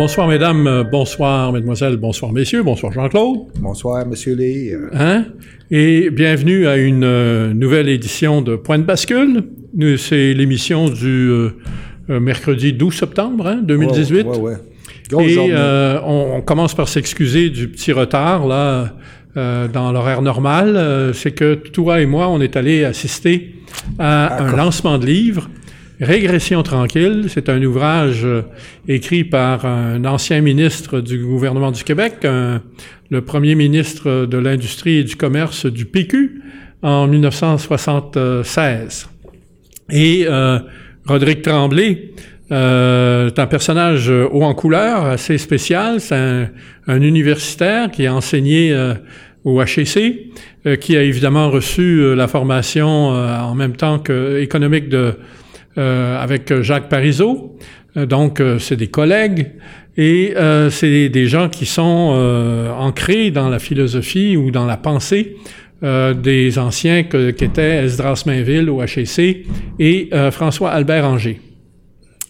[0.00, 3.40] Bonsoir mesdames, euh, bonsoir mesdemoiselles, bonsoir messieurs, bonsoir Jean-Claude.
[3.58, 4.70] Bonsoir monsieur Lee.
[4.94, 5.26] Hein?
[5.70, 9.42] Et bienvenue à une euh, nouvelle édition de Point de bascule.
[9.76, 11.50] Nous, C'est l'émission du euh,
[12.08, 14.26] mercredi 12 septembre hein, 2018.
[14.26, 14.54] Ouais, ouais.
[15.18, 18.94] Et euh, on, on commence par s'excuser du petit retard là
[19.36, 20.76] euh, dans l'horaire normal.
[20.76, 23.54] Euh, C'est que toi et moi, on est allés assister
[23.98, 24.56] à un D'accord.
[24.56, 25.50] lancement de livre.
[26.00, 28.42] Régression tranquille, c'est un ouvrage euh,
[28.88, 32.26] écrit par un ancien ministre du gouvernement du Québec,
[33.10, 36.42] le premier ministre de l'Industrie et du Commerce du PQ
[36.82, 39.08] en 1976.
[39.90, 40.58] Et euh,
[41.06, 42.12] Roderick Tremblay
[42.52, 46.00] euh, est un personnage haut en couleur, assez spécial.
[46.00, 46.48] C'est un,
[46.88, 48.94] un universitaire qui a enseigné euh,
[49.44, 50.32] au HEC,
[50.66, 55.14] euh, qui a évidemment reçu la formation en même temps que économique de
[55.76, 57.56] avec Jacques Parizeau.
[57.96, 59.52] Euh, donc, euh, c'est des collègues
[59.96, 64.76] et euh, c'est des gens qui sont euh, ancrés dans la philosophie ou dans la
[64.76, 65.36] pensée
[65.82, 69.46] euh, des anciens que- qu'étaient Esdras Mainville au HEC
[69.78, 71.40] et euh, François Albert Anger.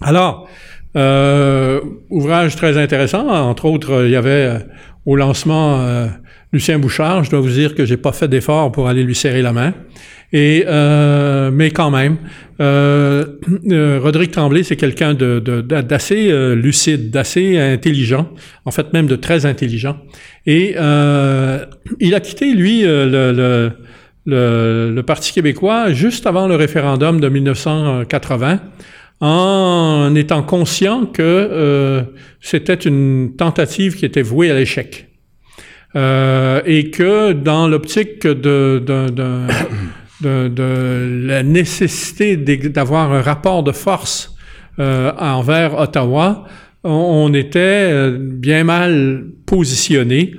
[0.01, 0.49] Alors,
[0.97, 3.29] euh, ouvrage très intéressant.
[3.29, 4.59] Entre autres, euh, il y avait euh,
[5.05, 6.07] au lancement euh,
[6.53, 7.23] Lucien Bouchard.
[7.25, 9.75] Je dois vous dire que j'ai pas fait d'effort pour aller lui serrer la main.
[10.33, 12.17] Et euh, mais quand même,
[12.61, 13.25] euh,
[13.71, 18.31] euh, Roderick Tremblay, c'est quelqu'un de, d'assez euh, lucide, d'assez intelligent,
[18.65, 19.97] en fait même de très intelligent.
[20.47, 21.65] Et euh,
[21.99, 23.73] il a quitté lui le, le,
[24.27, 28.61] le, le Parti québécois juste avant le référendum de 1980
[29.23, 32.03] en étant conscient que euh,
[32.41, 35.09] c'était une tentative qui était vouée à l'échec.
[35.97, 39.49] Euh, et que dans l'optique d'un-
[40.23, 44.35] de, la nécessité d'avoir un rapport de force
[44.79, 46.45] euh, envers Ottawa,
[46.85, 47.59] on, était
[47.91, 50.35] euh, bien mal positionné.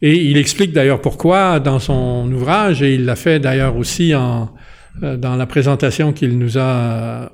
[0.00, 5.16] Et il explique d'ailleurs pourquoi dans son ouvrage, et il l'a fait d'ailleurs aussi euh,
[5.16, 7.32] dans la présentation qu'il nous a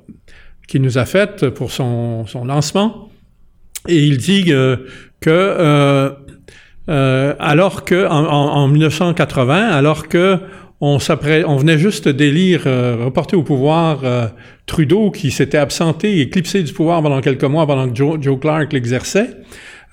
[0.95, 3.09] a faite pour son, son lancement.
[3.87, 4.51] Et il dit
[5.19, 6.13] que
[6.87, 10.39] alors que en- en 1980, alors que
[10.81, 10.97] on,
[11.47, 14.27] on venait juste d'élire, euh, reporter au pouvoir euh,
[14.65, 18.71] Trudeau, qui s'était absenté, éclipsé du pouvoir pendant quelques mois, pendant que Joe, Joe Clark
[18.73, 19.29] l'exerçait.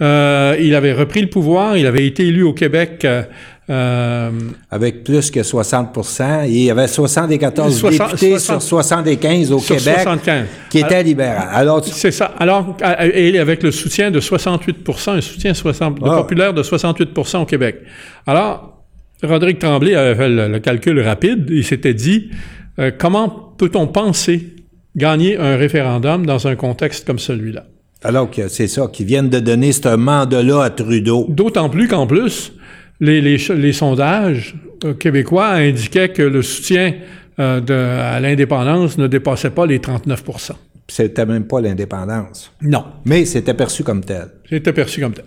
[0.03, 3.23] Euh, il avait repris le pouvoir, il avait été élu au Québec euh,
[3.71, 4.31] euh,
[4.71, 5.97] Avec plus que 60
[6.45, 10.47] et il y avait 74 Soixante- députés soixante- sur 75 au sur Québec 75.
[10.71, 11.33] qui étaient libéraux.
[11.51, 12.33] Alors, tu- C'est ça.
[12.39, 12.77] Alors,
[13.15, 16.17] et avec le soutien de 68% un soutien 60, de Ah.
[16.19, 17.11] populaire de 68
[17.41, 17.79] au Québec.
[18.27, 18.76] Alors,
[19.23, 21.47] Roderick Tremblay avait fait le, le calcul rapide.
[21.51, 22.31] Il s'était dit,
[22.79, 24.55] euh, comment peut-on penser
[24.95, 27.65] gagner un référendum dans un contexte comme celui-là?
[28.05, 31.27] alors que c'est ça, qu'ils viennent de donner ce mandat-là à Trudeau.
[31.29, 32.53] D'autant plus qu'en plus,
[33.01, 34.55] les, les, ch- les sondages
[34.85, 36.95] euh, québécois indiquaient que le soutien
[37.41, 40.53] euh, de, à l'indépendance ne dépassait pas les 39%
[40.87, 42.53] C'était même pas l'indépendance.
[42.63, 42.85] Non.
[43.07, 44.29] Mais c'était perçu comme tel.
[44.49, 45.25] C'était perçu comme tel.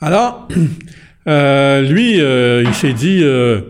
[0.00, 0.46] Alors,
[1.28, 3.60] euh, lui, euh, il s'est dit, euh,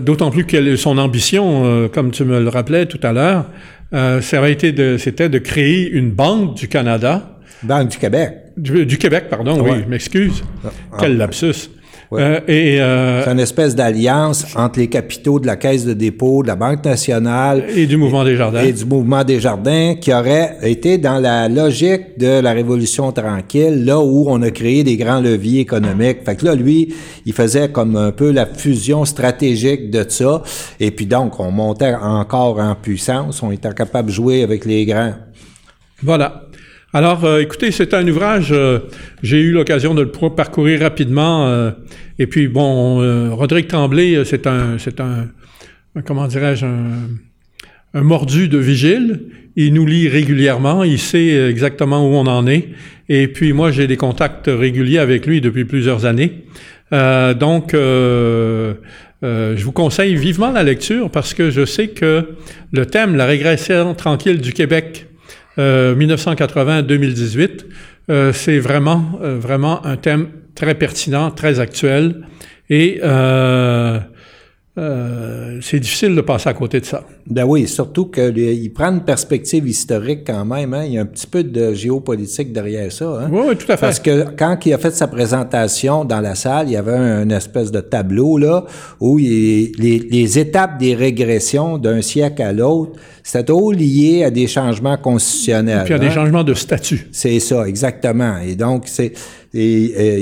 [0.00, 3.46] d'autant plus que son ambition, comme tu me le rappelais tout à l'heure,
[3.92, 8.32] ça avait été de, c'était de créer une banque du Canada, Banque du Québec.
[8.56, 9.80] du, du Québec, pardon, oui, Ouais.
[9.84, 10.44] je m'excuse.
[10.64, 10.68] Ah,
[11.00, 11.70] Quel ah, lapsus.
[12.12, 16.42] Euh, et, euh, C'est une espèce d'alliance entre les capitaux de la Caisse de dépôt,
[16.42, 18.62] de la Banque nationale et du mouvement des jardins.
[18.62, 23.84] et du mouvement des jardins qui aurait été dans la logique de la Révolution tranquille,
[23.84, 26.18] là où on a créé des grands leviers économiques.
[26.24, 30.42] Fait que là, lui, il faisait comme un peu la fusion stratégique de ça.
[30.78, 33.42] Et puis donc, on montait encore en puissance.
[33.42, 35.14] On était capable de jouer avec les grands.
[36.02, 36.45] Voilà.
[36.92, 38.78] Alors, euh, écoutez, c'est un ouvrage, euh,
[39.22, 41.48] j'ai eu l'occasion de le parcourir rapidement.
[41.48, 41.72] euh,
[42.18, 45.26] et puis, bon, Roderick Tremblay, c'est un, c'est un,
[46.06, 47.08] comment dirais-je, un,
[47.92, 49.20] un mordu de vigile.
[49.56, 52.68] Il nous lit régulièrement, il sait exactement où on en est.
[53.08, 56.44] Et puis, moi, j'ai des contacts réguliers avec lui depuis plusieurs années.
[56.90, 58.74] Donc, je
[59.22, 62.30] vous conseille vivement la lecture parce que je sais que
[62.72, 65.06] le thème, la régression tranquille du Québec,
[65.58, 67.64] 1980-2018,
[68.08, 72.26] euh, c'est vraiment, euh, vraiment un thème très pertinent, très actuel.
[72.70, 73.98] Et euh,
[74.78, 77.02] euh, c'est difficile de passer à côté de ça.
[77.26, 80.74] Ben oui, surtout qu'il prend une perspective historique quand même.
[80.74, 80.84] Hein?
[80.84, 83.22] Il y a un petit peu de géopolitique derrière ça.
[83.22, 83.28] Hein?
[83.32, 83.86] Oui, oui, tout à fait.
[83.86, 87.30] Parce que quand il a fait sa présentation dans la salle, il y avait un,
[87.30, 88.66] espèce de tableau là
[89.00, 94.30] où il, les, les, étapes des régressions d'un siècle à l'autre, c'était tout lié à
[94.30, 95.80] des changements constitutionnels.
[95.80, 96.10] Et puis à des hein?
[96.10, 97.08] changements de statut.
[97.12, 98.38] C'est ça, exactement.
[98.46, 99.12] Et donc, c'est
[99.56, 100.20] et,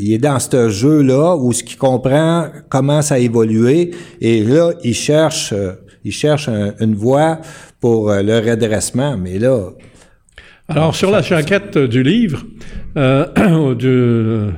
[0.00, 3.90] il, est dans ce jeu-là où ce qui comprend comment ça a évolué.
[4.20, 5.72] Et là, il cherche, euh,
[6.04, 6.48] il cherche
[6.80, 7.40] une voie
[7.80, 9.16] pour euh, le redressement.
[9.16, 9.70] Mais là.
[10.68, 12.42] Alors, sur la jaquette du livre,
[12.96, 14.50] euh,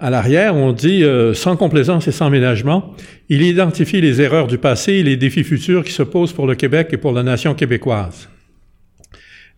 [0.00, 2.92] à l'arrière, on dit sans complaisance et sans ménagement,
[3.28, 6.56] il identifie les erreurs du passé et les défis futurs qui se posent pour le
[6.56, 8.28] Québec et pour la nation québécoise.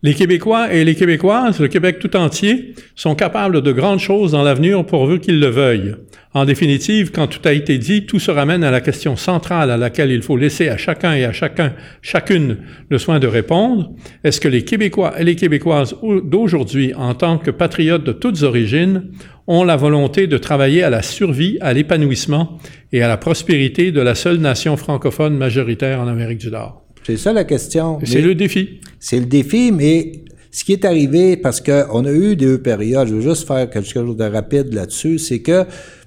[0.01, 4.43] Les Québécois et les Québécoises, le Québec tout entier, sont capables de grandes choses dans
[4.43, 5.95] l'avenir pourvu qu'ils le veuillent.
[6.33, 9.75] En définitive, quand tout a été dit, tout se ramène à la question centrale à
[9.75, 12.59] laquelle il faut laisser à chacun et à chacun, chacune,
[12.89, 13.91] le soin de répondre.
[14.23, 15.93] Est-ce que les Québécois et les Québécoises
[16.23, 19.11] d'aujourd'hui, en tant que patriotes de toutes origines,
[19.47, 22.57] ont la volonté de travailler à la survie, à l'épanouissement
[22.93, 26.78] et à la prospérité de la seule nation francophone majoritaire en Amérique du Nord?
[27.05, 27.99] C'est ça la question.
[28.03, 28.79] C'est le défi.
[28.99, 33.15] C'est le défi, mais ce qui est arrivé, parce qu'on a eu deux périodes, je
[33.15, 35.65] veux juste faire quelque chose de rapide là-dessus, c'est que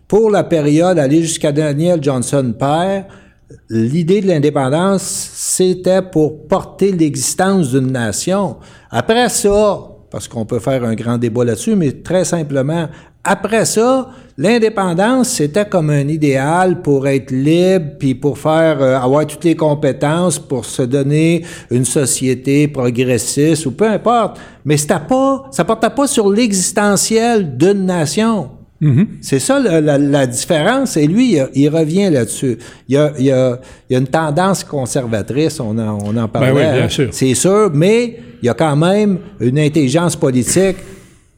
[0.09, 3.07] pour la période aller jusqu'à Daniel Johnson père,
[3.71, 5.03] l'idée de l'indépendance,
[5.35, 8.57] c'était pour porter l'existence d'une nation.
[8.91, 9.81] Après ça,
[10.11, 12.89] parce qu'on peut faire un grand débat là-dessus, mais très simplement,
[13.25, 19.27] après ça, l'indépendance, c'était comme un idéal pour être libre, puis pour faire euh, avoir
[19.27, 24.39] toutes les compétences pour se donner une société progressiste ou peu importe.
[24.65, 28.51] Mais c'était pas, ça portait pas sur l'existentiel d'une nation.
[28.81, 29.07] Mm-hmm.
[29.21, 30.97] C'est ça la, différence.
[30.97, 32.59] Et lui, il, revient là-dessus.
[32.89, 36.13] Il y, a, il, a, il y a, une tendance conservatrice, on en, on en
[36.13, 36.51] ben parlait.
[36.51, 37.09] oui, bien sûr.
[37.13, 40.79] C'est sûr, mais il y a quand même une intelligence politique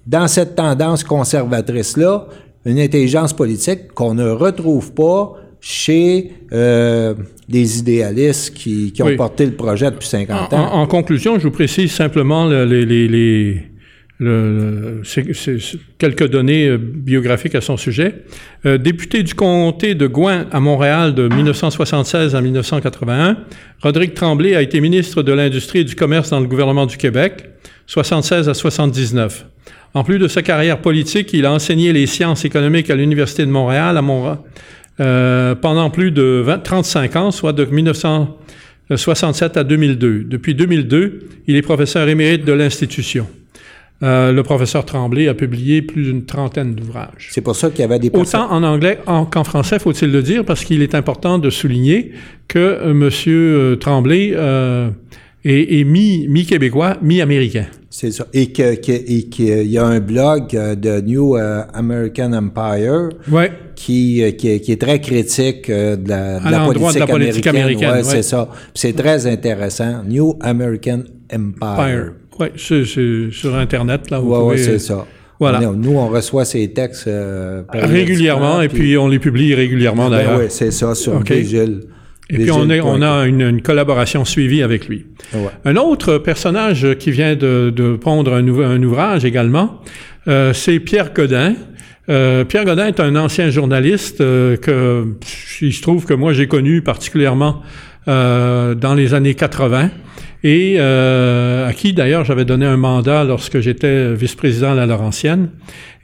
[0.06, 2.26] dans cette tendance conservatrice-là,
[2.64, 7.14] une intelligence politique qu'on ne retrouve pas chez euh,
[7.48, 10.72] des idéalistes qui, qui ont porté le projet depuis 50 ans.
[10.72, 13.62] En, conclusion, je vous précise simplement les, les, les
[14.18, 15.02] le,
[15.98, 18.24] quelques données euh, biographiques à son sujet.
[18.64, 23.38] Euh, député du comté de Gouin à Montréal de 1976 à 1981,
[23.80, 27.50] Rodrigue Tremblay a été ministre de l'Industrie et du Commerce dans le gouvernement du Québec,
[27.86, 29.46] 76 à 79.
[29.94, 33.50] En plus de sa carrière politique, il a enseigné les sciences économiques à l'Université de
[33.50, 34.38] Montréal à Montréal
[35.00, 40.24] euh, pendant plus de 20, 35 ans, soit de 1967 à 2002.
[40.24, 43.26] Depuis 2002, il est professeur émérite de l'institution.
[44.02, 47.28] Euh, le professeur Tremblay a publié plus d'une trentaine d'ouvrages.
[47.30, 50.44] C'est pour ça qu'il y avait des Autant en anglais qu'en français, faut-il le dire,
[50.44, 52.12] parce qu'il est important de souligner
[52.48, 53.10] que euh, M.
[53.28, 54.34] Euh, Tremblay
[55.44, 57.66] est, mi-québécois, mi-américain.
[57.90, 58.26] C'est ça.
[58.32, 63.52] Et qu'il y a un blog euh, de New euh, American Empire ouais.
[63.76, 67.46] qui, euh, qui, qui, est très critique de la, de la, politique, de la politique
[67.46, 67.90] américaine.
[67.92, 68.48] ouais, c'est ça.
[68.74, 70.02] C'est très intéressant.
[70.04, 72.14] New American Empire.
[72.40, 74.10] Oui, sur Internet.
[74.10, 74.20] là.
[74.20, 75.06] Oui, ouais, c'est ça.
[75.38, 75.60] Voilà.
[75.60, 77.08] Nous, on reçoit ces textes
[77.72, 80.40] régulièrement, et puis on les publie régulièrement ben d'ailleurs.
[80.40, 81.44] oui, c'est ça, sur okay.
[82.30, 85.06] Et puis on, est, on a une, collaboration suivie avec lui.
[85.64, 89.82] Un autre personnage qui vient de, de pondre un, un, ouvrage également,
[90.26, 91.54] euh, c'est Pierre Godin.
[92.08, 95.06] Euh, Pierre Godin est un ancien journaliste euh, que
[95.62, 97.62] il se trouve que moi j'ai connu particulièrement
[98.08, 99.90] euh, dans les années 80
[100.46, 105.48] et à qui d'ailleurs j'avais donné un mandat lorsque j'étais vice-président à la Laurentienne.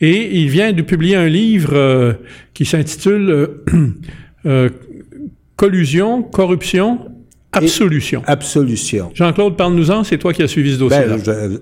[0.00, 2.16] Et il vient de publier un livre
[2.54, 3.50] qui s'intitule
[5.60, 7.00] collusion, corruption,
[7.52, 8.22] absolution.
[8.26, 9.10] absolution.
[9.12, 11.18] Jean-Claude, parle-nous-en, c'est toi qui as suivi ce dossier-là.
[11.18, 11.58] Ben,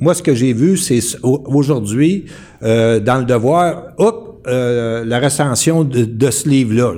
[0.00, 2.24] moi, ce que j'ai vu, c'est aujourd'hui,
[2.62, 6.94] euh, dans le devoir, hop, euh, la recension de, ce livre-là.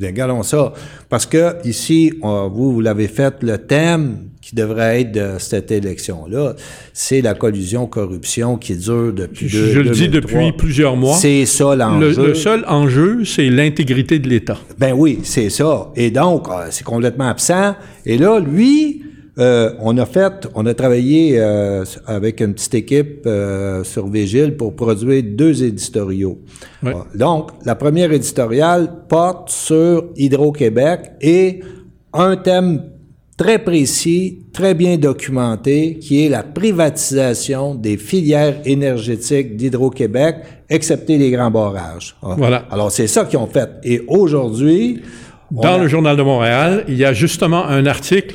[0.00, 0.72] Regardons ça.
[1.10, 6.54] Parce que ici, vous, vous l'avez fait, le thème qui devrait être de cette élection-là,
[6.92, 11.16] c'est la collusion corruption qui dure depuis Je, je le dis depuis plusieurs mois.
[11.16, 12.28] C'est ça l'enjeu.
[12.28, 14.58] Le, seul enjeu, c'est l'intégrité de l'État.
[14.78, 15.90] Ben oui, c'est ça.
[15.96, 17.74] Et donc, euh, c'est complètement absent.
[18.06, 19.02] Et là, lui,
[19.38, 24.56] euh, on a fait, on a travaillé euh, avec une petite équipe euh, sur Vigile
[24.56, 26.38] pour produire deux éditoriaux.
[27.14, 31.60] Donc, la première éditoriale porte sur Hydro-Québec et
[32.12, 32.82] un thème
[33.36, 40.36] très précis, très bien documenté, qui est la privatisation des filières énergétiques d'Hydro-Québec,
[40.68, 42.14] excepté les grands barrages.
[42.22, 42.66] Voilà.
[42.70, 43.68] Alors, c'est ça qu'ils ont fait.
[43.84, 45.00] Et aujourd'hui,
[45.50, 48.34] Dans le Journal de Montréal, il y a justement un article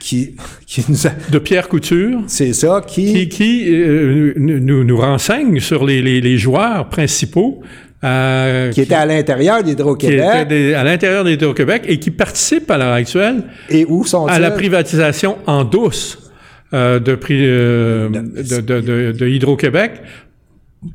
[0.00, 0.34] qui,
[0.66, 5.60] qui nous a- de Pierre Couture c'est ça, qui, qui, qui, euh, nous, nous renseigne
[5.60, 7.60] sur les, les, les joueurs principaux
[8.04, 10.20] euh, qui était à l'intérieur qui d'Hydro-Québec.
[10.34, 14.32] étaient des- à l'intérieur d'Hydro-Québec et qui participent à l'heure actuelle Et où sont-ils?
[14.32, 16.30] à la privatisation en douce
[16.74, 19.92] euh, de, pri- euh, de, de, de- de Hydro-Québec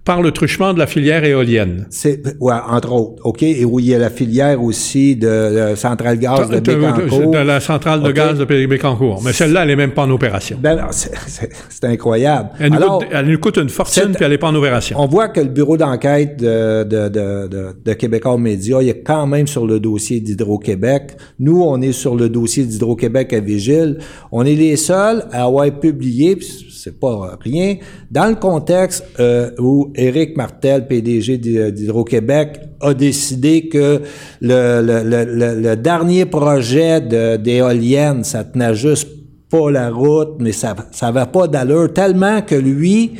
[0.06, 1.88] par le truchement de la filière éolienne.
[1.90, 3.44] C'est, ouais, entre autres, OK?
[3.44, 7.32] Et où il y a la filière aussi de, de Centrale Gaz de De, Bécancour.
[7.32, 9.22] de la centrale de gaz de Bécancourt.
[9.26, 10.58] Mais celle-là, elle n'est même pas en opération.
[10.62, 12.52] Ben non, c'est, incroyable.
[12.60, 14.98] Elle nous, Alors, coûte, elle nous coûte une fortune, puis elle n'est pas en opération.
[15.00, 19.02] on voit que le bureau d'enquête de, de, de, de, de Québécois Média, il est
[19.04, 21.18] quand même sur le dossier d'Hydro-Québec.
[21.40, 23.98] Nous, on est sur le dossier d'Hydro-Québec à Vigile.
[24.32, 26.48] On est les seuls à avoir publié, puis
[26.84, 27.78] c'est pas rien,
[28.12, 34.02] dans le contexte euh, où Éric Martel, PDG d'Hy- d'Hydro-Québec, a décidé que
[34.42, 37.02] le, le, le, le- le dernier projet
[37.38, 39.08] d'éolienne, ça tenait juste
[39.50, 43.12] pas la route, mais ça ça va pas d'allure, tellement que lui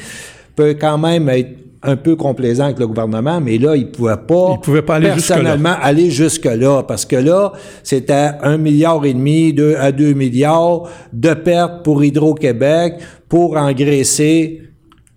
[0.56, 1.50] peut quand même être
[1.86, 5.10] un peu complaisant avec le gouvernement, mais là, il pouvait pas, Il pouvait pas aller
[5.10, 7.52] personnellement aller jusque-là, parce que là,
[7.84, 12.94] c'était un milliard et demi, deux à deux milliards de pertes pour Hydro-Québec
[13.28, 14.62] pour engraisser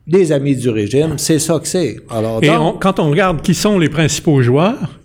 [0.06, 1.14] des amis du régime.
[1.16, 1.96] C'est ça que c'est.
[2.10, 4.98] Alors, Et donc, on- quand on regarde qui sont les principaux joueurs,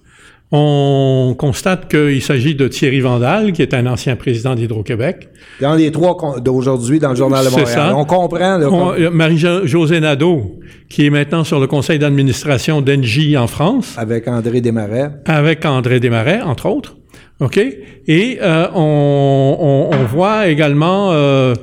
[0.53, 5.29] on constate qu'il s'agit de Thierry Vandal, qui est un ancien président d'Hydro-Québec.
[5.62, 7.96] dans les trois d'aujourd'hui, dans le Journal de C'est Montréal, ça.
[7.96, 8.60] on comprend.
[8.60, 14.27] qu'on- euh, Marie-Josée Nadeau, qui est maintenant sur le conseil d'administration d'Engie en France, avec
[14.27, 15.12] André Desmarais.
[15.25, 16.98] avec André Desmarais, entre autres.
[17.39, 17.58] OK?
[17.58, 21.53] Et euh, on, on- on voit également euh,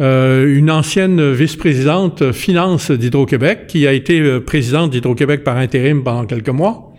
[0.00, 6.24] euh, une ancienne vice-présidente finance d'Hydro-Québec, qui a été euh, présidente d'Hydro-Québec par intérim pendant
[6.26, 6.92] quelques mois,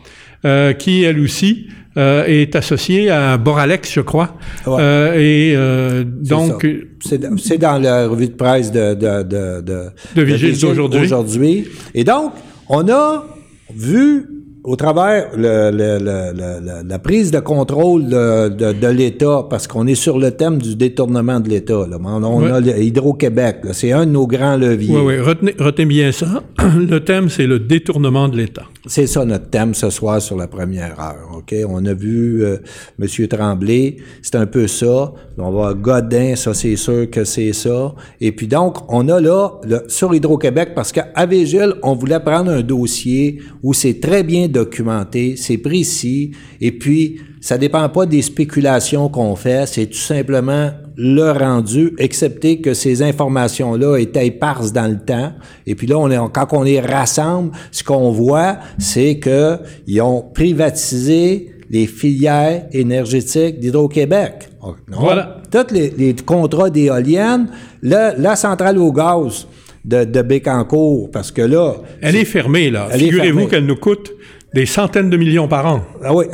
[0.46, 4.36] euh, qui, elle aussi, euh, est associée à Boralex, je crois.
[4.68, 4.78] Ouais.
[4.80, 6.66] Euh, et euh, donc.
[7.00, 9.84] C'est dans- la revue de presse de, de, de, de,
[10.16, 11.02] De Vigile d'aujourd'hui.
[11.02, 11.66] aujourd'hui.
[11.94, 12.34] Et donc,
[12.70, 13.26] on a
[13.74, 14.26] vu
[14.66, 19.46] au travers le- le- le- le- le- la prise de contrôle de, de- de l'État,
[19.50, 21.86] parce qu'on est sur le thème du détournement de l'État.
[21.90, 21.98] là.
[22.04, 23.74] On, a Hydro-Québec, là.
[23.74, 24.96] c'est un de nos grands leviers.
[24.96, 26.44] oui, oui, retenez, retenez bien ça.
[26.78, 28.64] Le thème, c'est le détournement de l'État.
[28.88, 31.30] C'est ça notre thème ce soir sur la première heure.
[31.38, 32.58] Ok, on a vu euh,
[33.00, 35.12] Monsieur Tremblay, c'est un peu ça.
[35.38, 37.94] On va Godin, ça c'est sûr que c'est ça.
[38.22, 39.54] Et puis donc on a là
[39.88, 45.36] sur Hydro-Québec parce qu'à Végile on voulait prendre un dossier où c'est très bien documenté,
[45.38, 46.32] c'est précis,
[46.62, 52.62] et puis ça dépend pas des spéculations qu'on fait, c'est tout simplement le rendu, excepté
[52.62, 55.34] que ces informations-là étaient éparses dans le temps.
[55.68, 59.58] Et puis là, on est, quand on les rassemble, ce qu'on voit, c'est que
[59.88, 64.50] ils ont privatisé les filières énergétiques d'Hydro-Québec.
[64.62, 65.42] Donc, Voilà.
[65.52, 67.48] Tous les, les contrats d'éoliennes,
[67.82, 69.48] la, la centrale au gaz
[69.84, 72.88] de, de Bécancourt, parce que là, Elle est fermée, là.
[72.92, 74.14] Est Figurez-vous qu'elle nous coûte
[74.56, 75.82] des centaines de millions par an.
[76.02, 76.26] Ah oui,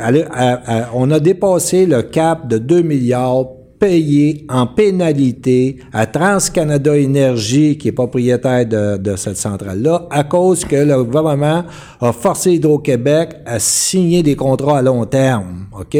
[0.94, 3.46] on a dépassé le cap de 2 milliards
[3.80, 10.76] payés en pénalité à TransCanada Énergie, qui est propriétaire de, cette centrale-là, à cause que
[10.76, 11.64] le gouvernement
[12.00, 15.66] a forcé Hydro-Québec à signer des contrats à long terme.
[15.76, 15.98] OK?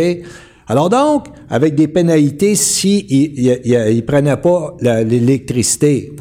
[0.68, 6.12] Alors donc, avec des pénalités si il ne prenaient pas l'électricité.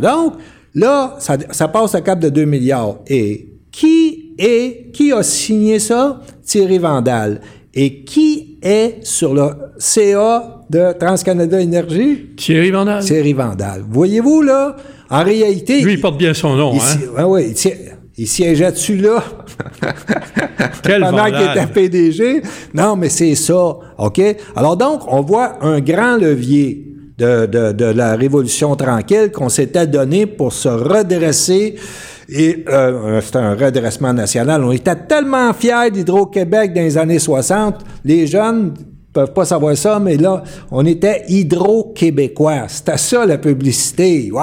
[0.00, 0.34] Donc,
[0.76, 2.98] là, ça, ça passe le cap de 2 milliards.
[3.08, 6.20] Et qui est, qui a signé ça?
[6.44, 7.40] Thierry Vandal.
[7.74, 12.30] Et qui est sur le CA de TransCanada Énergie?
[12.36, 13.04] Thierry Vandal.
[13.04, 13.84] Thierry Vandal.
[13.88, 14.76] Voyez-vous, là,
[15.10, 15.80] en réalité...
[15.82, 16.80] Lui, il porte bien son nom, il,
[17.18, 17.24] hein?
[17.26, 17.72] ouais, il, si-
[18.16, 19.22] il siégeait dessus là?
[20.82, 22.42] Quel pendant qu'il était PDG.
[22.74, 24.20] Non, mais c'est ça, OK?
[24.56, 26.84] Alors donc, on voit un grand levier
[27.16, 31.76] de, de, de la Révolution tranquille qu'on s'était donné pour se redresser.
[32.30, 34.62] Et euh, c'était un redressement national.
[34.62, 37.76] On était tellement fiers d'Hydro-Québec dans les années 60.
[38.04, 38.74] Les jeunes
[39.14, 42.64] peuvent pas savoir ça, mais là, on était hydro-québécois.
[42.68, 44.30] C'était ça, la publicité.
[44.30, 44.40] Ouais.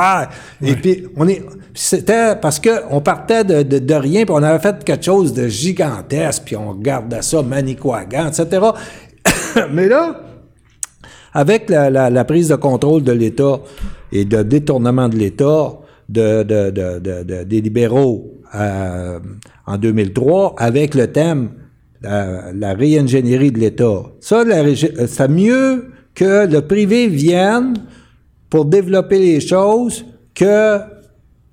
[0.63, 1.43] Et puis, on est...
[1.77, 5.33] C'était parce que on partait de, de, de rien, puis on avait fait quelque chose
[5.33, 8.65] de gigantesque, puis on regardait ça, Manicouagan, etc.
[9.73, 10.21] mais là,
[11.33, 13.59] avec la, la- la prise de contrôle de l'État
[14.13, 15.73] et de détournement de l'État
[16.09, 19.19] de, de- de- de- de- des libéraux euh,
[19.65, 21.49] en 2003, avec le thème
[22.05, 27.73] euh, la réingénierie de l'État, ça, régi- euh, c'est mieux que le privé vienne
[28.49, 30.77] pour développer les choses que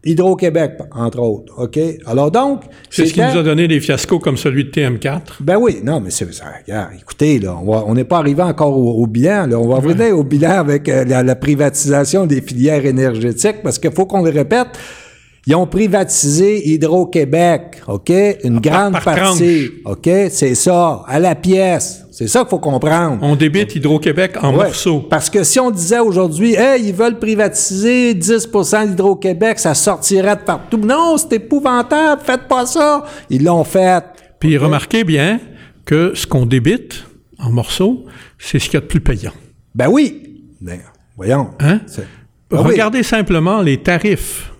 [0.05, 1.53] Hydro-Québec, entre autres.
[1.59, 1.79] OK?
[2.07, 2.63] Alors donc.
[2.91, 5.21] C'est ce qui nous a donné des fiascos comme celui de TM4.
[5.41, 6.45] Ben oui, non, mais c'est ça.
[6.65, 9.47] Regarde, écoutez, là, on n'est pas arrivé encore au, bilan.
[9.47, 9.59] Là.
[9.59, 13.93] On va revenir au bilan avec euh, la, la, privatisation des filières énergétiques parce qu'il
[13.93, 14.69] faut qu'on le répète.
[15.47, 18.13] Ils ont privatisé Hydro-Québec, OK?
[18.45, 20.09] Une grande partie, OK?
[20.31, 22.02] C'est ça, à la pièce.
[22.13, 23.19] C'est ça qu'il faut comprendre.
[23.23, 25.01] On débite Hydro-Québec en morceaux.
[25.01, 30.43] Parce que si on disait aujourd'hui, hey, ils veulent privatiser 10% d'Hydro-Québec, ça sortirait de
[30.43, 30.77] partout.
[30.77, 33.03] Non, c'est épouvantable, faites pas ça.
[33.31, 34.05] Ils l'ont fait.
[34.39, 35.41] Puis remarquez bien
[35.87, 37.07] que ce qu'on débite
[37.39, 38.05] en morceaux,
[38.39, 39.33] c'est ce qu'il y a de plus payant.
[39.75, 40.45] Ben oui.
[40.61, 40.81] Ben,
[41.17, 41.53] voyons.
[41.61, 41.81] Hein?
[42.51, 44.53] Ben Regardez simplement les tarifs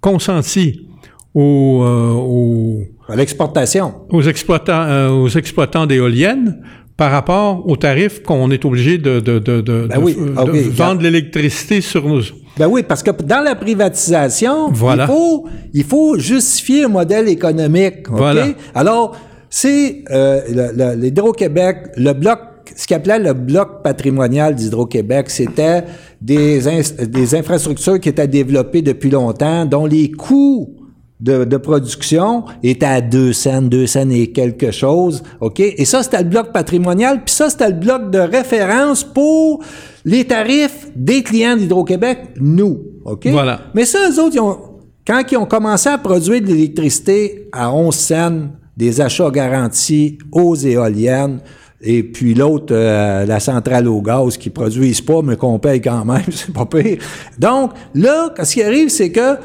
[0.00, 0.88] consenti
[1.34, 4.06] aux, euh, à l'exportation.
[4.10, 6.62] Aux exploitants, euh, aux exploitants d'éoliennes
[7.00, 10.04] par rapport aux tarifs qu'on est obligé de, de, de, de, ben
[10.36, 12.20] ah vendre l'électricité sur nous.
[12.58, 18.06] Ben oui, parce que dans la privatisation, il, faut, il faut justifier un modèle économique.
[18.10, 18.48] Voilà.
[18.74, 19.16] Alors,
[19.48, 22.38] c'est euh, l'Hydro-Québec, le bloc
[22.76, 25.84] ce qu'il appelait le bloc patrimonial d'Hydro-Québec, c'était
[26.20, 26.60] des,
[27.08, 30.79] des infrastructures qui étaient développées depuis longtemps, dont les coûts
[31.20, 35.60] de, de, production étaient à deux cents, deux cents et quelque chose, OK?
[35.60, 39.62] Et ça, c'était le bloc patrimonial, puis ça, c'était le bloc de référence pour
[40.04, 43.26] les tarifs des clients d'Hydro-Québec, nous, OK?
[43.26, 43.60] Voilà.
[43.74, 44.58] Mais ça, eux autres, ils ont,
[45.06, 48.40] quand ils ont commencé à produire de l'électricité à 11 cents,
[48.76, 51.40] des achats garantis aux éoliennes,
[51.82, 56.04] et puis l'autre, euh, la centrale au gaz qui produisent pas, mais qu'on paye quand
[56.04, 56.98] même, c'est pas pire.
[57.38, 59.36] Donc, là, ce qui arrive, c'est que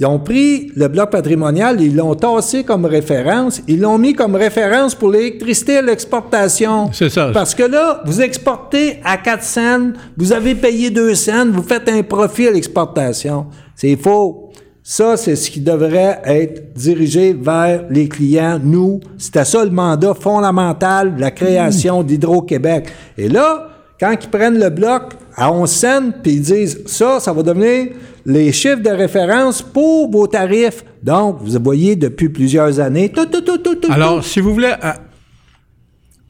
[0.00, 4.34] ils ont pris le bloc patrimonial, ils l'ont tassé comme référence, ils l'ont mis comme
[4.34, 6.88] référence pour l'électricité à l'exportation.
[6.90, 7.30] C'est ça.
[7.34, 11.86] Parce que là, vous exportez à 4 cents, vous avez payé 2 cents, vous faites
[11.90, 13.46] un profit à l'exportation.
[13.76, 14.50] C'est faux.
[14.82, 18.58] Ça, c'est ce qui devrait être dirigé vers les clients.
[18.62, 22.88] Nous, c'était ça le mandat fondamental de la création d'Hydro-Québec.
[23.18, 23.68] Et là,
[24.00, 27.88] quand ils prennent le bloc à 11 cents, puis ils disent, ça, ça va devenir
[28.26, 30.84] les chiffres de référence pour vos tarifs.
[31.02, 33.90] Donc, vous voyez, depuis plusieurs années, tout, tout, tout, tout, tout.
[33.90, 34.92] Alors, si vous voulez euh,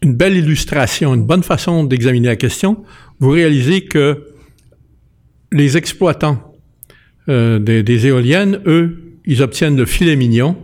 [0.03, 2.85] une belle illustration, une bonne façon d'examiner la question,
[3.19, 4.29] vous réalisez que
[5.51, 6.55] les exploitants
[7.29, 10.57] euh, des, éoliennes, eux, ils obtiennent le filet mignon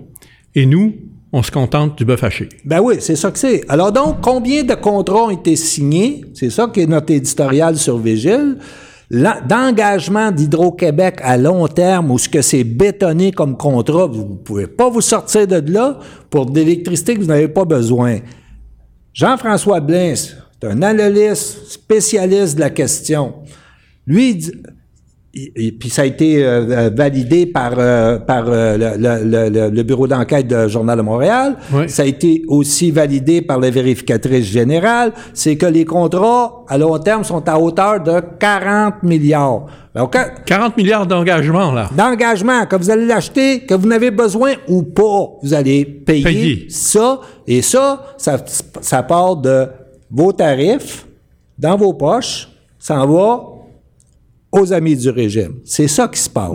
[0.54, 0.94] et nous,
[1.36, 2.48] on se contente du bœuf haché.
[2.64, 3.62] Ben oui, c'est ça que c'est.
[3.68, 6.24] Alors donc, combien de contrats ont été signés?
[6.32, 8.56] C'est ça qui est notre éditorial sur Vigile.
[9.10, 14.66] D'engagement d'Hydro-Québec à long terme, où ce que c'est bétonné comme contrat, vous ne pouvez
[14.66, 15.98] pas vous sortir de là
[16.30, 18.20] pour de l'électricité que vous n'avez pas besoin.
[19.12, 23.34] Jean-François Blins, c'est un analyste spécialiste de la question.
[24.06, 24.52] Lui, dit,
[25.36, 30.48] et, puis ça a été euh, euh, validé par, euh, par le, le, bureau d'enquête
[30.48, 31.56] du Journal de Montréal.
[31.88, 35.12] Ça a été aussi validé par la vérificatrice générale.
[35.34, 39.66] C'est que les contrats à long terme sont à hauteur de 40 milliards.
[40.46, 41.88] 40 milliards d'engagement, là.
[41.96, 47.20] D'engagement, que vous allez l'acheter, que vous n'avez besoin ou pas, vous allez payer, ça.
[47.46, 48.38] Et ça, ça,
[48.80, 49.66] ça part de
[50.10, 51.06] vos tarifs
[51.58, 53.55] dans vos poches, ça en va
[54.56, 55.54] aux amis du régime.
[55.64, 56.50] C'est ça qui se passe.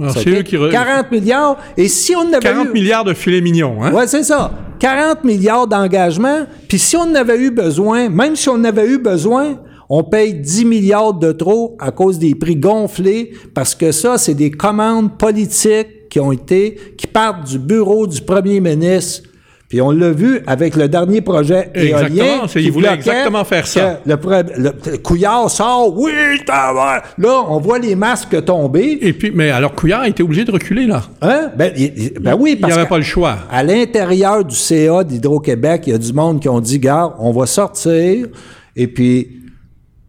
[0.72, 1.58] 40 milliards.
[1.78, 3.92] Et si on avait 40 milliards de filets mignons, hein?
[3.94, 4.52] Oui, c'est ça.
[4.80, 6.46] 40 milliards d'engagement.
[6.68, 9.60] Puis si on avait eu besoin, même si on avait eu besoin,
[9.90, 14.34] on paye 10 milliards de trop à cause des prix gonflés, parce que ça, c'est
[14.34, 19.24] des commandes politiques qui ont été, qui partent du bureau du premier ministre
[19.72, 22.42] puis on l'a vu avec le dernier projet éolien.
[22.44, 24.02] Exactement, il voulait exactement faire ça.
[24.06, 24.18] Le,
[24.58, 26.12] le, Couillard sort, oui,
[26.46, 28.98] là, on voit les masques tomber.
[29.00, 31.04] Et puis, mais alors Couillard a été obligé de reculer, là.
[31.22, 31.52] Hein?
[31.56, 31.72] Ben,
[32.20, 33.38] ben oui, parce Il n'y avait pas le choix.
[33.50, 37.32] À l'intérieur du CA d'Hydro-Québec, il y a du monde qui ont dit, gars, on
[37.32, 38.28] va sortir,
[38.76, 39.40] et puis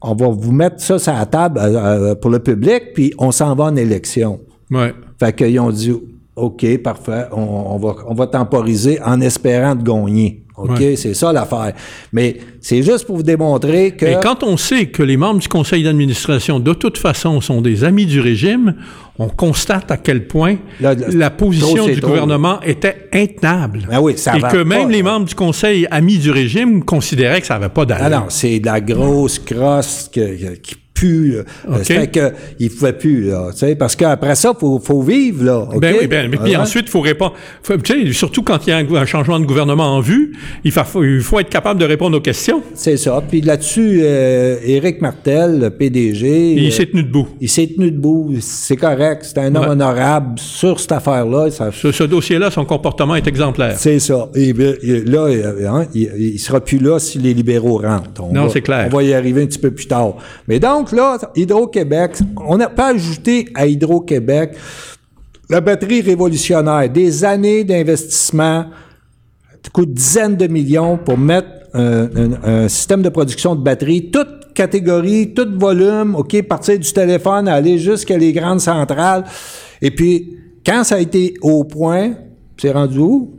[0.00, 3.30] on va vous mettre ça sur la table euh, euh, pour le public, puis on
[3.30, 4.40] s'en va en élection.
[4.72, 4.92] Ouais.
[5.20, 5.92] Fait qu'ils ont dit,
[6.34, 7.26] OK, parfait.
[7.32, 10.42] On, va, on va temporiser en espérant de gagner.
[10.56, 11.72] OK, c'est ça l'affaire.
[12.12, 14.06] Mais c'est juste pour vous démontrer que...
[14.06, 17.84] Et quand on sait que les membres du conseil d'administration, de toute façon, sont des
[17.84, 18.74] amis du régime,
[19.18, 23.86] on constate à quel point la position du gouvernement était intenable.
[23.90, 27.46] Ben oui, ça Et que même les membres du conseil amis du régime considéraient que
[27.46, 28.04] ça n'avait pas d'allure.
[28.06, 30.20] Ah non, c'est de la grosse crosse qui
[31.02, 31.32] plus.
[31.36, 31.42] là.
[31.68, 31.76] OK.
[31.84, 33.48] Ça fait que il pouvait plus, là.
[33.52, 35.66] Tu sais, parce qu'après ça, faut, faut vivre, là.
[35.80, 36.56] Ben oui, ben, mais puis Ouais.
[36.56, 37.34] ensuite, il faut répondre.
[37.62, 40.32] faut- tu sais, surtout quand il y a un, changement de gouvernement en vue,
[40.64, 42.62] il faut, il faut être capable de répondre aux questions.
[42.74, 43.22] C'est ça.
[43.28, 46.52] Puis là-dessus, euh, Éric Martel, le PDG.
[46.54, 47.28] Il euh, s'est tenu debout.
[47.40, 48.32] il s'est tenu debout.
[48.40, 49.22] C'est correct.
[49.24, 49.68] C'est un homme Ouais.
[49.70, 51.50] honorable sur cette affaire-là.
[51.50, 53.74] Ça, Ce, ce dossier-là, son comportement est exemplaire.
[53.76, 54.28] C'est ça.
[54.34, 58.22] Et là, euh, hein, il, il sera plus là si les libéraux rentrent.
[58.22, 58.88] On Non, c'est clair.
[58.92, 60.14] On va y arriver un petit peu plus tard.
[60.48, 62.12] Mais donc, là, Hydro-Québec,
[62.48, 64.54] on n'a pas ajouté à Hydro-Québec
[65.50, 68.66] la batterie révolutionnaire, des années d'investissement,
[69.62, 74.10] ça coûte dizaines de millions pour mettre un, un- un système de production de batteries,
[74.10, 79.24] toute catégorie, tout volume, OK, partir du téléphone, aller jusqu'à les grandes centrales.
[79.82, 82.12] Et puis, quand ça a été au point,
[82.56, 83.32] c'est rendu où?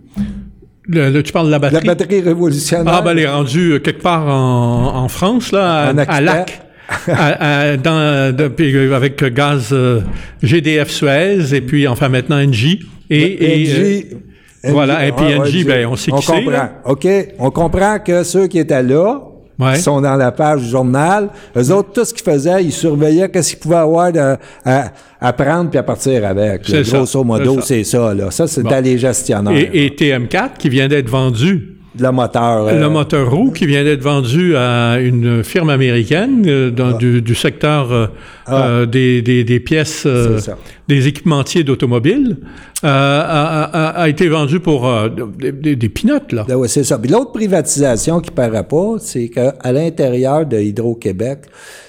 [0.86, 1.88] Le- le- tu parles de la La batterie?
[1.88, 2.94] batterie révolutionnaire.
[2.96, 6.22] Ah, ben, elle est rendue euh, quelque part en, en France, là, à, En à.
[6.22, 6.63] Lac.
[7.08, 10.02] À- à- dans, de- puis, euh, avec gaz euh,
[10.42, 12.80] GDF Suez et puis enfin maintenant NJ.
[13.10, 16.52] Et, et, euh, NJ, voilà, et puis ah, ouais, ben, on sait qui c'est, comprend.
[16.52, 16.82] là.
[16.86, 17.08] OK.
[17.40, 19.22] On comprend que ceux qui étaient là,
[19.60, 19.74] Ouais.
[19.76, 23.30] qui sont dans la page du journal, eux autres, tout ce qu'ils faisaient, ils surveillaient
[23.30, 24.92] qu'est-ce qu'ils pouvaient avoir de- à,
[25.22, 26.68] à prendre puis à partir avec.
[26.68, 26.78] là.
[26.80, 28.14] C'est ça, Grosso modo, c'est c'est ça.
[28.16, 28.32] là.
[28.32, 28.82] Ça, c'était Bon.
[28.84, 29.54] les gestionnaires.
[29.56, 31.70] et, et TM4 qui vient d'être vendu.
[32.00, 32.68] Le moteur.
[32.68, 37.22] euh, Le moteur roue qui vient d'être vendu à une firme américaine euh, dans, du,
[37.22, 38.08] du secteur euh,
[38.46, 38.68] Ah.
[38.68, 40.40] euh, des, des, des pièces, euh,
[40.88, 42.38] des équipementiers d'automobiles,
[42.84, 44.90] euh, a, a- a été vendu pour
[45.38, 46.46] des, des, peanuts, là.
[46.48, 46.98] Ben ouais, c'est ça.
[46.98, 51.40] Puis l'autre privatisation qui paraît pas, c'est qu'à l'intérieur de Hydro-Québec,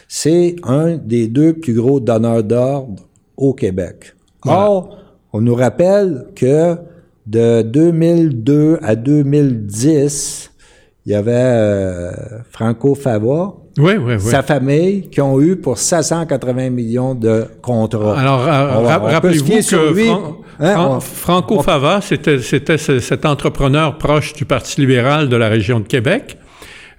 [0.06, 3.02] c'est un des deux plus gros donneurs d'ordre
[3.36, 4.14] au Québec.
[4.46, 4.98] Or,
[5.32, 6.76] on nous rappelle que
[7.26, 10.50] de 2002 à 2010,
[11.06, 12.10] il y avait euh,
[12.50, 14.18] Franco Fava, Oui, oui, oui.
[14.20, 18.18] sa famille, qui ont eu pour 580 millions de contrats.
[18.18, 20.06] Alors, euh, ra- rappelez-vous que lui.
[20.06, 25.28] Fran- Hein, Fran- on- Franco Fava, c'était, c'était ce- cet entrepreneur proche du Parti libéral
[25.28, 26.38] de la région de Québec,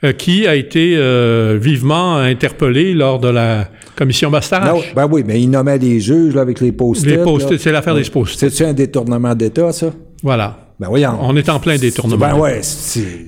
[0.03, 4.69] euh, qui a été euh, vivement interpellé lors de la commission Bastarache.
[4.73, 7.05] Non, ben oui, mais il nommait les juges là, avec les post-it.
[7.07, 7.57] Les post-it, là.
[7.57, 8.39] c'est l'affaire des post-it.
[8.39, 9.87] C'est-tu un détournement d'État, ça?
[10.23, 10.57] Voilà.
[10.79, 11.11] Ben voyons.
[11.21, 12.17] On est en plein détournement.
[12.33, 12.59] Ben ouais.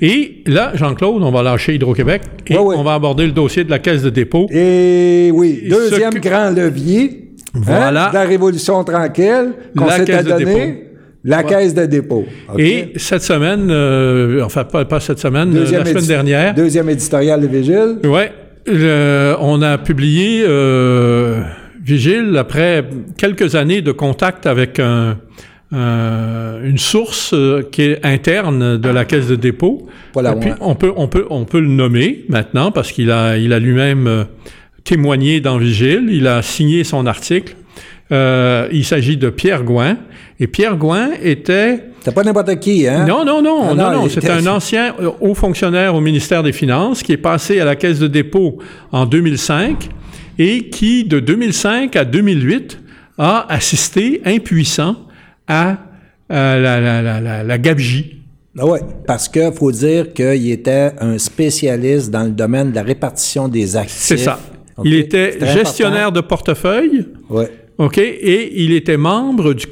[0.01, 2.75] Et là, Jean-Claude, on va lâcher Hydro-Québec et Ouais, ouais.
[2.77, 4.47] on va aborder le dossier de la Caisse de dépôt.
[4.51, 8.09] Et oui, deuxième grand levier hein, Voilà.
[8.09, 10.79] de la Révolution tranquille qu'on La s'était Caisse de donné, dépôt.
[11.23, 12.25] la Caisse de dépôt.
[12.57, 17.39] Et cette semaine, euh, enfin pas, pas cette semaine, euh, la semaine dernière, Deuxième éditorial
[17.39, 17.99] de Vigile.
[18.69, 21.41] Le- on a publié euh,
[21.81, 22.83] Vigile après
[23.17, 25.17] quelques années de contact avec un-
[25.71, 29.87] un- une source euh, qui est interne de la caisse de dépôt.
[30.13, 33.37] Voilà, Et puis, on peut on peut on peut le nommer maintenant parce qu'il a
[33.37, 34.23] il a lui-même euh,
[34.83, 37.55] témoigné dans Vigile, il a signé son article.
[38.13, 39.97] Euh, il s'agit de Pierre Gouin
[40.39, 43.05] et Pierre Gouin était C'est pas n'importe qui, hein?
[43.05, 46.41] non, non, non, Ah non, non, C'est était- un ancien euh, haut fonctionnaire au ministère
[46.41, 48.59] des Finances qui est passé à la Caisse de dépôt
[48.93, 49.89] en 2005
[50.39, 52.79] et qui, de 2005 à 2008,
[53.17, 54.95] a assisté impuissant
[55.47, 55.77] à,
[56.29, 58.21] à la, la, la, la, la gabegie.
[58.59, 62.83] Ah ouais, parce que faut dire qu'il était un spécialiste dans le domaine de la
[62.83, 63.97] répartition des actifs.
[63.97, 64.39] C'est ça.
[64.83, 67.07] Il était gestionnaire de portefeuille.
[67.29, 67.51] Ouais.
[67.79, 69.67] OK, et il était membre du,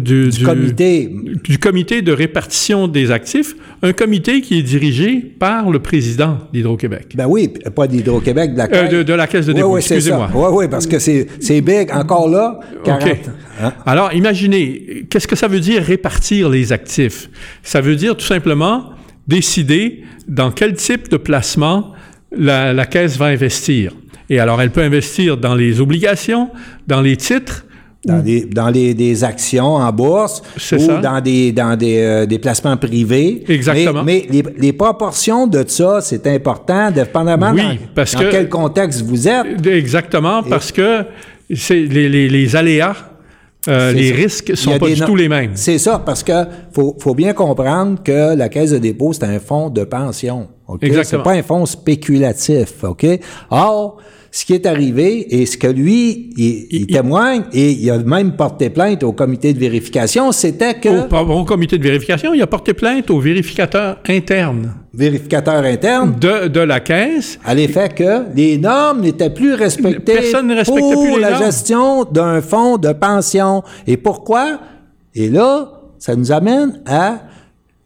[0.00, 1.10] du, Du comité.
[1.42, 7.14] du comité de répartition des actifs, un comité qui est dirigé par le président d'Hydro-Québec.
[7.16, 9.82] Ben oui, pas d'Hydro-Québec, de la Euh, de, de la Caisse de Oui, dépôt, oui,
[9.82, 10.30] c'est excusez-moi.
[10.32, 11.90] Oui, oui, parce que c'est, c'est big.
[11.92, 13.02] Encore là, 40.
[13.02, 13.18] OK.
[13.60, 13.72] hein?
[13.86, 17.28] Alors, imaginez, qu'est-ce que ça veut dire répartir les actifs?
[17.64, 18.90] Ça veut dire tout simplement
[19.26, 21.92] décider dans quel type de placement
[22.30, 23.94] la, la Caisse va investir.
[24.30, 26.48] Et alors, elle peut investir dans les obligations,
[26.86, 27.64] dans les titres,
[28.04, 30.98] Dans, dans les, des actions en bourse ou ça.
[31.00, 33.44] dans des, dans des, euh, des placements privés.
[33.48, 34.02] Exactement.
[34.02, 38.30] Mais, mais les, les proportions de ça, c'est important, dépendamment Oui, dans, parce dans que-
[38.32, 39.64] quel contexte vous êtes.
[39.66, 41.04] exactement, parce que
[41.54, 42.96] c'est les, les, les aléas,
[43.68, 44.14] euh, les ça.
[44.16, 45.52] risques sont pas du no- tout les mêmes.
[45.54, 46.32] C'est ça, parce que
[46.72, 50.48] faut, faut bien comprendre que la caisse de dépôt, c'est un fonds de pension.
[50.68, 50.82] OK?
[50.82, 51.22] Exactement.
[51.22, 52.84] C'est pas un fonds spéculatif.
[52.84, 53.06] OK?
[53.50, 53.98] Or,
[54.34, 58.32] ce qui est arrivé et ce que lui, il, il témoigne et il a même
[58.34, 60.88] porté plainte au comité de vérification, c'était que
[61.30, 66.60] Au, comité de vérification, il a porté plainte au vérificateur interne vérificateur interne de, de
[66.60, 71.14] la Caisse à l'effet que les normes n'étaient plus respectées Personne ne respectait pour plus
[71.14, 71.44] les la normes.
[71.44, 73.62] gestion d'un fonds de pension.
[73.86, 74.60] Et pourquoi?
[75.14, 77.20] Et là, ça nous amène à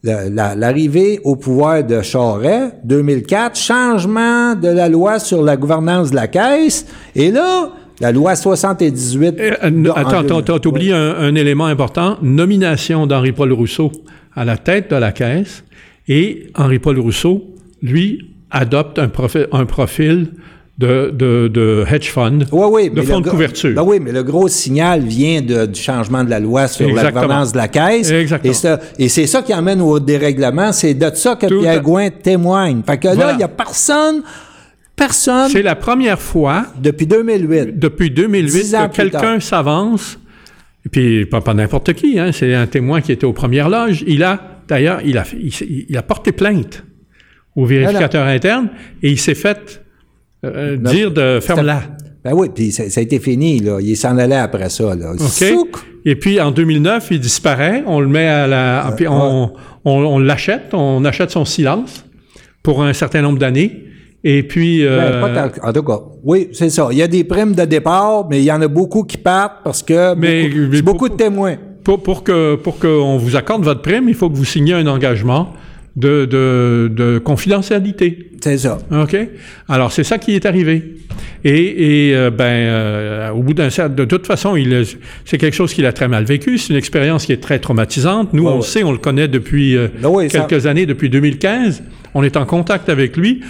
[0.06, 6.28] l'arrivée au pouvoir de Charest, 2004, changement de la loi sur la gouvernance de la
[6.28, 9.40] Caisse, et là, la loi 78...
[9.40, 13.90] Euh, attends, t'as oublié un, élément important, nomination d'Henri-Paul Rousseau
[14.34, 15.64] à la tête de la Caisse,
[16.08, 17.44] et Henri-Paul Rousseau,
[17.82, 20.28] lui, adopte un profil, un profil
[20.78, 23.74] de, de, de, hedge fund, de fonds de couverture.
[23.74, 27.10] Ben oui, mais le gros signal vient de, du changement de la loi sur la
[27.10, 28.10] gouvernance de la Caisse.
[28.10, 28.78] Exactement.
[28.98, 30.72] Et, c'est ça qui amène au dérèglement.
[30.72, 32.82] C'est de ça que Pierre Gouin témoigne.
[32.86, 34.22] Fait que là, il n'y a personne...
[34.94, 35.50] Personne.
[35.50, 36.64] C'est la première fois.
[36.80, 37.78] Depuis 2008.
[37.78, 40.18] Depuis 2008 que quelqu'un s'avance.
[40.86, 44.04] Et puis, pas, pas n'importe qui, hein, c'est un témoin qui était aux premières loges.
[44.06, 46.82] Il a, d'ailleurs, il a, il, a porté plainte
[47.56, 48.70] au vérificateur interne
[49.02, 49.85] et il s'est fait
[50.44, 51.82] euh, dire de là.
[52.24, 53.78] Ben oui, puis ça, a été fini, là.
[53.80, 55.12] Il s'en allait après ça, là.
[56.04, 57.82] Et puis en 2009, il disparaît.
[57.86, 58.92] On le met à la.
[58.96, 59.52] puis on,
[59.84, 62.04] on, l'achète, on achète son silence
[62.62, 63.84] pour un certain nombre d'années.
[64.24, 64.84] Et puis.
[64.84, 66.88] Euh, ben, en tout cas, oui, c'est ça.
[66.90, 69.62] Il y a des primes de départ, mais il y en a beaucoup qui partent
[69.62, 71.56] parce que mais, beaucoup, beaucoup de témoins.
[71.84, 74.88] Pour, pour que pour qu'on vous accorde votre prime, il faut que vous signiez un
[74.88, 75.52] engagement
[75.96, 78.30] de, de, de confidentialité.
[78.40, 78.78] C'est ça.
[78.92, 79.16] OK?
[79.68, 80.96] Alors, c'est ça qui est arrivé.
[81.42, 83.94] Et, et euh, ben, euh, au bout d'un certain...
[83.94, 84.84] De toute façon, il,
[85.24, 86.58] c'est quelque chose qu'il a très mal vécu.
[86.58, 88.34] C'est une expérience qui est très traumatisante.
[88.34, 91.82] Nous, on le sait, on le connaît depuis euh, ben quelques années, depuis 2015.
[92.14, 93.42] On est en contact avec lui.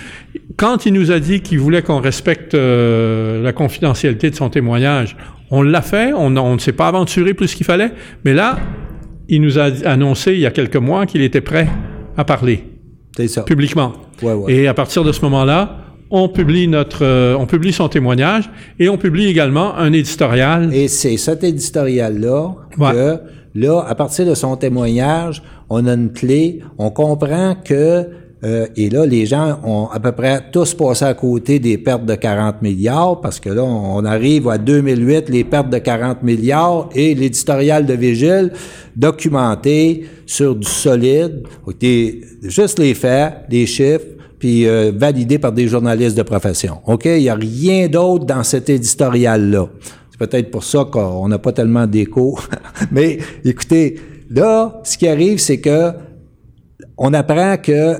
[0.56, 5.16] Quand il nous a dit qu'il voulait qu'on respecte la confidentialité de son témoignage,
[5.50, 6.12] on l'a fait.
[6.12, 7.92] On, on ne s'est pas aventuré plus qu'il fallait.
[8.24, 8.58] Mais là,
[9.28, 11.68] il nous a annoncé il y a quelques mois qu'il était prêt
[12.16, 12.64] à parler.
[13.26, 13.42] Ça.
[13.42, 13.92] Publiquement.
[14.22, 14.52] Ouais, ouais.
[14.52, 15.78] Et à partir de ce moment-là,
[16.10, 20.72] on publie notre, euh, on publie son témoignage et on publie également un éditorial.
[20.74, 23.18] Et c'est cet éditorial-là que,
[23.54, 28.06] là, à partir de son témoignage, on a une clé, on comprend que
[28.44, 32.04] euh, et là, les gens ont à peu près tous passé à côté des pertes
[32.04, 36.88] de 40 milliards, parce que là, on arrive à 2008, les pertes de 40 milliards,
[36.94, 38.52] et l'éditorial de Vigile
[38.94, 41.44] documenté sur du solide,
[42.42, 44.04] juste les faits, les chiffres,
[44.38, 46.80] puis euh, validé par des journalistes de profession.
[46.86, 47.06] OK?
[47.06, 49.68] Il n'y a rien d'autre dans cet éditorial-là.
[50.10, 52.38] C'est peut-être pour ça qu'on n'a pas tellement d'écho.
[52.92, 53.98] Mais écoutez,
[54.30, 55.92] là, ce qui arrive, c'est que
[56.98, 57.96] on apprend que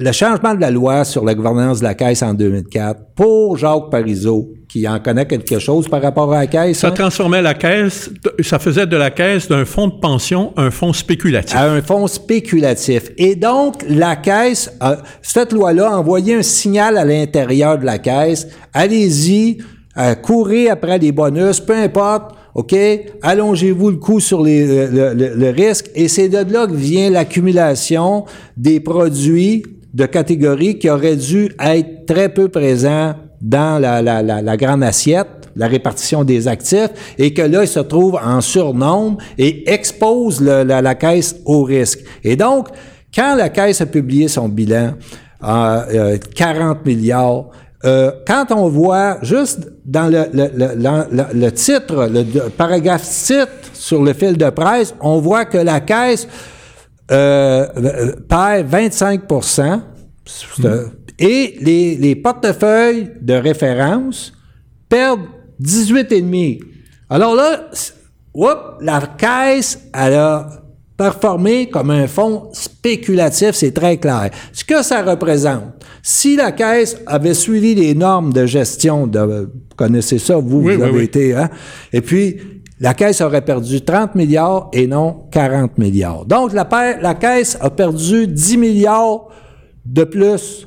[0.00, 3.90] le changement de la loi sur la gouvernance de la Caisse en 2004, pour Jacques
[3.90, 6.78] Parizeau, qui en connaît quelque chose par rapport à la Caisse.
[6.78, 6.92] Ça hein?
[6.92, 8.08] transformait la Caisse,
[8.40, 11.54] ça faisait de la Caisse d'un fonds de pension un fonds spéculatif.
[11.54, 13.10] À un fonds spéculatif.
[13.18, 14.72] Et donc, la Caisse,
[15.20, 18.48] cette loi-là envoyait un signal à l'intérieur de la Caisse.
[18.72, 19.58] Allez-y,
[19.98, 22.36] euh, courez après les bonus, peu importe.
[22.54, 22.74] OK?
[23.20, 25.90] Allongez-vous le coût sur les, le, le risque.
[25.94, 28.24] Et c'est de là que vient l'accumulation
[28.56, 34.56] des produits de catégories qui auraient dû être très peu présents dans la, la, la,
[34.56, 39.70] grande assiette, la répartition des actifs, et que là, ils se trouvent en surnombre et
[39.72, 42.00] exposent la, la, caisse au risque.
[42.22, 42.68] Et donc,
[43.14, 44.92] quand la caisse a publié son bilan,
[45.42, 47.46] euh, 40 euh, milliards,
[47.82, 54.02] euh, quand on voit juste dans le, le, le, le titre, le, paragraphe titre sur
[54.02, 56.28] le fil de presse, on voit que la caisse
[57.10, 59.80] euh, perd 25%
[61.18, 64.32] et les, les, portefeuilles de référence
[64.88, 65.26] perdent
[65.62, 66.60] 18,5.
[67.08, 67.68] Alors là,
[68.80, 70.48] la caisse, elle a
[70.96, 74.30] performé comme un fonds spéculatif, c'est très clair.
[74.52, 75.64] Ce que ça représente,
[76.02, 80.68] si la caisse avait suivi les normes de gestion, de, vous connaissez ça, vous, vous
[80.68, 81.48] avez été, hein?
[81.92, 86.24] Et puis, la Caisse aurait perdu 30 milliards et non 40 milliards.
[86.24, 86.66] Donc, la,
[87.00, 89.28] la Caisse a perdu 10 milliards
[89.84, 90.66] de plus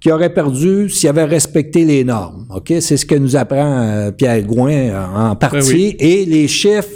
[0.00, 2.46] qu'il aurait perdu s'il avait respecté les normes.
[2.54, 2.72] OK?
[2.80, 5.96] C'est ce que nous apprend euh, Pierre Gouin euh, en ben partie.
[5.98, 6.88] Et les chiffres.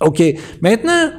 [0.00, 0.22] OK.
[0.60, 1.12] Maintenant,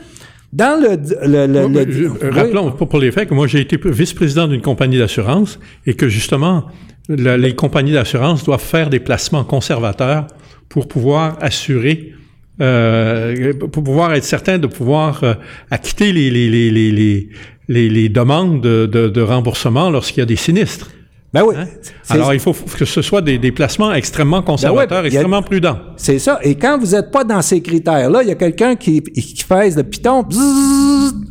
[0.52, 0.98] dans le.
[1.28, 6.10] le, rappelons pour, les faits que moi, j'ai été vice-président d'une compagnie d'assurance et que
[6.10, 6.66] justement,
[7.08, 10.28] les compagnies d'assurance doivent faire des placements conservateurs
[10.68, 12.14] pour pouvoir assurer
[12.62, 15.34] euh, pour pouvoir être certain de pouvoir euh,
[15.72, 17.30] acquitter les, les, les, les,
[17.68, 20.90] les, les demandes de, de, de remboursement lorsqu'il y a des sinistres.
[21.32, 21.54] Ben oui.
[21.56, 21.68] Hein?
[22.10, 25.78] Alors, il faut que ce soit des, des placements extrêmement ben conservateurs, extrêmement prudents.
[25.96, 26.40] C'est ça.
[26.42, 29.76] Et quand vous n'êtes pas dans ces critères-là, il y a quelqu'un qui, qui fait
[29.76, 30.26] le piton,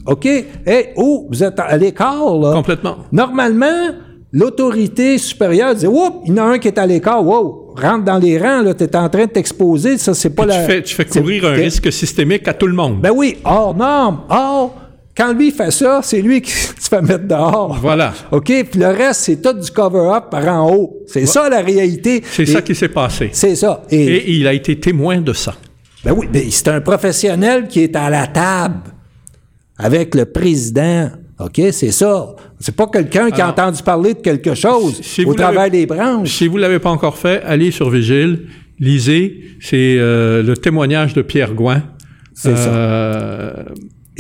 [0.07, 2.53] OK, hey, oh, vous êtes à l'écart, là.
[2.53, 2.99] Complètement.
[3.11, 3.91] Normalement,
[4.33, 8.05] l'autorité supérieure dit, oups, il y en a un qui est à l'écart, wow, rentre
[8.05, 10.61] dans les rangs, là, tu es en train de t'exposer, ça, c'est pas la...
[10.61, 13.01] Tu fais, tu fais courir un risque systémique à tout le monde.
[13.01, 14.75] Ben oui, hors norme, hors
[15.17, 17.77] quand lui fait ça, c'est lui qui se fait mettre dehors.
[17.81, 18.15] Voilà.
[18.31, 18.45] OK?
[18.71, 20.99] Puis le reste, c'est tout du cover-up par en haut.
[21.09, 22.23] C'est ça la réalité.
[22.31, 23.31] C'est ça qui s'est passé.
[23.33, 23.83] C'est ça.
[23.91, 25.55] Et, Et il a été témoin de ça.
[26.05, 28.93] ben oui, c'est un professionnel qui est à la table
[29.77, 31.11] avec le président.
[31.41, 31.61] OK?
[31.73, 32.35] C'est ça.
[32.59, 36.31] C'est pas quelqu'un qui a entendu parler de quelque chose si au travers des branches.
[36.31, 38.47] Si vous ne l'avez pas encore fait, allez sur Vigile,
[38.81, 39.43] lisez.
[39.61, 41.83] C'est euh, le témoignage de Pierre Gouin.
[42.35, 42.69] C'est ça.
[42.69, 43.53] Euh,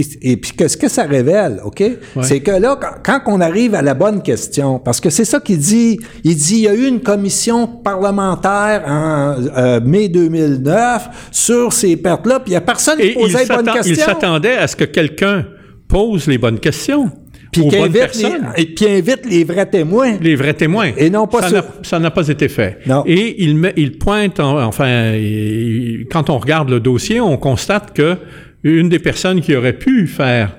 [0.01, 1.83] Et, et puis, qu'est-ce que ça révèle, OK?
[2.23, 5.41] C'est que là, quand, quand on arrive à la bonne question, parce que c'est ça
[5.41, 11.09] qu'il dit, il dit, il y a eu une commission parlementaire en euh, mai 2009
[11.33, 13.97] sur ces pertes-là, puis il n'y a personne qui Et posait les bonnes s'attend- il
[13.97, 15.45] s'attendait à ce que quelqu'un
[15.89, 17.11] pose les bonnes questions
[17.51, 20.19] Puis aux bonnes les, et puis invite les vrais témoins.
[20.21, 20.91] les vrais témoins.
[20.97, 22.79] Et non pas ça n'a- ça n'a pas été fait.
[22.87, 23.03] Non.
[23.07, 27.95] Et il, met- il pointe, en- enfin, il- quand on regarde le dossier, on constate
[27.95, 28.17] que
[28.65, 30.57] une des personnes qui aurait pu faire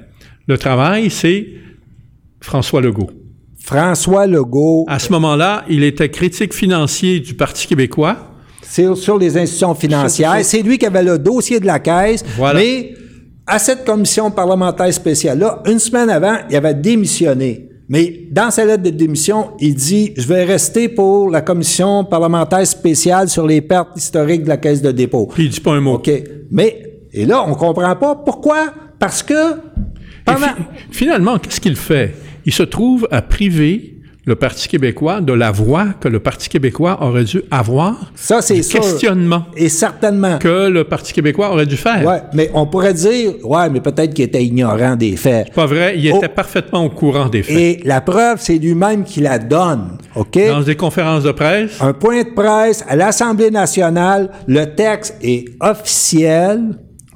[0.47, 1.47] le travail, c'est
[2.41, 3.11] François Legault.
[3.61, 8.17] François Legault, À ce moment-là, il était critique financier du Parti québécois.
[8.63, 10.35] c'est sur les institutions financières.
[10.37, 12.23] Sur- C'est lui qui avait le dossier de la caisse.
[12.37, 12.59] Voilà.
[12.59, 12.93] Mais
[13.49, 17.65] à cette commission parlementaire spéciale-là, une semaine avant, il avait démissionné.
[17.91, 22.65] Mais dans sa lettre de démission, il dit Je vais rester pour la commission parlementaire
[22.67, 25.27] spéciale sur les pertes historiques de la caisse de dépôt.
[25.33, 25.95] Puis il dit pas un mot.
[25.95, 26.11] OK.
[26.51, 28.71] Mais, et là, on comprend pas pourquoi.
[28.99, 29.55] Parce que Et
[30.25, 30.39] pendant.
[30.47, 30.53] fi-
[30.91, 32.13] finalement, qu'est-ce qu'il fait?
[32.45, 33.95] Il se trouve à priver
[34.29, 38.61] le Parti québécois de la voix que le Parti québécois aurait dû avoir, Ça, c'est
[38.61, 38.79] sûr.
[38.79, 40.37] questionnement Et certainement.
[40.37, 42.05] que le Parti québécois aurait dû faire.
[42.05, 45.51] Ouais, mais on pourrait dire, ouais, mais peut-être qu'il était ignorant des faits.
[45.53, 46.17] Pas vrai, il Oh.
[46.17, 47.57] était parfaitement au courant des faits.
[47.57, 49.97] Et la preuve, c'est lui-même qui la donne.
[50.15, 50.37] OK?
[50.47, 55.45] Dans des conférences de presse, Un point de presse à l'Assemblée nationale, le texte est
[55.59, 56.59] officiel.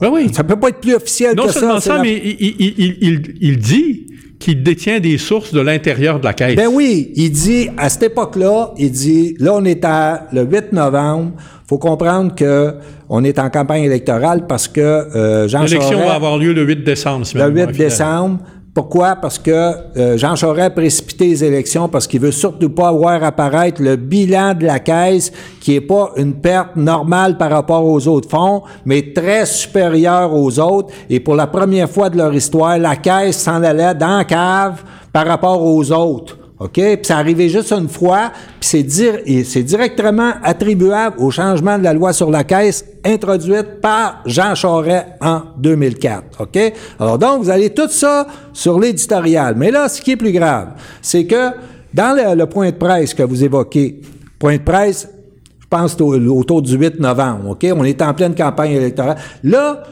[0.02, 0.34] oui, oui.
[0.34, 1.80] Ça peut pas être plus officiel Non que seulement ça.
[1.82, 4.08] c'est ça, la- mais il- il- il- il dit
[4.44, 6.58] qu'il détient des sources de l'intérieur de la caisse.
[6.58, 10.74] Ben oui, il dit, à cette époque-là, il dit, là, on est à le 8
[10.74, 11.32] novembre.
[11.70, 12.74] faut comprendre que
[13.08, 16.08] on est en campagne électorale parce que euh, Jean L'élection Charest...
[16.10, 17.26] va avoir lieu le 8 décembre.
[17.26, 17.88] si Le 8 mémoire est fidèle.
[17.90, 18.40] décembre.
[18.74, 19.18] Pourquoi?
[19.18, 23.24] Parce que euh, Jean Charest a précipité les élections parce qu'il veut surtout pas voir
[23.24, 25.32] apparaître le bilan de la caisse
[25.62, 30.60] qui est pas une perte normale par rapport aux autres fonds, mais très supérieure aux
[30.60, 30.92] autres.
[31.08, 35.28] Et pour la première fois de leur histoire, la caisse s'en allait dans cave par
[35.28, 36.40] rapport aux autres.
[36.60, 36.74] OK?
[36.74, 41.78] Puis c'est arrivé juste une fois, puis c'est dir- et c'est directement attribuable au changement
[41.78, 46.42] de la loi sur la caisse introduite par Jean Charest en 2004.
[46.42, 46.74] OK?
[47.00, 49.56] Alors donc, vous allez tout ça sur l'éditorial.
[49.58, 50.70] Mais là, ce qui est plus grave,
[51.02, 51.52] c'est que
[51.94, 54.02] dans le, point de presse que vous évoquez,
[54.40, 55.10] point de presse,
[55.60, 57.66] je pense au- autour du 8 novembre, OK?
[57.76, 59.18] On est en pleine campagne électorale.
[59.44, 59.84] Là,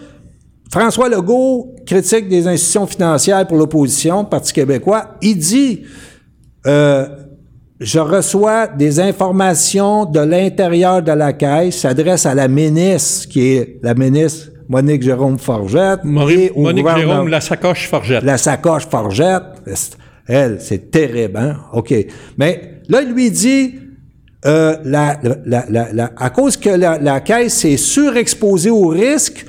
[0.71, 5.81] François Legault, critique des institutions financières pour l'opposition, Parti québécois, il dit
[6.67, 7.07] euh,
[7.79, 13.79] je reçois des informations de l'intérieur de la caisse, s'adresse à la ministre, qui est
[13.81, 16.03] la ministre Monique Jérôme Forgette.
[16.03, 18.23] Maury- et au Monique Jérôme, la sacoche Forgette.
[18.23, 19.43] la sacoche Forgette.
[20.27, 21.57] Elle, c'est terrible, hein?
[21.73, 21.93] OK.
[22.37, 23.75] Mais là, il lui dit,
[24.45, 29.45] euh, la, la- la- la- à cause que la, la caisse est surexposée au risque,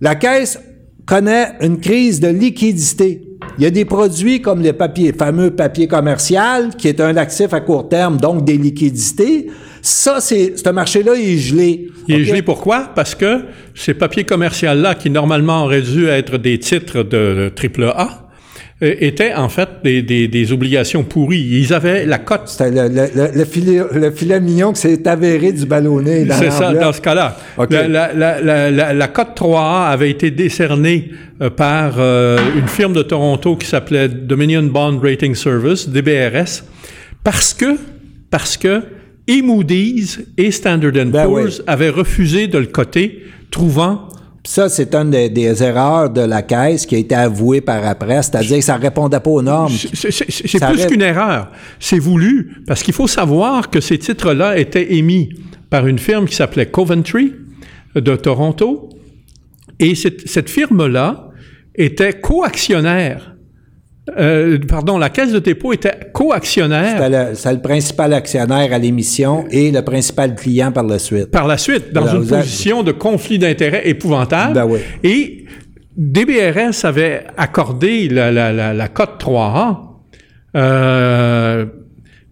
[0.00, 0.58] la caisse
[1.06, 3.22] connaît une crise de liquidité.
[3.56, 7.52] Il y a des produits comme le papier, fameux papier commercial, qui est un actif
[7.52, 9.48] à court terme, donc des liquidités.
[9.80, 11.88] Ça, c'est, ce marché-là est gelé.
[12.08, 12.90] Il est gelé pourquoi?
[12.94, 13.42] Parce que
[13.74, 18.27] ces papiers commerciaux-là, qui normalement auraient dû être des titres de AAA, euh,
[18.80, 21.40] étaient en fait des, des- des obligations pourries.
[21.50, 22.42] Ils avaient la cote.
[22.46, 26.36] C'était le, le- le- le filet, le filet mignon qui s'est avéré du ballonné dans
[26.36, 27.36] C'est ça, dans ce cas-là.
[27.56, 27.70] OK.
[27.70, 31.10] La, la, la, la, cote 3A avait été décernée
[31.42, 36.62] euh, par euh, une firme de Toronto qui s'appelait Dominion Bond Rating Service, DBRS,
[37.24, 37.76] parce que,
[38.30, 38.82] parce que
[39.26, 41.64] et Moody's et Standard Ben Poor's oui.
[41.66, 44.08] avaient refusé de le coter, trouvant
[44.50, 48.22] Ça, c'est une des, des erreurs de la caisse qui a été avouée par après,
[48.22, 49.70] c'est-à-dire que ça répondait pas aux normes.
[49.92, 51.50] C'est- plus qu'une erreur.
[51.78, 55.28] C'est voulu, parce qu'il faut savoir que ces titres-là étaient émis
[55.68, 57.34] par une firme qui s'appelait Coventry
[57.94, 58.88] euh, de Toronto.
[59.78, 61.28] Et cette, cette firme-là
[61.74, 63.36] était coactionnaire.
[64.16, 68.78] Euh, pardon, la Caisse de dépôt était coactionnaire C'était le, c'est le principal actionnaire à
[68.78, 71.30] l'émission et le principal client par la suite.
[71.30, 74.54] par la suite, dans Alors, une avez- position de conflit d'intérêts épouvantable.
[74.54, 74.78] Ben oui.
[75.04, 75.44] Et
[75.96, 79.76] DBRS avait accordé la, la, la, la cote 3A
[80.56, 81.66] euh,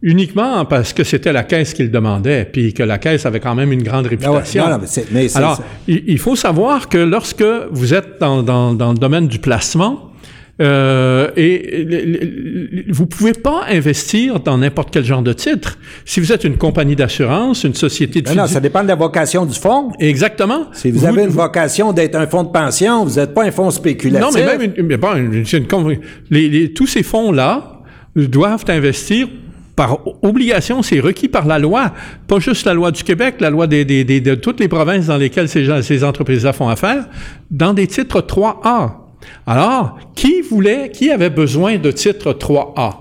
[0.03, 3.73] uniquement parce que c'était la caisse qu'il demandait, puis que la caisse avait quand même
[3.73, 4.63] une grande réputation.
[4.65, 7.45] Ah Non, non, mais c'est- mais c'est- Alors, c'est- il, il faut savoir que lorsque
[7.73, 10.11] vous êtes dans, dans, dans le domaine du placement,
[10.59, 15.79] Euh, et le- le- le- vous pouvez pas investir dans n'importe quel genre de titre.
[16.07, 18.95] Si vous êtes une compagnie d'assurance, une société de Ben non, ça dépend de la
[18.95, 19.93] vocation du fonds.
[20.01, 20.69] Exactement.
[20.73, 23.71] Si vous, avez une vocation d'être un fonds de pension, vous n'êtes pas un fonds
[23.71, 24.27] spéculatif.
[24.27, 25.89] Non, mais même une, mais bon, une- une con-
[26.31, 27.83] les- les- tous ces fonds-là
[28.15, 29.29] doivent investir
[29.77, 31.93] par obligation, c'est requis par la loi,
[32.29, 35.09] pas juste la loi du Québec, la loi des, des- des- de toutes les provinces
[35.09, 37.05] dans lesquelles ces, gens- ces entreprises-là font affaire,
[37.51, 39.03] dans des titres 3A.
[39.47, 42.97] Alors, qui voulait, qui avait besoin de titres 3A?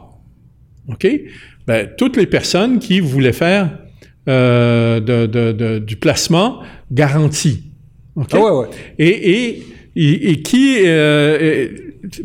[0.90, 1.08] OK?
[1.68, 3.78] Ben, toutes les personnes qui voulaient faire
[4.28, 6.60] euh, de- de- de- du placement
[6.92, 7.64] garanti.
[8.16, 8.30] OK?
[8.34, 8.68] Ah ouais, ouais.
[9.00, 9.64] Et, et,
[9.96, 11.68] et, et qui, euh,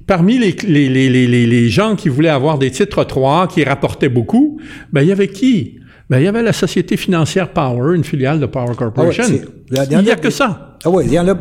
[0.07, 3.65] parmi les, les, les, les, les- les gens qui voulaient avoir des titres 3 qui
[3.65, 4.61] rapportaient beaucoup,
[4.93, 5.79] ben, il y avait qui?
[6.09, 9.25] Ben, il y avait la société financière Power, une filiale de Power Corporation.
[9.27, 10.77] Ah ouais, il n'y a que ça.
[10.85, 11.35] Ah oui, il y en a.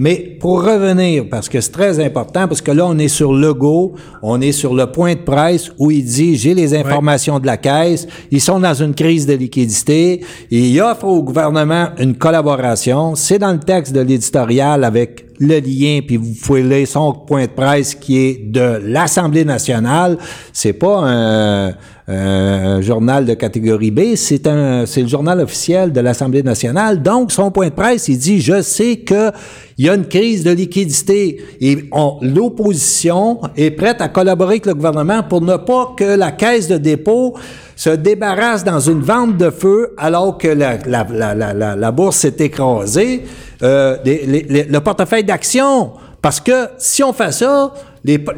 [0.00, 3.52] Mais pour revenir, parce que c'est très important, parce que là, on est sur le
[3.52, 7.46] go, on est sur le point de presse où il dit j'ai les informations de
[7.46, 12.14] la caisse, ils sont dans une crise de liquidité, et il offre au gouvernement une
[12.14, 13.16] collaboration.
[13.16, 17.46] C'est dans le texte de l'éditorial avec le lien, puis vous pouvez lire son point
[17.46, 20.16] de presse qui est de l'Assemblée nationale.
[20.52, 21.74] C'est pas un,
[22.08, 27.02] un journal de catégorie B, c'est un, c'est le journal officiel de l'Assemblée nationale.
[27.02, 29.30] Donc, son point de presse, il dit, je sais que
[29.76, 34.66] il y a une crise de liquidité et on- l'opposition est prête à collaborer avec
[34.66, 37.34] le gouvernement pour ne pas que la caisse de dépôt
[37.76, 43.22] se débarrasse dans une vente de feu alors que la, bourse s'est écrasée,
[43.62, 45.92] euh, le portefeuille d'actions.
[46.20, 47.72] Parce que si on fait ça,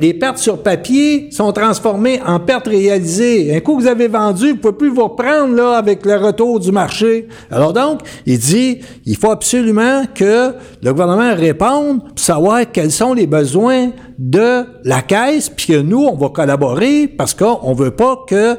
[0.00, 3.54] les, pertes sur papier sont transformées en pertes réalisées.
[3.54, 6.16] Un coup que vous avez vendu, vous ne pouvez plus vous reprendre là, avec le
[6.16, 7.28] retour du marché.
[7.52, 13.14] Alors donc, il dit, il faut absolument que le gouvernement réponde pour savoir quels sont
[13.14, 18.24] les besoins de la caisse, puis que nous, on va collaborer parce qu'on veut pas
[18.28, 18.58] qu'ils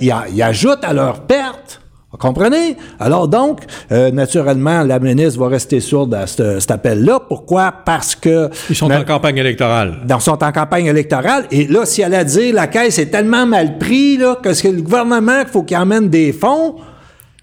[0.00, 1.80] ils ajoutent à leurs pertes.
[2.12, 2.76] Vous comprenez?
[2.98, 3.60] Alors donc,
[3.92, 7.20] euh, naturellement, la ministre va rester sourde à ce- cet appel-là.
[7.28, 7.72] Pourquoi?
[7.84, 8.50] Parce que...
[8.68, 9.98] Ils sont en campagne électorale.
[10.06, 11.44] dans, sont en campagne électorale.
[11.52, 14.72] Et là, si elle a dit la caisse est tellement mal pris là, que c'est
[14.72, 16.76] le gouvernement qu'il faut qu'il emmène des fonds,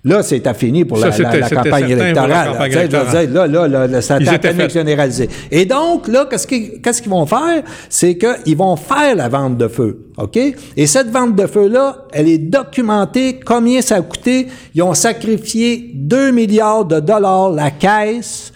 [0.03, 2.47] là, c'est fini pour la, Ça, la- c'était- la c'était campagne électorale.
[2.51, 5.29] campagne dire, là, là, là, là, ça a panique généralisée.
[5.51, 7.63] Et donc, là, qu'est-ce qu'ils qu'est-ce qu'ils vont faire?
[7.89, 10.05] C'est qu'ils vont faire la vente de feu.
[10.17, 10.37] OK?
[10.75, 13.39] Et cette vente de feu-là, elle est documentée.
[13.45, 14.47] Combien ça a coûté?
[14.73, 18.51] Ils ont sacrifié 2 milliards de dollars, la caisse,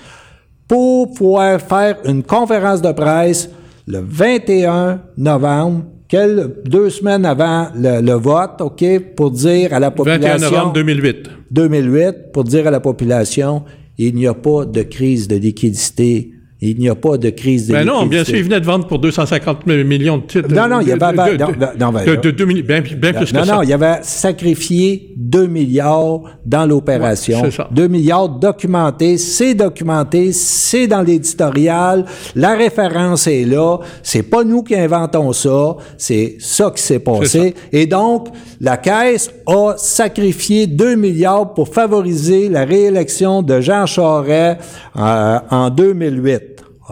[0.68, 3.50] pour pouvoir faire une conférence de presse
[3.88, 8.84] le 21 novembre, quel- deux semaines avant le, le vote, OK,
[9.16, 10.51] pour dire à la 21 population...
[10.51, 11.30] novembre 2008.
[11.51, 13.64] 2008, pour dire à la population,
[13.97, 16.34] il n'y a pas de crise de liquidité.
[16.64, 18.86] Il n'y a pas de crise de Ben non, bien sûr, ils venaient de vendre
[18.86, 20.53] pour 250 millions de titres.
[20.53, 22.16] Non, non, il y avait- non, de- non, de- là.
[22.18, 23.55] de 2 millions, bien, bien plus que non, ça.
[23.55, 27.41] non, il avait sacrifié 2 milliards dans l'opération.
[27.41, 27.68] Ouais, c'est ça.
[27.72, 32.05] 2 milliards documentés, c'est documenté, c'est dans l'éditorial,
[32.36, 37.55] la référence est là, c'est pas nous qui inventons ça, c'est ça qui s'est passé.
[37.72, 38.28] Et donc,
[38.59, 44.59] la Caisse a sacrifié 2 milliards pour favoriser la réélection de Jean Charest
[44.97, 46.41] euh, en 2008,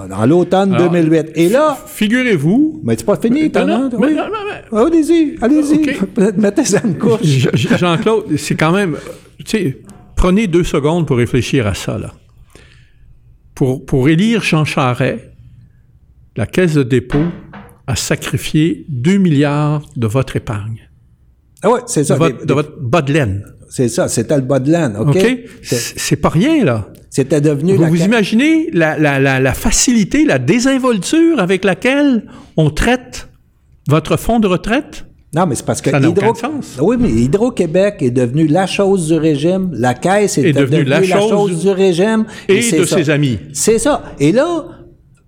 [0.08, 1.32] dans l'automne Alors, 2008.
[1.36, 4.16] Et là, Figurez-vous, mais c'est pas fini, non, mais Oui.
[4.16, 4.34] non, non,
[4.72, 5.98] Ah, Allez-y, allez-y.
[6.38, 7.22] Mettez ça une couche.
[7.24, 8.96] Je- je- Jean-Claude, c'est quand même.
[9.40, 9.78] Tu sais,
[10.16, 12.14] prenez deux secondes pour réfléchir à ça, là.
[13.56, 15.20] Pour, pour élire Jean Charest,
[16.38, 17.26] la Caisse de dépôt
[17.88, 20.88] a sacrifié 2 milliards de votre épargne,
[21.64, 22.16] Ah ouais, c'est de ça.
[22.16, 23.44] votre, des- de votre bas de laine.
[23.70, 25.18] C'est ça, c'était le bas de laine, OK?
[25.62, 26.88] C'est pas rien, là.
[27.10, 32.26] C'était devenu Vous la vous imaginez la, la, la, la facilité, la désinvolture avec laquelle
[32.56, 33.30] on traite
[33.88, 35.06] votre fonds de retraite?
[35.36, 36.34] Non, mais c'est parce que Ça Hydro...
[36.82, 39.70] Oui, mais Hydro-Québec est devenu la chose du régime.
[39.74, 42.26] La Caisse est, Est devenue la chose du régime.
[42.48, 42.98] Et c'est de ça.
[42.98, 43.38] ses amis.
[43.54, 44.04] C'est ça.
[44.20, 44.66] Et là,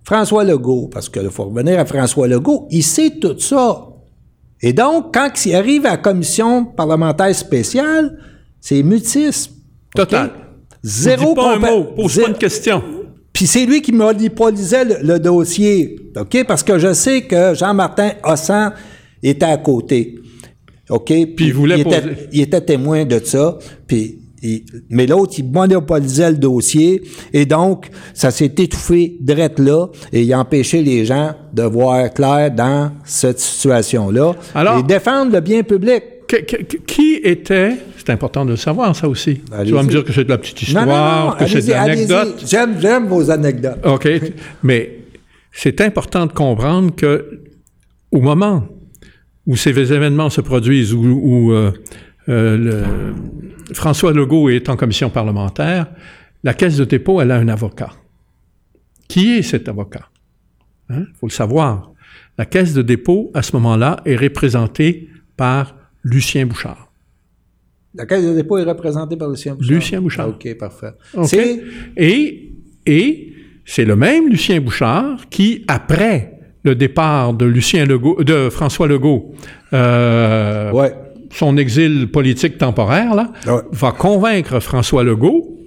[0.04, 3.88] François Legault, parce qu'il faut revenir à François Legault, il sait tout ça.
[4.60, 8.18] Et donc, quand il arrive à la commission parlementaire spéciale,
[8.60, 9.52] c'est mutisme.
[9.94, 10.30] Total.
[10.84, 12.82] Zéro pas un mot, pose pas une question.
[13.32, 16.44] Puis c'est lui qui monopolisait le, le dossier, OK?
[16.46, 18.72] Parce que je sais que Jean-Martin Hossan
[19.22, 20.16] était à côté,
[20.90, 21.06] OK?
[21.06, 24.18] Puis il voulait était, poser- il était témoin de ça, puis...
[24.42, 27.00] il- mais l'autre, il monopolisait le dossier,
[27.32, 32.12] et donc, ça s'est étouffé direct là, et il a empêché les gens de voir
[32.12, 36.02] clair dans cette situation-là, Alors- et défendre le bien public.
[36.86, 39.40] Qui était, c'est important de le savoir, ça aussi.
[39.64, 41.70] Tu vas me dire que c'est de la petite histoire, non, non, que c'est de
[41.70, 42.44] l'anecdote.
[42.46, 43.84] J'aime, j'aime vos anecdotes.
[43.84, 44.08] OK.
[44.62, 44.98] Mais
[45.52, 47.42] c'est important de comprendre que
[48.10, 48.66] au moment
[49.46, 51.72] où ces événements se produisent, où, où euh,
[52.28, 55.86] euh, le, François Legault est en commission parlementaire,
[56.44, 57.90] la Caisse de dépôt, elle a un avocat.
[59.08, 60.08] Qui est cet avocat?
[60.90, 61.06] Il hein?
[61.20, 61.92] faut le savoir.
[62.38, 66.92] La Caisse de dépôt, à ce moment-là, est représentée par Lucien Bouchard.
[67.94, 69.74] La Caisse de dépôt est représentée par Lucien Bouchard?
[69.74, 70.28] Lucien Bouchard.
[70.28, 70.92] OK, parfait.
[71.96, 72.52] Et,
[72.86, 73.32] et
[73.64, 79.34] c'est le même Lucien Bouchard qui, après le départ de Lucien Legault, de François Legault,
[79.72, 80.94] euh, ouais.
[81.32, 83.62] son exil politique temporaire, là, ouais.
[83.72, 85.58] va convaincre François Legault,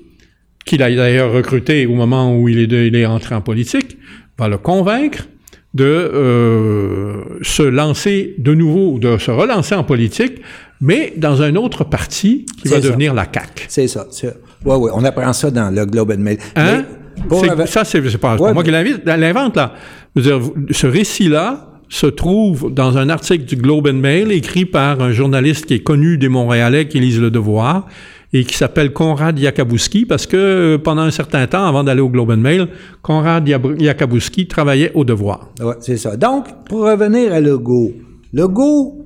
[0.65, 3.97] qu'il a d'ailleurs recruté au moment où il est, de, il est entré en politique,
[4.37, 5.27] va le convaincre
[5.75, 10.41] de euh, se lancer de nouveau, de se relancer en politique,
[10.79, 12.81] mais dans un autre parti qui va ça.
[12.81, 13.65] devenir la CAQ.
[13.67, 14.07] C'est ça.
[14.23, 16.37] Oui, oui, on apprend ça dans le Globe and Mail.
[16.55, 16.85] Hein?
[17.29, 19.73] Mais, ça, c'est pas, ouais, pas moi qui l'invente, là.
[20.15, 24.65] Je veux dire, ce récit-là se trouve dans un article du Globe and Mail écrit
[24.65, 27.87] par un journaliste qui est connu des Montréalais qui lisent Le Devoir
[28.35, 32.31] et qui s'appelle Konrad Yakabouski parce que pendant un certain temps, avant d'aller au Globe
[32.31, 32.67] and Mail,
[33.01, 35.51] Konrad Yakabouski travaillait au Devoir.
[35.61, 36.17] Oui, c'est ça.
[36.17, 37.93] Donc, pour revenir à Legault,
[38.33, 39.05] Legault,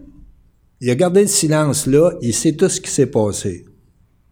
[0.82, 3.66] il a gardé le silence là, il sait tout ce qui s'est passé.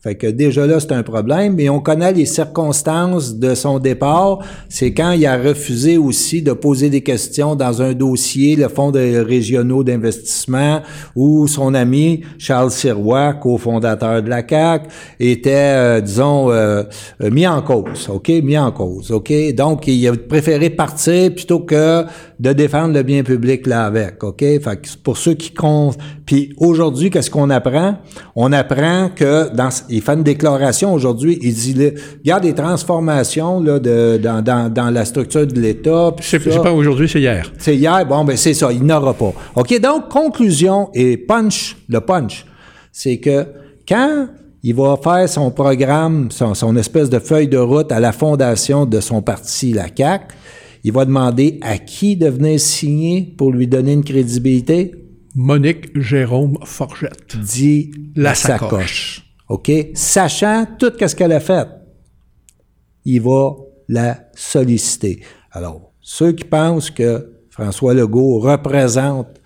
[0.07, 4.39] Fait que déjà là, c'est un problème, mais on connaît les circonstances de son départ.
[4.69, 8.91] C'est quand il a refusé aussi de poser des questions dans un dossier, le Fonds
[8.91, 10.79] de régionaux d'investissement,
[11.13, 14.87] où son ami Charles Sirois, cofondateur de la CAC,
[15.19, 16.83] était, euh, disons, euh,
[17.19, 18.29] mis en cause, OK?
[18.29, 19.33] Mis en cause, OK?
[19.55, 22.05] Donc, il a préféré partir plutôt que
[22.39, 24.39] de défendre le bien public là avec, OK?
[24.39, 25.97] Fait que pour ceux qui comptent.
[26.25, 27.97] Puis aujourd'hui, qu'est-ce qu'on apprend?
[28.35, 32.53] On apprend que dans il fait une déclaration aujourd'hui, il dit il y a des
[32.53, 36.15] transformations là, de, dans, dans, dans la structure de l'État.
[36.21, 37.51] C'est pas aujourd'hui, c'est hier.
[37.57, 39.33] C'est hier, bon, ben c'est ça, il n'aura pas.
[39.55, 42.45] OK, donc, conclusion et punch, le punch,
[42.91, 43.45] c'est que
[43.87, 44.27] quand
[44.63, 48.85] il va faire son programme, son, son espèce de feuille de route à la fondation
[48.85, 50.35] de son parti, la CAQ,
[50.83, 54.93] il va demander à qui de venir signer pour lui donner une crédibilité?
[55.35, 57.37] Monique Jérôme Forgette.
[57.37, 58.69] Dit la, la sacoche.
[58.69, 59.26] sacoche.
[59.49, 59.71] OK?
[59.93, 61.67] Sachant tout ce qu'elle a fait,
[63.05, 63.55] il va
[63.87, 65.21] la solliciter.
[65.51, 69.41] Alors, ceux qui pensent que François Legault représente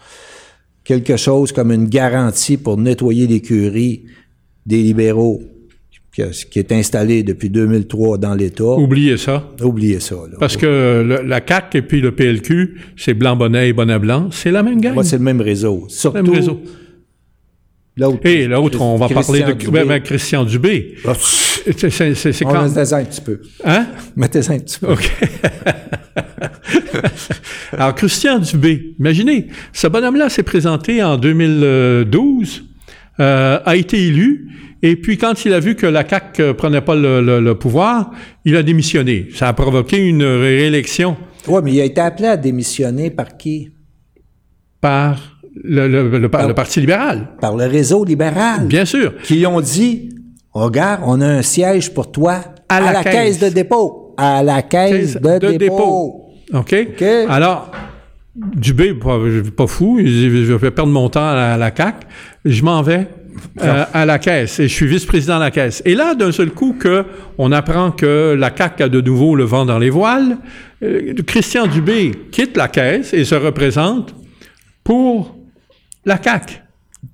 [0.84, 4.06] quelque chose comme une garantie pour nettoyer l'écurie
[4.66, 5.42] des libéraux
[6.12, 8.74] qui est installé depuis 2003 dans l'État.
[8.78, 9.50] Oubliez ça.
[9.62, 10.16] Oubliez ça.
[10.16, 10.38] Là.
[10.40, 14.62] Parce que le, la CAQ et puis le PLQ, c'est Blanc-Bonnet et Bonnet-Blanc, c'est la
[14.62, 14.98] même gang.
[14.98, 15.86] Ouais, c'est le même réseau.
[15.88, 16.60] Surtout, le même réseau.
[18.02, 19.72] L'autre, et l'autre, on va Christian parler de Dubé.
[19.72, 20.96] ben, ben, Christian Dubé.
[21.06, 22.64] Ah, C'est- quand...
[22.64, 23.40] mettez ça un petit peu.
[23.64, 23.88] Hein?
[24.16, 24.92] Mettez ça un petit peu.
[24.94, 25.12] OK.
[27.74, 32.64] Alors, Christian Dubé, imaginez, ce bonhomme-là s'est présenté en 2012,
[33.20, 34.50] euh, a été élu,
[34.82, 37.56] et puis quand il a vu que la CAQ euh, prenait pas le, le- le
[37.56, 38.12] pouvoir,
[38.46, 39.30] il a démissionné.
[39.36, 41.16] Ça a provoqué une réélection
[41.48, 43.70] Oui, mais il a été appelé à démissionner par qui?
[44.80, 47.30] par le, le- le- par le Parti libéral.
[47.40, 48.66] Par le réseau libéral.
[48.68, 49.14] Bien sûr.
[49.24, 50.10] Qui ont dit,
[50.54, 52.40] regarde, on a un siège pour toi
[52.70, 53.14] À la caisse.
[53.14, 53.40] caisse.
[53.40, 54.14] de dépôt.
[54.18, 56.26] À la caisse de, dépôt.
[56.54, 56.76] OK?
[56.94, 57.04] OK.
[57.30, 57.72] Alors,
[58.36, 59.20] Dubé, pas,
[59.58, 62.08] pas fou, je vais perdre mon temps à la, à la CAQ,
[62.46, 63.08] je m'en vais
[63.62, 65.82] euh, à la caisse et je suis vice-président de la caisse.
[65.86, 67.04] Et là, d'un seul coup, que
[67.38, 70.38] on apprend que la CAQ a de nouveau le vent dans les voiles,
[70.82, 74.16] euh, Christian Dubé quitte la caisse et se représente
[74.84, 75.36] pour
[76.06, 76.62] la CAQ.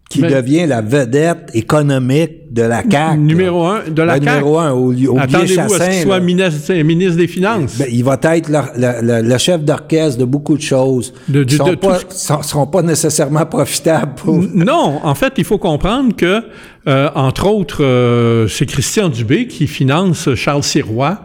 [0.09, 3.17] Qui Mais- devient la vedette économique de la CAQ.
[3.19, 4.35] Numéro un de la Le CAQ.
[4.37, 6.23] numéro un, au, au Attendez-vous à ce qu'il soit là.
[6.23, 7.77] ministre, ministre des Finances.
[7.77, 11.43] Ben, il va être le, le- le- le chef d'orchestre de beaucoup de choses De-
[11.75, 14.37] pas, tout sont- seront pas nécessairement profitables pour...
[14.53, 16.41] Non, en fait, il faut comprendre que,
[16.87, 21.19] euh, entre autres, euh, c'est Christian Dubé qui finance Charles Sirois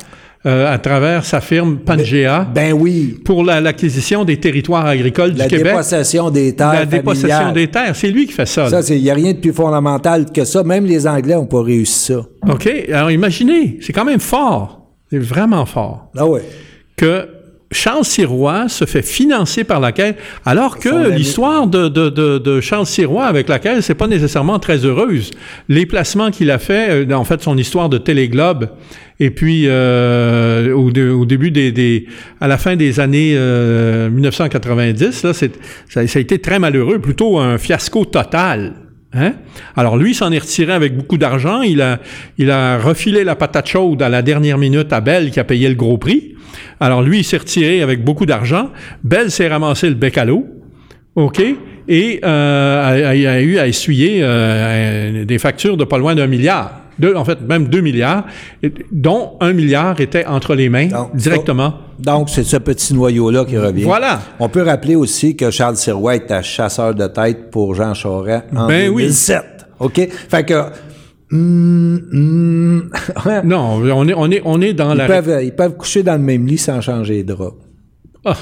[0.44, 5.44] euh, à travers sa firme Pangea Ben oui, pour la- l'acquisition des territoires agricoles la
[5.44, 5.72] du Québec.
[5.72, 7.54] dépossession des terres La dépossession familiales.
[7.54, 8.68] des terres, c'est lui qui fait ça.
[8.68, 10.62] Ça, il n'y a rien de plus fondamental que ça.
[10.64, 12.20] Même les Anglais n'ont pas réussi ça.
[12.48, 12.68] OK?
[12.92, 14.90] Alors imaginez, c'est quand même fort.
[15.10, 16.10] C'est vraiment fort.
[16.16, 16.42] Ah ouais.
[16.96, 17.28] que
[17.72, 20.14] Charles Sirois se fait financer par la Caisse,
[20.44, 24.58] alors que l'histoire de, de, de, de Charles Sirois avec la Caisse, c'est pas nécessairement
[24.58, 25.30] très heureuse.
[25.68, 28.68] Les placements qu'il a fait, euh, en fait, son histoire de Téléglobe,
[29.20, 32.06] et puis euh, au, au début des, des,
[32.40, 35.52] à la fin des années euh, 1990, là, c'est,
[35.88, 38.72] ça, ça a été très malheureux, plutôt un fiasco total.
[39.14, 39.34] Hein?
[39.76, 41.62] Alors lui s'en est retiré avec beaucoup d'argent.
[41.62, 41.98] Il a,
[42.38, 45.68] il a refilé la patate chaude à la dernière minute à Bell qui a payé
[45.68, 46.34] le gros prix.
[46.80, 48.70] Alors lui, il s'est retiré avec beaucoup d'argent.
[49.04, 50.46] Bell s'est ramassé le bec à l'eau
[51.14, 51.42] OK?
[51.88, 56.80] Et euh, a, a- eu à essuyer euh, des factures de pas loin d'un milliard.
[56.98, 58.24] Deux, en fait, même deux milliards,
[58.92, 61.74] dont un milliard était entre les mains directement.
[62.02, 63.84] Donc, c'est ce petit noyau-là qui revient.
[63.84, 64.20] Voilà.
[64.40, 68.66] On peut rappeler aussi que Charles Sirois était chasseur de tête pour Jean Charest en
[68.66, 69.02] Ben oui.
[69.04, 69.44] 2007.
[69.78, 70.08] OK?
[70.28, 70.54] Fait que...
[71.32, 72.90] hum, hum,
[73.44, 75.06] Non, on est, on est, on est dans ils, la...
[75.06, 77.52] peuvent, ils peuvent coucher dans le même lit sans changer de drap.
[78.24, 78.36] Ah.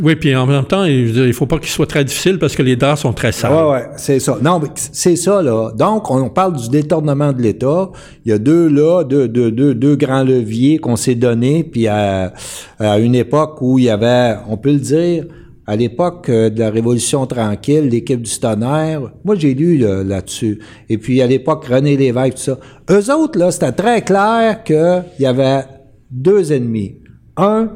[0.00, 2.62] Oui, puis en même temps, il il faut pas qu'il soit très difficile parce que
[2.62, 3.52] les draps sont très sales.
[3.52, 4.38] Ouais, ouais, c'est ça.
[4.40, 5.72] Non, mais c'est ça, là.
[5.76, 7.90] Donc, on parle du détournement de l'État.
[8.24, 12.32] Il y a deux, là, deux, deux, deux, grands leviers qu'on s'est donnés, puis à,
[12.78, 15.24] une époque où il y avait, on peut le dire,
[15.66, 20.60] à l'époque euh, de la Révolution tranquille, l'équipe du tonnerre, moi, j'ai lu là, là-dessus.
[20.88, 22.58] Et puis, à l'époque, René Lévesque, tout ça.
[22.90, 25.64] Eux autres, là, c'était très clair qu'il y avait
[26.10, 26.96] deux ennemis.
[27.36, 27.68] Un,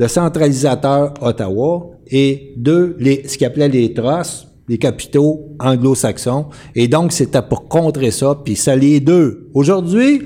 [0.00, 6.46] le centralisateur Ottawa, et deux, les, ce qu'ils appelaient les trusts, les capitaux anglo-saxons.
[6.74, 9.48] Et donc, c'était pour contrer ça, puis ça deux.
[9.52, 10.22] Aujourd'hui,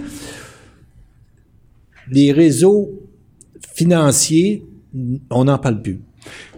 [2.09, 2.89] les réseaux
[3.75, 4.65] financiers,
[5.31, 6.01] on n'en parle plus.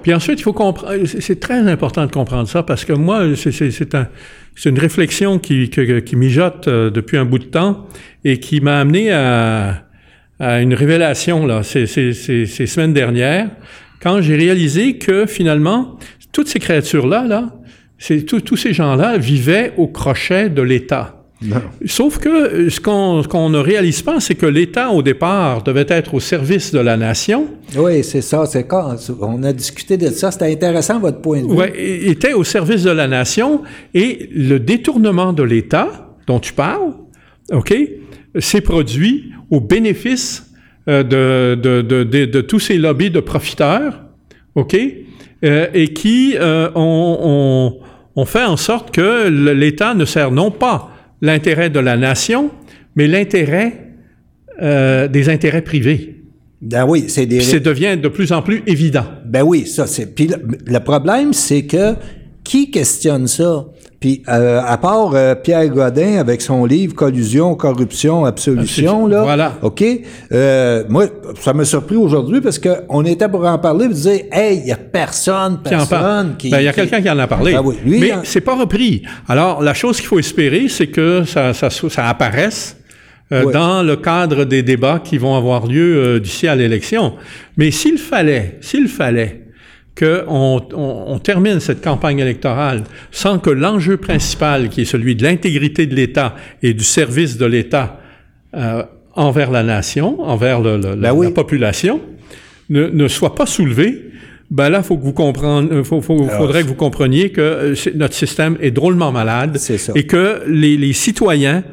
[0.02, 3.50] Puis ensuite, il faut comprendre, c'est très important de comprendre ça parce que moi, c'est-
[3.94, 4.08] un,
[4.68, 7.86] une réflexion qui, que- qui mijote euh, depuis un bout de temps
[8.24, 9.86] et qui m'a amené à,
[10.39, 13.49] à une révélation là, ces, ces, ces, ces semaines dernières,
[14.03, 15.97] quand j'ai réalisé que finalement,
[16.32, 17.55] toutes ces créatures-là, là,
[17.99, 21.12] c'est tous tous ces gens-là vivaient au crochet de l'État.
[21.84, 25.62] Sauf que euh, ce qu'on ce qu'on ne réalise pas, c'est que l'État, au départ,
[25.62, 28.47] devait être au service de la nation, Oui, c'est ça.
[28.47, 30.30] C'est quand on a discuté de ça.
[30.30, 31.53] C'était intéressant votre point de vue.
[31.55, 33.62] Ouais, é- était au service de la nation
[33.93, 36.93] et le détournement de l'État dont tu parles,
[37.53, 37.74] OK,
[38.39, 40.51] s'est produit au bénéfice
[40.89, 44.05] euh, de, de, de, tous ces lobbies de profiteurs,
[44.55, 44.76] OK,
[45.45, 50.51] euh, et qui euh, ont, ont, ont fait en sorte que l'État ne sert non
[50.51, 52.51] pas l'intérêt de la nation,
[52.95, 53.87] mais l'intérêt
[54.62, 56.22] euh, des intérêts privés.
[56.62, 57.39] Ben oui, c'est des.
[57.39, 59.05] Puis ça devient de plus en plus évident.
[59.26, 60.14] Ben oui, ça c'est.
[60.14, 61.95] Puis le, le problème, c'est que
[62.43, 63.66] qui questionne ça?
[63.99, 69.22] Puis euh, à part euh, Pierre Godin avec son livre Collusion, corruption, absolution, là.
[69.22, 69.55] Voilà.
[69.62, 69.82] OK?
[70.32, 71.07] Euh, moi,
[71.40, 74.68] ça m'a surpris aujourd'hui parce que on était pour en parler, vous dire, hey, il
[74.68, 76.51] y a personne, qui en personne qui.
[76.51, 77.55] Ben, il y a qui- quelqu'un qui en a parlé.
[77.57, 79.03] Ah oui, lui, mais en- c'est pas repris.
[79.28, 82.76] Alors, la chose qu'il faut espérer, c'est que ça, ça, ça apparaisse
[83.32, 83.53] euh, Oui.
[83.53, 87.14] dans le cadre des débats qui vont avoir lieu euh, d'ici à l'élection.
[87.57, 89.45] Mais s'il fallait, s'il fallait
[89.99, 95.22] qu'on on, on termine cette campagne électorale sans que l'enjeu principal, qui est celui de
[95.22, 98.01] l'intégrité de l'État et du service de l'État
[98.55, 98.82] euh,
[99.14, 101.26] envers la nation, envers le- le- la, Ben oui.
[101.26, 102.01] la population,
[102.68, 104.03] ne, ne soit pas soulevé,
[104.51, 107.74] ben là, faut que vous compreniez, euh, faut, faut- faudrait que vous compreniez que euh,
[107.94, 109.59] notre système est drôlement malade
[109.97, 111.64] et que les, les citoyens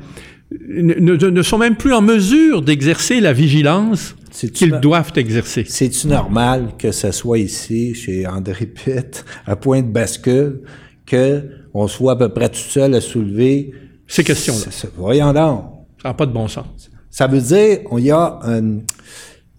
[0.70, 5.66] ne, ne- ne sont même plus en mesure d'exercer la vigilance qu'ils doivent exercer.
[5.68, 10.62] C'est-tu normal que ce soit ici, chez André Pitt, à point de bascule,
[11.06, 13.72] que on soit à peu près tout seul à soulever
[14.08, 14.90] Ces questions-là.
[14.98, 15.66] Voyons donc.
[16.02, 16.90] Ça n'a pas de bon sens.
[17.10, 18.84] Ça veut dire qu'il y a une,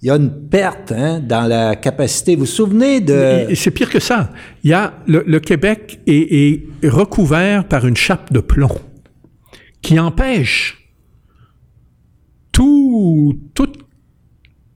[0.02, 2.34] il y a une perte hein, dans la capacité.
[2.34, 3.46] Vous vous souvenez de...
[3.54, 4.30] C'est pire que ça.
[4.62, 8.76] Il y a le, le Québec est, est recouvert par une chape de plomb
[9.80, 10.90] qui empêche
[12.52, 13.83] tout, toute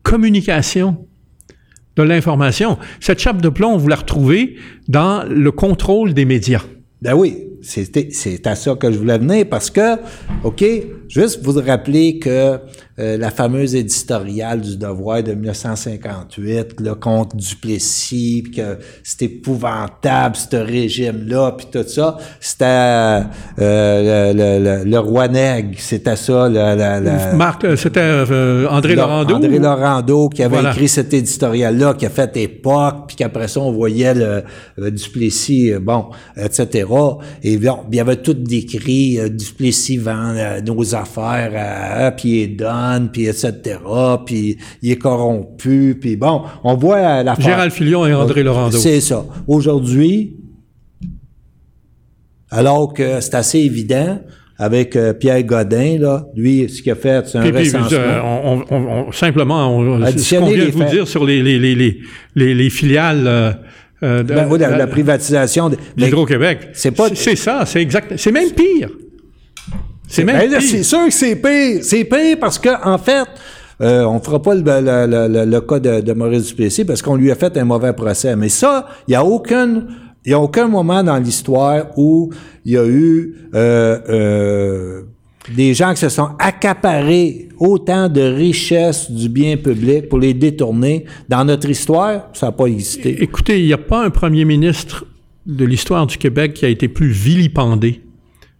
[0.08, 1.06] communication
[1.96, 2.78] de l'information.
[3.00, 4.56] Cette chape de plomb, vous la retrouvez
[4.88, 6.62] dans le contrôle des médias.
[7.02, 9.96] Ben oui, c'est à ça que je voulais venir parce que,
[10.44, 10.64] OK,
[11.08, 12.58] juste vous rappeler que
[12.98, 20.36] euh, la fameuse éditoriale du Devoir de 1958, là, contre Duplessis, puis que c'était épouvantable,
[20.36, 23.22] ce régime-là, puis tout ça, c'était euh,
[23.58, 28.66] le, le, le, le roi Nègre, c'était ça, la, la, la- Marc, euh, c'était euh,
[28.68, 29.34] André Laurando.
[29.36, 30.70] André Laurando qui avait Voilà.
[30.72, 34.42] écrit cet éditorial-là, qui a fait époque, puis qu'après ça, on voyait le,
[34.76, 36.86] le Duplessis, euh, bon, etc.
[37.42, 42.10] Et bon, il y avait tout décrit, euh, Duplessis vend euh, nos affaires, à, à,
[42.12, 42.56] puis il
[43.12, 43.52] puis etc.,
[44.26, 48.76] puis il est corrompu, puis bon, on voit euh, la Gérald Filion et André Laurando.
[48.76, 49.24] C'est ça.
[49.46, 50.36] Aujourd'hui,
[52.50, 54.20] alors que c'est assez évident,
[54.60, 57.96] avec euh, Pierre Godin, là, lui, ce qu'il a fait, c'est un Puis, puis, recensement.
[57.98, 60.90] euh, on, on- on- simplement, on, ce qu'on vient de vous faits.
[60.90, 62.00] dire sur les, les, les, les,
[62.34, 63.52] les, les filiales euh,
[64.02, 65.68] euh, de- Ben oui, la, privatisation.
[65.68, 66.70] de- d'Hydro-Québec.
[66.72, 68.14] c'est pas- C'est ça, c'est exact.
[68.16, 68.90] C'est même pire.
[70.08, 70.68] C'est même Ben là, pire.
[70.68, 71.78] c'est sûr que c'est pire.
[71.82, 73.26] C'est pire parce que, en fait,
[73.80, 77.02] euh, on fera pas le, le- le- le- le cas de, de Maurice Duplessis parce
[77.02, 78.34] qu'on lui a fait un mauvais procès.
[78.34, 79.86] Mais ça, il n'y a aucune
[80.24, 82.30] Il n'y a aucun moment dans l'histoire où
[82.64, 85.02] il y a eu euh, euh,
[85.56, 91.06] des gens qui se sont accaparés autant de richesses du bien public pour les détourner.
[91.28, 93.22] Dans notre histoire, ça n'a pas existé.
[93.22, 95.06] Écoutez, il n'y a pas un premier ministre
[95.46, 98.02] de l'histoire du Québec qui a été plus vilipendé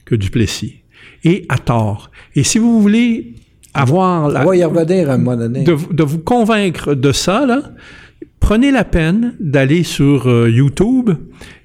[0.07, 0.76] que Duplessis.
[1.25, 2.11] Et à tort.
[2.35, 3.35] Et si vous voulez
[3.75, 5.64] avoir la, On va y revenir à un moment donné.
[5.64, 7.62] De, de vous convaincre de ça, là,
[8.41, 11.11] prenez la peine d'aller sur euh, YouTube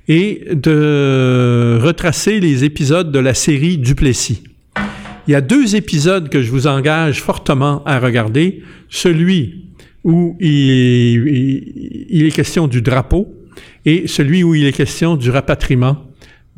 [0.07, 4.43] et de retracer les épisodes de la série Duplessis.
[5.27, 8.61] Il y a deux épisodes que je vous engage fortement à regarder.
[8.89, 9.69] Celui
[10.03, 13.33] où il, il, est question du drapeau
[13.85, 15.97] et celui où il est question du rapatriement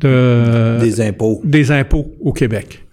[0.00, 1.40] de, des impôts.
[1.44, 2.85] Des impôts au Québec.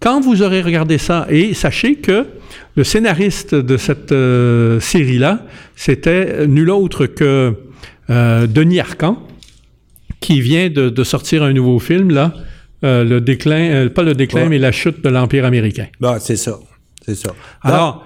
[0.00, 2.26] Quand vous aurez regardé ça, et sachez que
[2.74, 5.46] le scénariste de cette euh, série-là,
[5.76, 7.54] c'était nul autre que
[8.08, 9.18] euh, Denis Arcan,
[10.20, 12.32] qui vient de, de, sortir un nouveau film, là,
[12.82, 15.86] euh, le déclin, euh, pas le déclin, mais la chute de l'Empire américain.
[16.00, 16.58] Bah, c'est ça.
[17.04, 17.32] C'est ça.
[17.62, 18.04] Alors,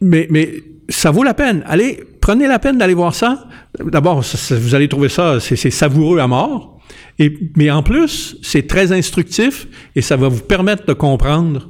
[0.00, 1.62] mais, mais ça vaut la peine.
[1.66, 3.46] Allez, prenez la peine d'aller voir ça.
[3.84, 6.77] D'abord, vous allez trouver ça, c'est savoureux à mort.
[7.56, 9.66] Mais en plus, c'est très instructif
[9.96, 11.68] et ça va vous permettre de comprendre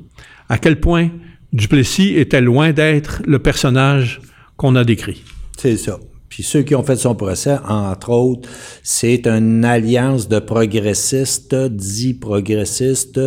[0.48, 1.10] à quel point
[1.52, 4.20] Duplessis était loin d'être le personnage
[4.56, 5.22] qu'on a décrit.
[5.56, 5.98] C'est ça.
[6.28, 8.48] Puis ceux qui ont fait son procès, entre autres,
[8.82, 13.20] c'est une alliance de progressistes, dits progressistes,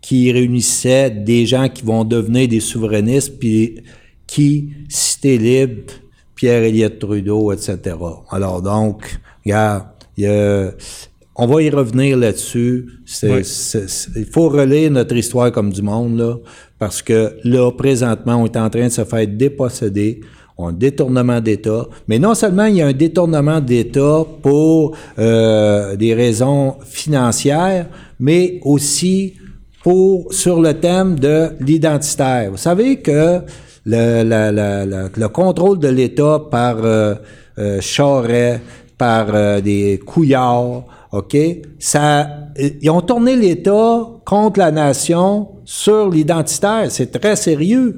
[0.00, 3.80] qui réunissait des gens qui vont devenir des souverainistes, puis
[4.26, 5.92] qui, Cité libre,
[6.34, 7.96] Pierre Elliott Trudeau, etc.
[8.30, 9.86] Alors donc, regarde,
[10.16, 10.72] il y a,
[11.38, 12.88] on va y revenir là-dessus.
[13.22, 13.42] Oui.
[14.16, 16.34] Il faut relire notre histoire comme du monde, là,
[16.80, 20.20] parce que là, présentement, on est en train de se faire déposséder
[20.58, 21.86] un détournement d'État.
[22.08, 27.86] Mais non seulement il y a un détournement d'État pour euh, des raisons financières,
[28.18, 29.34] mais aussi
[29.84, 32.50] pour sur le thème de l'identitaire.
[32.50, 33.38] Vous savez que
[33.86, 37.14] le, la, la, la, le contrôle de l'État par euh,
[37.58, 38.60] euh, Charest,
[38.98, 41.36] par euh, des couillards, OK?
[41.78, 42.28] Ça,
[42.58, 46.86] ils ont tourné l'État contre la nation sur l'identitaire.
[46.90, 47.96] C'est très sérieux.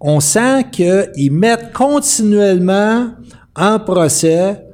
[0.00, 3.08] On sent qu'ils mettent continuellement
[3.54, 4.64] en procès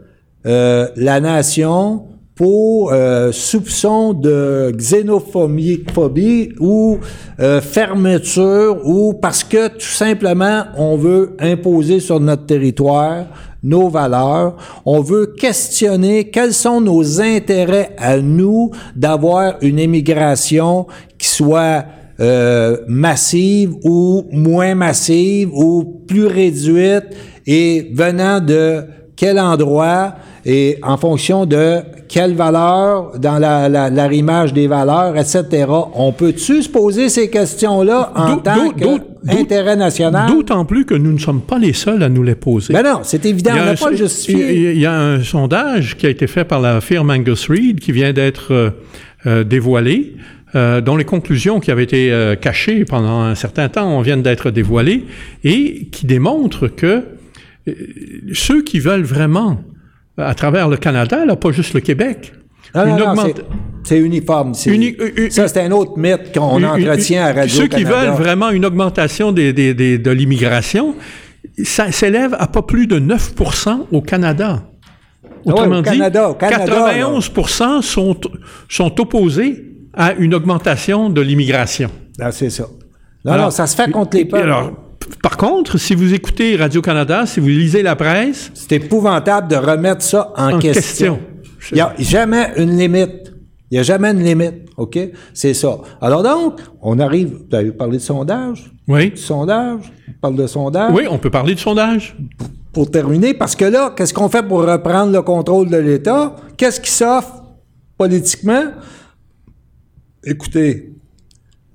[0.47, 2.05] euh, la nation
[2.39, 6.99] pour euh, soupçon de xénophobie phobie ou
[7.41, 13.27] euh, fermeture ou parce que tout simplement on veut imposer sur notre territoire
[13.63, 20.87] nos valeurs, on veut questionner quels sont nos intérêts à nous d'avoir une immigration
[21.19, 21.85] qui soit
[22.21, 27.07] euh, massive ou moins massive ou plus réduite
[27.47, 28.85] et venant de
[29.15, 30.15] quel endroit
[30.49, 35.67] et en fonction de quelle valeur dans l'arrimage la, des valeurs, etc.
[35.95, 40.31] On peut-tu se poser ces questions-là en tant qu'intérêt national?
[40.31, 42.73] D'autant plus que nous ne sommes pas les seuls à nous les poser.
[42.73, 44.73] Ben non, c'est évident, on n'a pas justifié.
[44.73, 47.93] Il y a un sondage qui a été fait par la firme Angus Reid qui
[47.93, 48.71] vient d'être euh,
[49.27, 50.15] euh dévoilé
[50.55, 54.51] euh, dont les conclusions qui avaient été euh, cachées pendant un certain temps viennent d'être
[54.51, 55.05] dévoilées
[55.45, 57.05] et qui démontrent que
[57.69, 57.75] euh,
[58.33, 59.61] ceux qui veulent vraiment,
[60.19, 62.33] à travers le Canada, là, pas juste le Québec,
[62.75, 63.25] non, non, non,
[63.85, 64.53] c'est uniforme.
[64.67, 64.95] Uni
[65.31, 69.33] ça, c'est un autre mythe qu'on entretient à Radio Ceux qui veulent vraiment une augmentation
[69.33, 70.95] des, des, des, de l'immigration,
[71.65, 74.63] ça s'élève à pas plus de 9% au Canada.
[75.45, 78.17] Autrement ouais, au Canada, dit, au Canada, 91 sont,
[78.69, 79.65] sont opposés
[79.95, 81.91] à une augmentation de l'immigration.
[82.21, 82.67] Ah, c'est ça.
[83.25, 84.43] Non, alors, non, ça se fait contre les peuples.
[84.43, 84.73] Alors,
[85.23, 88.51] par contre, si vous écoutez Radio-Canada, si vous lisez la presse...
[88.55, 91.21] C'est épouvantable de remettre ça en, en question.
[91.71, 93.33] Il n'y a jamais une limite.
[93.71, 94.99] Il n'y a jamais une limite, OK?
[95.35, 95.79] C'est ça.
[96.01, 97.37] Alors donc, on arrive...
[97.51, 98.73] Vous avez parlé de sondage?
[98.87, 99.13] Oui.
[99.15, 99.93] Sondage?
[100.09, 100.93] On parle de sondage?
[100.95, 102.17] Oui, on peut parler de sondage.
[102.39, 106.37] Pour, pour terminer, parce que là, qu'est-ce qu'on fait pour reprendre le contrôle de l'État?
[106.57, 107.43] Qu'est-ce qui s'offre
[107.99, 108.65] politiquement?
[110.25, 110.93] Écoutez,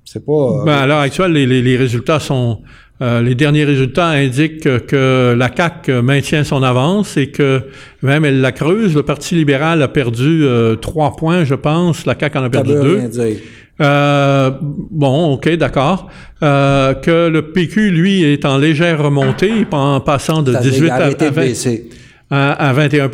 [0.04, 0.32] c'est pas.
[0.32, 2.60] Euh, ben, à l'heure actuelle, les, les, les résultats sont.
[3.04, 7.62] Euh, les derniers résultats indiquent que, la CAC maintient son avance et que
[8.02, 8.94] même elle la creuse.
[8.94, 12.06] Le Parti libéral a perdu euh, trois points, je pense.
[12.06, 13.00] La CAC en a perdu deux.
[13.80, 16.08] Euh, bon, ok, d'accord.
[16.42, 21.10] Euh, que le PQ, lui, est en légère remontée, en passant de 18 à, à
[21.10, 21.74] 20
[22.30, 23.10] à, 21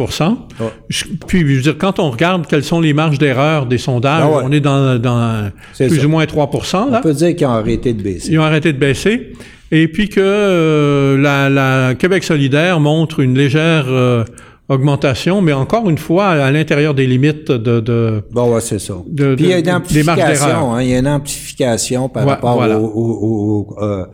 [0.89, 4.23] je, Puis, je veux dire, quand on regarde quelles sont les marges d'erreur des sondages,
[4.25, 4.43] ah ouais.
[4.45, 6.07] on est dans, dans est plus ça.
[6.07, 6.51] ou moins 3
[6.91, 6.99] là.
[6.99, 8.33] On peut dire qu'ils ont arrêté de baisser.
[8.33, 9.33] Ils ont arrêté de baisser.
[9.73, 14.25] Et puis que euh, la, la, Québec solidaire montre une légère euh,
[14.69, 17.81] augmentation, mais encore une fois, à l'intérieur des limites de...
[17.81, 18.95] de bon, ouais, c'est ça.
[19.09, 22.31] De, Puis il y a une amplification, hein, il y a une amplification par Ouais,
[22.33, 22.79] rapport voilà.
[22.79, 22.85] au...
[22.87, 24.05] au- au- euh,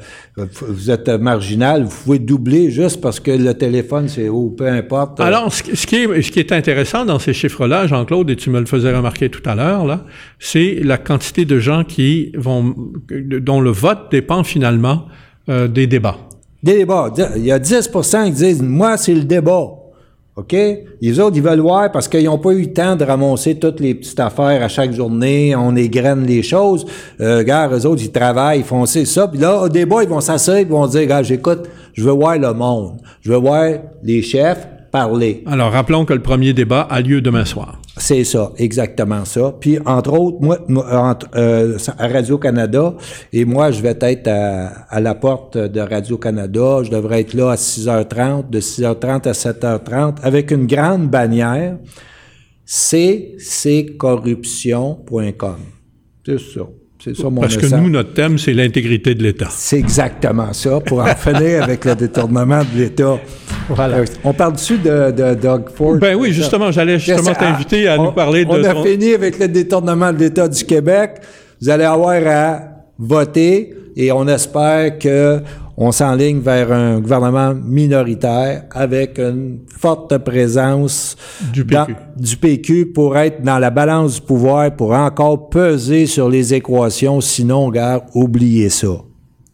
[0.68, 5.20] vous êtes marginal, vous pouvez doubler juste parce que le téléphone, c'est haut, peu importe.
[5.20, 8.36] Alors, ce, qui- ce qui est, ce qui est intéressant dans ces chiffres-là, Jean-Claude, et
[8.36, 10.04] tu me le faisais remarquer tout à l'heure, là,
[10.38, 12.74] c'est la quantité de gens qui vont,
[13.10, 15.06] dont le vote dépend finalement
[15.48, 16.16] euh, des débats.
[16.62, 17.12] Des débats.
[17.36, 19.68] Il y a 10% qui disent, moi, c'est le débat.
[20.36, 20.54] OK?
[21.00, 23.80] Les autres, ils veulent voir parce qu'ils n'ont pas eu le temps de ramasser toutes
[23.80, 25.56] les petites affaires à chaque journée.
[25.56, 26.84] On égrène les choses.
[27.20, 29.28] Euh, gars, eux autres, ils travaillent, ils font ça.
[29.28, 32.36] Puis là, au débat, ils vont s'asseoir, ils vont dire, gars, j'écoute, je veux voir
[32.38, 32.98] le monde.
[33.22, 33.70] Je veux voir
[34.02, 34.66] les chefs
[34.96, 35.44] parler.
[35.44, 37.78] Alors, rappelons que le premier débat a lieu demain soir.
[37.98, 39.54] C'est ça, exactement ça.
[39.60, 40.58] Puis, entre autres, moi,
[40.90, 42.94] entre, euh, à Radio-Canada,
[43.30, 46.78] et moi, je vais être à, à la porte de Radio-Canada.
[46.82, 51.76] Je devrais être là à 6h30, de 6h30 à 7h30, avec une grande bannière,
[52.64, 55.56] cccorruption.com.
[56.24, 56.62] C'est ça.
[57.06, 59.46] C'est ça mon Parce que nous, notre thème, c'est l'intégrité de l'État.
[59.50, 63.16] C'est exactement ça, pour en finir avec le détournement de l'État.
[63.68, 63.98] Voilà.
[63.98, 65.96] Euh, On parle dessus de, de Doug Ford?
[65.98, 68.82] Ben oui, justement, j'allais justement Qu'est-ce- t'inviter à on- nous parler de On a ton-
[68.84, 71.12] fini avec le détournement de l'État du Québec.
[71.62, 72.60] Vous allez avoir à
[72.98, 75.38] voter et on espère que
[75.76, 81.16] on s'enligne vers un gouvernement minoritaire avec une forte présence
[81.52, 81.98] Du dans- PQ.
[82.16, 87.20] du PQ pour être dans la balance du pouvoir, pour encore peser sur les équations.
[87.20, 88.88] Sinon, gars, oubliez ça.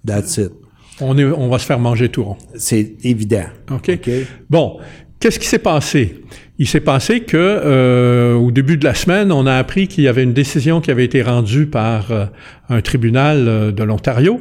[0.07, 0.53] That's it.
[1.01, 2.37] On, est, on va se faire manger tout rond.
[2.55, 3.45] C'est évident.
[3.71, 3.91] OK?
[3.95, 4.11] OK?
[4.49, 4.79] Bon,
[5.19, 6.23] qu'est-ce qui s'est passé?
[6.59, 10.09] Il s'est passé que euh, au début de la semaine, on a appris qu'il y
[10.09, 12.27] avait une décision qui avait été rendue par euh,
[12.69, 14.39] un tribunal euh, de l'Ontario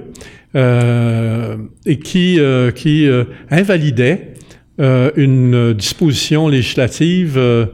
[0.56, 4.34] et qui, euh, qui euh, invalidait
[4.80, 7.66] euh, une disposition législative euh,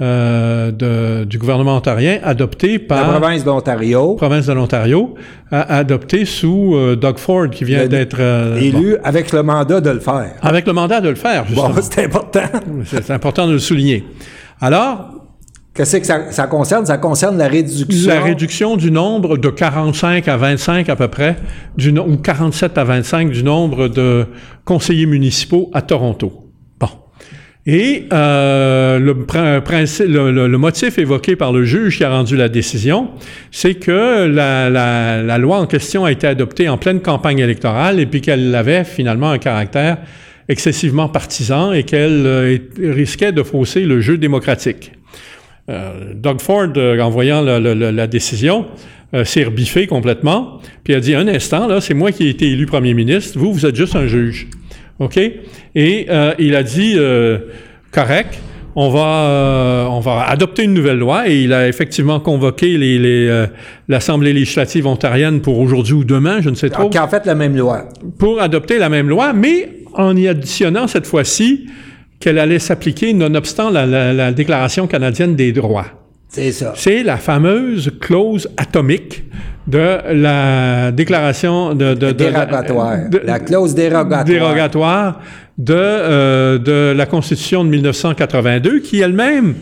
[0.00, 5.14] euh, de- du gouvernement ontarien adoptée La par province d'Ontario, province de l'Ontario,
[5.50, 9.80] a- adoptée sous euh, Doug Ford qui vient d'être euh, bon, élu avec le mandat
[9.82, 10.32] de le faire.
[10.42, 11.44] avec le mandat de le faire.
[11.46, 11.68] Justement.
[11.70, 12.40] Bon, c'est important.
[12.86, 14.04] C'est important de le souligner.
[14.60, 15.19] Alors,
[15.72, 16.84] Qu'est-ce que ça, ça concerne?
[16.84, 18.08] Ça concerne la réduction?
[18.12, 21.36] la réduction du nombre de 45 à 25 à peu près,
[21.76, 24.26] du, no- ou 47 à 25 du nombre de
[24.64, 26.50] conseillers municipaux à Toronto.
[26.80, 26.88] Bon.
[27.66, 33.10] Et euh, le, le- le- motif évoqué par le juge qui a rendu la décision,
[33.52, 38.00] c'est que la, la- la loi en question a été adoptée en pleine campagne électorale
[38.00, 39.98] et puis qu'elle avait finalement un caractère
[40.48, 44.92] excessivement partisan et qu'elle euh, risquait de fausser le jeu démocratique.
[45.70, 48.66] Euh, Doug Ford, euh, en voyant la, la- la- la décision,
[49.14, 52.46] euh, s'est rebiffé complètement, puis a dit un instant, là, c'est moi qui ai été
[52.50, 54.48] élu premier ministre, vous, vous êtes juste un juge.
[54.98, 55.16] OK?
[55.16, 56.06] Et
[56.38, 56.96] il a dit
[57.90, 58.38] correct,
[58.76, 63.26] on va, on va adopter une nouvelle loi, et il a effectivement convoqué les, les,
[63.28, 63.46] euh,
[63.88, 67.34] l'Assemblée législative ontarienne pour aujourd'hui ou demain, je ne sais trop Qui a fait la
[67.34, 67.88] même loi.
[68.18, 71.66] pour adopter la même loi, mais en y additionnant cette fois-ci
[72.20, 75.86] qu'elle allait s'appliquer nonobstant la, la- la Déclaration canadienne des droits.
[76.28, 76.74] C'est ça.
[76.76, 79.24] C'est la fameuse clause atomique
[79.66, 81.94] de la déclaration de...
[81.94, 83.08] de, de- Dérogatoire.
[83.10, 84.24] de- la clause dérogatoire.
[84.24, 85.20] dérogatoire
[85.58, 89.54] de, euh, de la Constitution de 1982, qui elle-même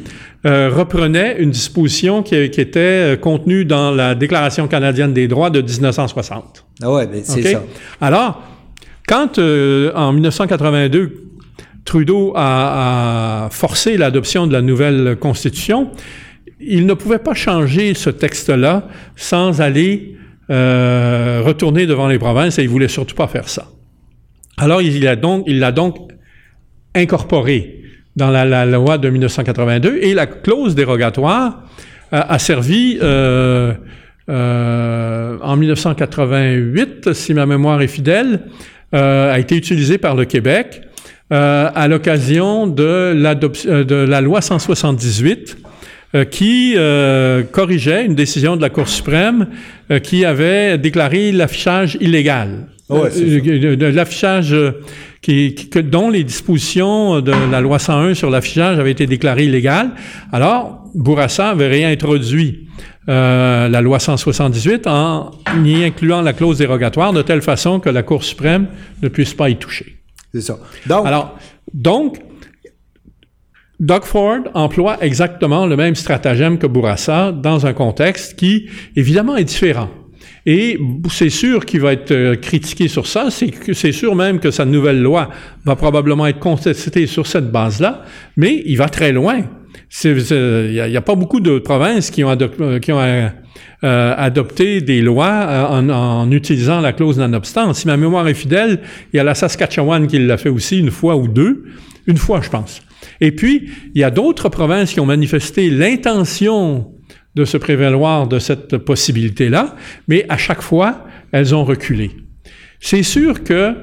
[0.47, 5.51] euh, reprenait une disposition qui, qui était euh, contenue dans la Déclaration canadienne des droits
[5.51, 6.65] de 1960.
[6.83, 7.47] Ah ouais, mais c'est OK?
[7.47, 7.63] ça.
[8.01, 8.43] Alors,
[9.09, 11.25] quand euh, en 1982,
[11.89, 15.91] Trudeau a, forcé l'adoption de la nouvelle Constitution,
[16.61, 20.19] il ne pouvait pas changer ce texte-là sans aller
[20.51, 23.69] euh, retourner devant les provinces et il voulait surtout pas faire ça.
[24.59, 25.97] Alors, il l'a donc, donc
[26.95, 27.81] incorporé
[28.17, 31.63] dans la, loi de 1982 et la clause dérogatoire
[32.13, 33.73] a, servi euh,
[34.29, 38.41] euh, en 1988, si ma mémoire est fidèle,
[38.93, 40.83] a été utilisée par le Québec
[41.33, 45.59] euh, à l'occasion de, euh, de la loi 178
[46.15, 49.49] euh, qui euh, corrigeait une décision de la Cour suprême
[49.91, 52.67] euh, qui avait déclaré l'affichage illégal.
[52.89, 54.57] Ouais, de, de l'affichage
[55.21, 59.91] qui, qui- dont les dispositions de la loi 101 sur l'affichage avaient été déclarées illégales.
[60.33, 62.67] Alors, Bourassa avait réintroduit
[63.11, 68.03] euh, la loi 178 en y incluant la clause dérogatoire de telle façon que la
[68.03, 68.69] Cour suprême
[69.03, 69.98] ne puisse pas y toucher.
[70.33, 70.59] C'est ça.
[70.87, 71.39] Donc, Alors,
[71.73, 72.19] donc,
[73.81, 79.45] Doug Ford emploie exactement le même stratagème que Bourassa dans un contexte qui, évidemment, est
[79.45, 79.89] différent.
[80.47, 80.79] Et
[81.11, 83.29] c'est sûr qu'il va être euh, critiqué sur ça.
[83.31, 85.29] C'est sûr même que sa nouvelle loi
[85.65, 88.05] va probablement être contestée sur cette base-là,
[88.37, 89.43] mais il va très loin.
[90.05, 95.89] Il n'y a, pas beaucoup de provinces qui ont, qui euh, adopté des lois en,
[95.89, 97.73] en, utilisant la clause non-obstant.
[97.75, 98.81] Si ma mémoire est fidèle,
[99.13, 101.65] il y a la Saskatchewan qui l'a fait aussi une fois ou deux.
[102.07, 102.81] Une fois, je pense.
[103.21, 106.93] Et puis, il y a d'autres provinces qui ont manifesté l'intention
[107.35, 109.77] de se prévaloir de cette possibilité-là,
[110.09, 112.11] mais à chaque fois, elles ont reculé.
[112.81, 113.75] C'est sûr que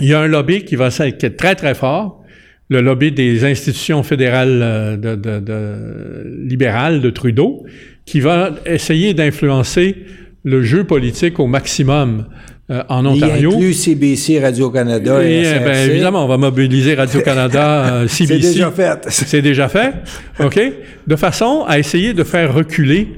[0.00, 2.23] il y a un lobby qui va être très, très fort,
[2.68, 7.64] le lobby des institutions fédérales euh, de, de, de libérales de Trudeau,
[8.06, 9.96] qui va essayer d'influencer
[10.44, 12.26] le jeu politique au maximum
[12.70, 13.50] euh, en Ontario.
[13.50, 18.40] Il inclut CBC, Radio-Canada et, et ben, évidemment, on va mobiliser Radio-Canada, CBC.
[18.42, 19.06] C'est déjà fait.
[19.08, 19.94] C'est déjà fait,
[20.40, 20.60] OK?
[21.06, 23.08] De façon à essayer de faire reculer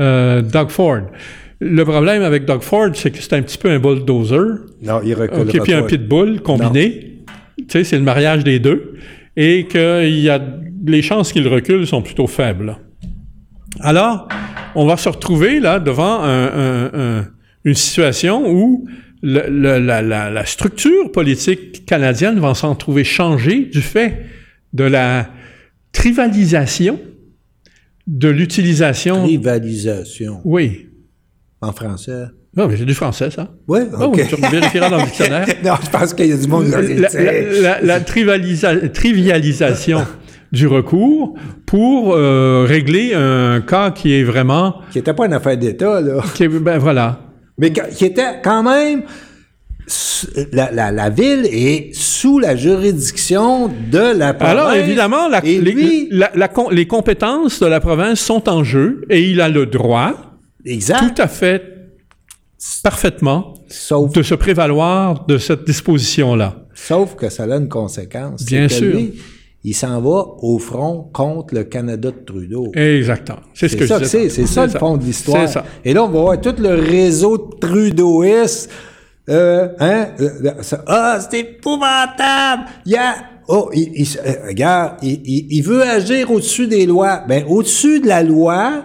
[0.00, 1.02] euh, Doug Ford.
[1.60, 4.58] Le problème avec Doug Ford, c'est que c'est un petit peu un bulldozer.
[4.82, 7.13] Non, il recule OK, puis un pitbull combiné.
[7.56, 8.94] Tu sais, c'est le mariage des deux.
[9.36, 10.40] Et que y a,
[10.86, 12.78] les chances qu'il recule sont plutôt faibles.
[13.80, 14.28] Alors,
[14.74, 17.26] on va se retrouver là devant un, un, un
[17.64, 18.86] une situation où
[19.22, 24.26] le, le, la, la, la, structure politique canadienne va s'en trouver changée du fait
[24.74, 25.30] de la
[25.92, 27.00] trivalisation
[28.06, 29.24] de l'utilisation.
[29.24, 30.42] Trivalisation.
[30.44, 30.88] Oui.
[31.62, 32.26] En français.
[32.56, 33.48] Non, mais c'est du français, ça.
[33.66, 34.20] Oui, OK.
[34.22, 35.46] Oh, tu vérifieras dans le dictionnaire.
[35.64, 37.08] non, je pense qu'il y a du monde La,
[37.60, 40.06] la, la trivialisa trivialisation
[40.52, 41.34] du recours
[41.66, 44.76] pour euh, régler un cas qui est vraiment...
[44.92, 46.22] Qui n'était pas une affaire d'État, là.
[46.34, 47.24] Qui ben voilà
[47.58, 49.02] mais qui était quand même
[50.52, 54.58] la, la, la, ville est sous la juridiction de la province.
[54.58, 59.50] Alors, évidemment, la, les, les, compétences de la province sont en jeu et il a
[59.50, 61.00] le droit, exact.
[61.00, 61.73] tout à fait,
[62.82, 66.66] parfaitement, Sauf, de se prévaloir de cette disposition-là.
[66.74, 68.44] Sauf que ça a une conséquence.
[68.44, 68.94] Bien sûr.
[68.94, 69.14] Lui,
[69.64, 72.70] il s'en va au front contre le Canada de Trudeau.
[72.74, 73.40] Exactement.
[73.54, 74.28] C'est ce que ça je disais.
[74.28, 75.48] C'est ça le fond de l'histoire.
[75.48, 75.64] C'est ça.
[75.84, 78.70] Et là, on va voir tout le réseau de Trudeauistes.
[79.30, 80.08] Euh, hein?
[80.86, 82.64] Ah, c'est épouvantable!
[82.84, 83.14] Il y a...
[83.48, 87.24] Oh, il, il euh, regarde, il, il, veut agir au-dessus des lois.
[87.28, 88.84] Ben, au-dessus de la loi,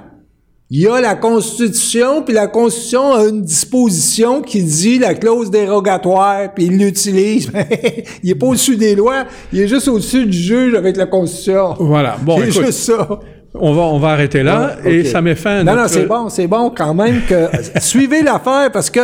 [0.71, 5.49] il y a la Constitution, puis la Constitution a une disposition qui dit la clause
[5.49, 7.51] dérogatoire, puis il l'utilise.
[8.23, 11.73] il est pas au-dessus des lois, il est juste au-dessus du juge avec la Constitution.
[11.79, 12.17] Voilà.
[12.21, 13.19] Bon, c'est juste ça.
[13.55, 14.99] On va, on va arrêter là okay.
[14.99, 15.81] et ça met fin à Non, notre...
[15.81, 17.49] non, c'est bon, c'est bon quand même que...
[17.79, 18.99] suivez l'affaire parce que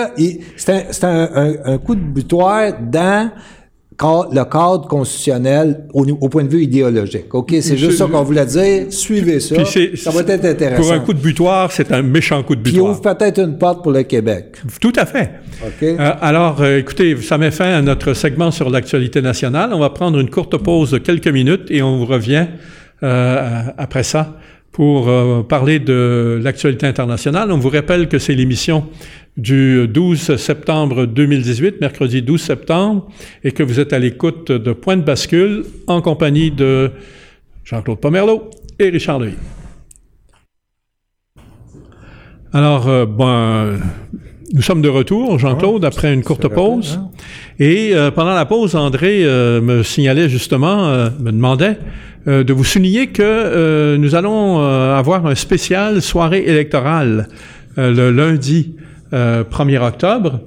[0.55, 3.32] c'est un, un, un, un, coup de butoir dans
[4.02, 7.34] le cadre constitutionnel au, au, point de vue idéologique.
[7.34, 7.56] OK?
[7.62, 8.86] C'est juste ça qu'on voulait dire.
[8.89, 9.56] Suivez ça.
[9.66, 10.82] ça va être intéressant.
[10.82, 12.84] Pour un coup de butoir, c'est un méchant coup de butoir.
[12.84, 14.58] Puis ouvre peut-être une porte pour le Québec.
[14.82, 15.32] Tout à fait.
[15.66, 15.84] OK.
[15.84, 19.72] Euh, alors, euh, écoutez, ça met fin à notre segment sur l'actualité nationale.
[19.74, 22.48] On va prendre une courte pause de quelques minutes et on vous revient
[23.04, 24.38] euh, après ça
[24.76, 27.50] pour euh, parler de l'actualité internationale.
[27.50, 28.90] On vous rappelle que c'est l'émission
[29.38, 33.08] du 12 septembre 2018, mercredi 12 septembre,
[33.46, 36.92] et que vous êtes à l'écoute de Point de bascule en compagnie de
[37.64, 39.38] Jean-Claude Pomerleau et Richard Levy.
[42.52, 43.80] Alors, euh, bon,
[44.56, 46.97] nous sommes de retour, Jean-Claude, ouais, après une courte pause.
[47.01, 47.10] Hein?
[47.60, 51.78] Et euh, pendant la pause, André euh, me signalait justement, euh, me demandait
[52.26, 57.28] de vous souligner que nous allons avoir un spécial soirée électorale
[57.78, 58.78] le lundi
[59.14, 60.39] 1er octobre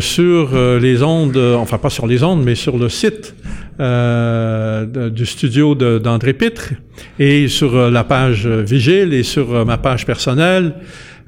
[0.00, 0.48] sur
[0.80, 3.36] les ondes, enfin pas sur les ondes, mais sur le site
[3.78, 6.72] de, du studio d'André Pitre
[7.20, 10.74] et sur la page Vigile et sur ma page personnelle.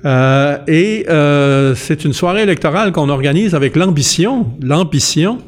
[0.04, 5.38] Euh, et euh, c'est une soirée électorale qu'on organise avec l'ambition, l'ambition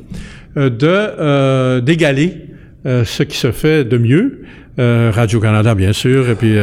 [0.57, 2.45] euh, de d'égaler
[2.85, 4.45] ce qui se fait de mieux.
[4.79, 6.55] Radio Canada, bien sûr, et puis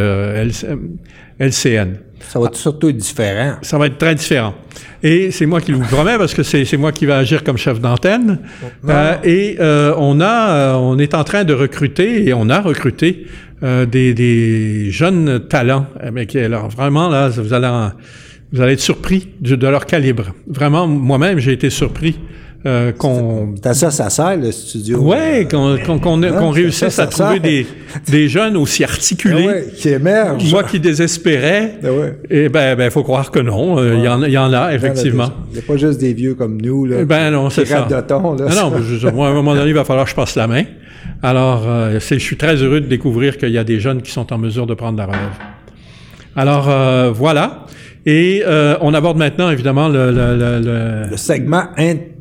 [1.37, 1.97] LCN.
[2.19, 3.55] Ça va être surtout différent.
[3.61, 4.55] Ça va être très différent.
[5.03, 7.79] Et c'est moi qui vous promets parce que c'est moi qui vais agir comme chef
[7.79, 8.39] d'antenne.
[8.87, 12.61] Euh, et euh, on a, euh, on est en train de recruter et on a
[12.61, 13.27] recruté
[13.61, 15.87] des, des, jeunes talents.
[16.13, 17.91] Mais qui, alors vraiment là, vous allez, en,
[18.51, 20.33] vous allez être surpris de, de leur calibre.
[20.47, 22.19] Vraiment, moi-même, j'ai été surpris.
[22.67, 23.53] Euh, qu'on...
[23.61, 24.97] T'as ça, ça sert, le studio.
[24.99, 27.67] Ouais, qu'on, qu'on, qu'on, ah, qu'on réussisse ça, à ça trouver des,
[28.07, 29.45] des jeunes aussi articulés.
[29.47, 30.51] Ah ouais, qui émergent.
[30.51, 31.75] Moi qui désespérais.
[31.83, 32.17] Ah ouais.
[32.29, 33.77] Et ben, ben, faut croire que non.
[33.83, 34.01] Il ouais.
[34.01, 35.29] y, en, y en a, effectivement.
[35.51, 37.05] Il n'y a pas juste des vieux comme nous, là.
[37.05, 37.83] Ben non, c'est ça.
[37.83, 40.11] De ton, là, non, non, je, moi, à un moment donné, il va falloir que
[40.11, 40.63] je passe la main.
[41.21, 44.11] Alors, euh, c'est, je suis très heureux de découvrir qu'il y a des jeunes qui
[44.11, 45.19] sont en mesure de prendre la relève.
[46.35, 47.65] Alors, euh, voilà.
[48.07, 51.63] Et euh, on aborde maintenant, évidemment, le, le, le, le, Le segment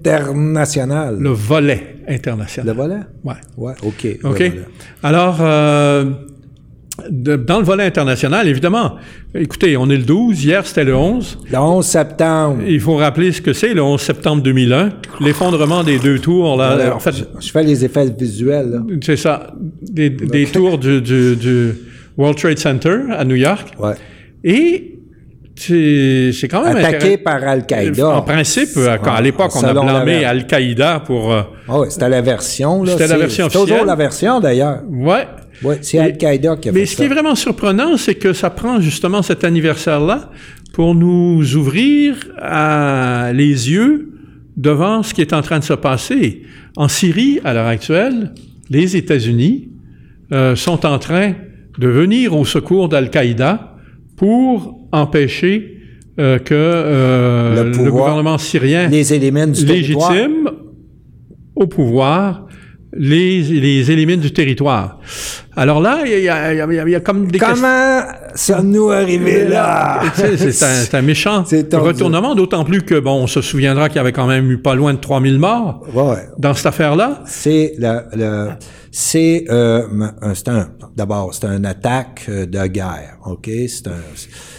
[0.07, 1.17] international.
[1.19, 2.75] le volet Le international.
[2.77, 3.01] volet?
[3.25, 3.35] Ouais.
[3.57, 4.03] Ouais, OK.
[4.23, 4.53] le OK.
[5.03, 6.05] Alors, euh,
[7.11, 8.97] de- dans le volet international, évidemment,
[9.35, 11.39] écoutez, on est le 12, hier c'était le 11.
[11.51, 12.63] Le 11 septembre.
[12.67, 14.91] Il faut rappeler ce que c'est, le 11 septembre 2001,
[15.21, 16.57] l'effondrement des deux tours.
[16.57, 18.81] Là, Alors, en fait, je, je fais les effets visuels.
[19.03, 21.73] C'est ça, des, des tours du, du, du
[22.17, 23.73] World Trade Center à New York.
[23.81, 23.95] Ouais.
[24.45, 24.94] Et
[25.57, 28.09] c'est quand même Attaqué par Al-Qaïda.
[28.17, 31.33] En principe, à, quand- à l'époque, on a blâmé Al-Qaïda pour...
[31.33, 32.85] euh, Ah ouais, c'était la version.
[32.87, 33.87] C'était la version c'est toujours officielle.
[33.87, 34.81] la version, d'ailleurs.
[34.91, 35.27] ouais.
[35.63, 36.97] Ouais, c'est Al-Qaïda qui a Mais fait ce ça.
[36.97, 40.31] qui est vraiment surprenant, c'est que ça prend justement cet anniversaire-là
[40.73, 44.11] pour nous ouvrir à les yeux
[44.57, 46.43] devant ce qui est en train de se passer.
[46.77, 48.33] En Syrie, à l'heure actuelle,
[48.69, 49.69] les États-Unis
[50.33, 51.35] euh, sont en train
[51.79, 53.77] de venir au secours d'Al-Qaïda
[54.17, 55.71] pour empêcher
[56.19, 60.51] euh, que euh, Le gouvernement syrien Les éléments du légitime
[61.57, 62.47] au pouvoir
[62.97, 65.01] les, les élimine du territoire.
[65.57, 67.39] Alors là, il y a, y y y comme des.
[67.41, 68.03] Comment
[68.37, 70.01] sommes-nous arrivés là?
[70.15, 71.43] C'est un, méchant
[71.73, 74.77] retournement, d'autant plus que, bon, on se souviendra qu'il y avait quand même eu pas
[74.77, 76.23] loin de 3000 morts Ouais.
[76.39, 77.23] dans cette affaire-là.
[77.27, 78.49] C'est le, le-
[78.93, 79.83] c'est euh,
[80.47, 83.51] un- d'abord c'est une attaque de guerre, ok?
[83.67, 83.93] C'est un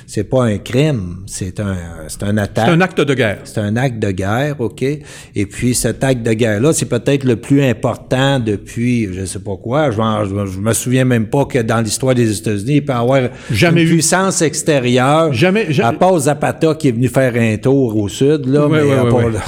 [0.08, 1.76] c'est pas un crime, c'est un
[2.08, 2.70] c'est un C'est attaque.
[2.70, 3.40] un acte de guerre.
[3.44, 4.82] C'est un acte de guerre, OK?
[4.84, 9.56] Et puis cet acte de guerre-là, c'est peut-être le plus important depuis, je sais pas
[9.58, 12.86] quoi, je, m'en- je, je me souviens même pas que dans l'histoire des États-Unis, il
[12.86, 13.92] peut y avoir Jamais une eu.
[13.94, 15.34] puissance extérieure.
[15.34, 18.84] Jamais- À jamais- part Zapata qui est venu faire un tour au sud, là, Ouais,
[18.86, 19.32] mais à ouais.
[19.32, 19.42] là,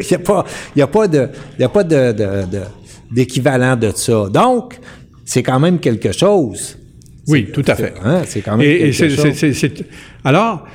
[0.00, 0.44] il n'y a pas,
[0.76, 1.28] il y a pas de,
[1.58, 2.62] il y a pas de, de- de-
[3.10, 4.26] d'équivalent de ça.
[4.32, 4.78] Donc,
[5.24, 6.76] c'est quand même quelque chose.
[7.28, 7.94] Oui, tout à fait.
[8.04, 9.84] Hein, c'est quand même Et, c'est-
[10.24, 10.66] alors,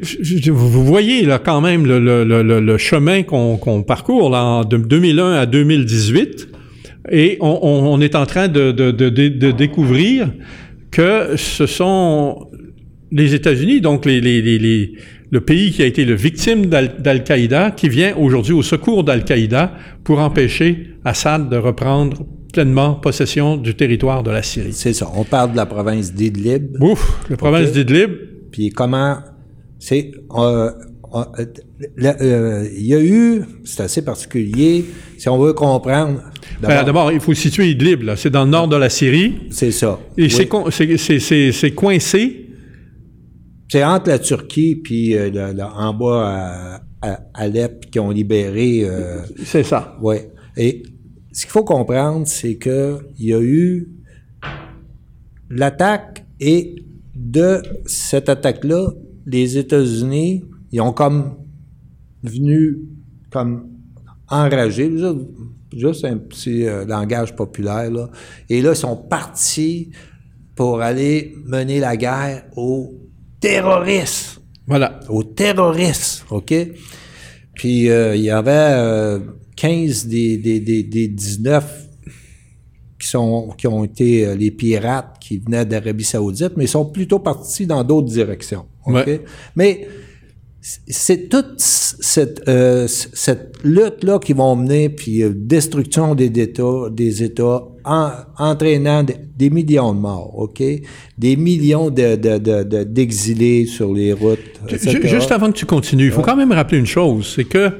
[0.00, 4.64] je- vous voyez là quand même le, le- le- le- le chemin qu'on parcourt là,
[4.64, 6.48] de 2001 à 2018,
[7.10, 10.30] et on, on- on est en train de, de- de- de- de découvrir
[10.90, 12.46] que ce sont
[13.12, 14.92] les États-Unis, donc les, les- les- les-
[15.30, 19.72] le pays qui a été le victime d'Al- d'Al-Qaïda, qui vient aujourd'hui au secours d'Al-Qaïda
[20.02, 24.72] pour empêcher Assad de reprendre pleinement possession du territoire de la Syrie.
[24.72, 25.10] C'est ça.
[25.14, 26.76] On parle de la province d'Idlib.
[26.82, 28.10] Ouf, la province d'Idlib,
[28.50, 29.18] Puis comment
[29.78, 30.70] c'est euh,
[32.76, 34.84] il y a eu c'est assez particulier
[35.18, 36.20] si on veut comprendre
[36.62, 38.16] Ben, d'abord, il faut situer Idlib, là.
[38.16, 39.34] C'est dans le nord de la Syrie.
[39.50, 40.30] c'est ça Et Oui.
[40.30, 42.46] c'est con- c'est- c'est- c'est c'est coincé.
[43.68, 48.10] c'est entre la Turquie puis euh, le- le- en bas à, à Alep qui ont
[48.10, 49.96] libéré euh, C'est ça.
[50.02, 50.82] ouais et
[51.40, 53.88] ce qu'il faut comprendre c'est que il y a eu
[55.48, 56.84] l'attaque et
[57.14, 58.90] de cette attaque là
[59.26, 61.36] les États-Unis ils ont comme
[62.22, 62.78] venu
[63.30, 63.70] comme
[64.30, 65.16] enragés, juste,
[65.76, 68.08] juste un petit euh, langage populaire, là.
[68.48, 69.90] Et là, ils sont partis
[70.54, 72.94] pour aller mener la guerre aux
[73.40, 74.40] terroristes.
[74.66, 75.00] Voilà.
[75.08, 76.54] Aux terroristes, OK?
[77.54, 79.18] Puis euh, il y avait euh,
[79.60, 81.88] 15 des, des, des, des 19
[82.98, 86.86] qui, sont, qui ont été euh, les pirates qui venaient d'Arabie Saoudite, mais ils sont
[86.86, 88.64] plutôt partis dans d'autres directions.
[88.86, 89.20] Ouais.
[89.56, 89.86] Mais
[90.62, 97.22] c'est toute cette, euh, cette lutte-là qui vont mener, puis euh, destruction des États, des
[97.22, 100.62] États en- entraînant des, des millions de morts, OK?
[101.16, 104.38] Des millions de, de, de- de- d'exilés sur les routes,
[104.68, 105.00] etc.
[105.04, 107.70] Juste avant que tu continues, il faut quand même rappeler une chose, c'est que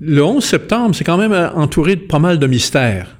[0.00, 3.16] le 11 septembre, c'est quand même euh, entouré de pas mal de mystères.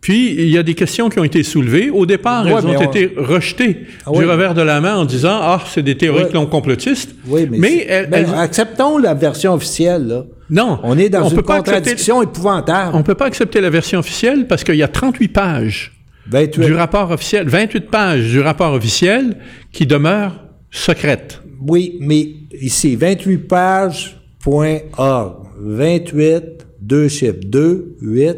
[0.00, 1.90] Puis, il y a des questions qui ont été soulevées.
[1.90, 4.24] Au départ, Ouais, elles ont on- été rejetées Ah du oui.
[4.24, 6.30] revers de la main en disant «Ah, c'est des théories Ouais.
[6.32, 7.12] non complotistes.
[7.26, 10.24] Oui, mais, c'est- elles- ben, elles- acceptons la version officielle, là.
[10.48, 12.90] non, On est dans on une peut pas accepter- contradiction épouvantable.
[12.94, 15.92] On peut pas accepter la version officielle parce qu'il y a 38 pages
[16.28, 16.66] 28.
[16.66, 19.38] du rapport officiel, 28 pages du rapport officiel
[19.72, 20.36] qui demeurent
[20.70, 21.40] secrètes.
[21.66, 22.28] Oui, mais
[22.60, 25.45] ici, 28 pages, point org.
[25.58, 26.42] 28,
[26.80, 28.36] deux chiffres, 2, 8,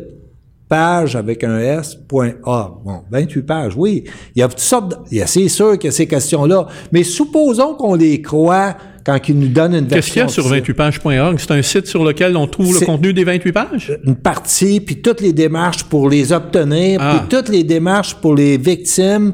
[0.69, 2.82] page avec un S, point org.
[2.85, 4.05] Bon, 28 pages, oui.
[4.36, 6.07] Il y a toutes sortes de- il y a- C'est sûr qu'il y a ces
[6.07, 6.66] questions-là.
[6.93, 9.97] Mais supposons qu'on les croit quand ils nous donnent une version.
[9.97, 10.77] Qu'est-ce qu'il y a sur officielle.
[10.77, 11.39] 28pages.org?
[11.39, 13.99] C'est un site sur lequel on trouve le contenu des 28 pages?
[14.05, 17.24] une partie, puis toutes les démarches pour les obtenir, Ah.
[17.27, 19.32] puis toutes les démarches pour les victimes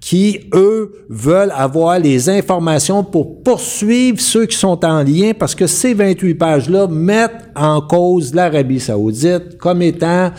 [0.00, 5.66] qui, eux, veulent avoir les informations pour poursuivre ceux qui sont en lien, parce que
[5.66, 10.30] ces 28 pages-là mettent en cause l'Arabie saoudite comme étant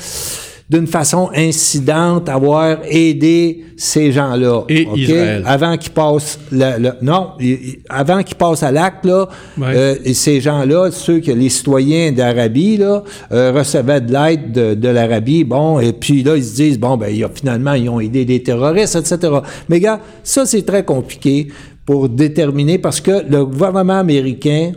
[0.69, 4.63] d'une façon incidente, avoir aidé ces gens-là.
[4.67, 5.43] Et Israël.
[5.45, 7.29] Avant qu'ils passent le, le- non,
[7.87, 9.67] avant qu'ils passent à l'acte, là, Ouais.
[9.75, 14.73] euh, et ces gens-là, ceux que les citoyens d'Arabie, là, euh, recevaient de l'aide de,
[14.73, 17.73] de l'Arabie, bon, et puis là, ils se disent, bon, ben, il y a- finalement,
[17.73, 19.35] ils ont aidé des terroristes, etc.
[19.69, 21.47] Mais gars, ça, c'est très compliqué
[21.85, 24.73] pour déterminer parce que le gouvernement américain,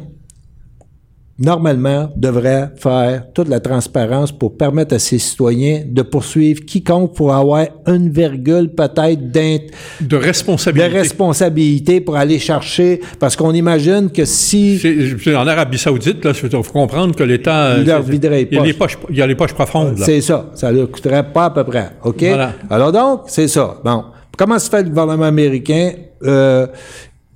[1.40, 7.32] normalement, devrait faire toute la transparence pour permettre à ses citoyens de poursuivre quiconque pour
[7.34, 10.88] avoir une virgule peut-être De de responsabilité.
[10.98, 14.78] responsabilité pour aller chercher, parce qu'on imagine que si...
[14.78, 17.66] C'est- c'est en Arabie Saoudite, là, il faut comprendre que l'État.
[17.68, 18.98] euh, Il leur viderait les il y a les poches.
[19.08, 19.98] Il y a les poches profondes.
[19.98, 20.04] là.
[20.04, 20.50] C'est ça.
[20.54, 21.90] Ça ne coûterait pas à peu près.
[22.04, 22.22] OK?
[22.22, 22.52] Voilà.
[22.68, 23.76] Alors donc, c'est ça.
[23.84, 24.04] Bon.
[24.36, 25.92] Comment se fait le gouvernement américain?
[26.22, 26.66] Euh,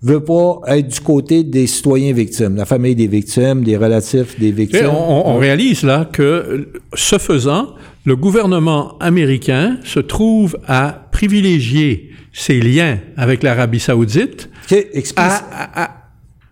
[0.05, 4.53] veut pas être du côté des citoyens victimes, la famille des victimes, des relatifs des
[4.53, 4.87] victimes?
[4.91, 7.75] on, on- réalise là que, ce faisant,
[8.05, 15.91] le gouvernement américain se trouve à privilégier ses liens avec l'Arabie saoudite OK, explique- à,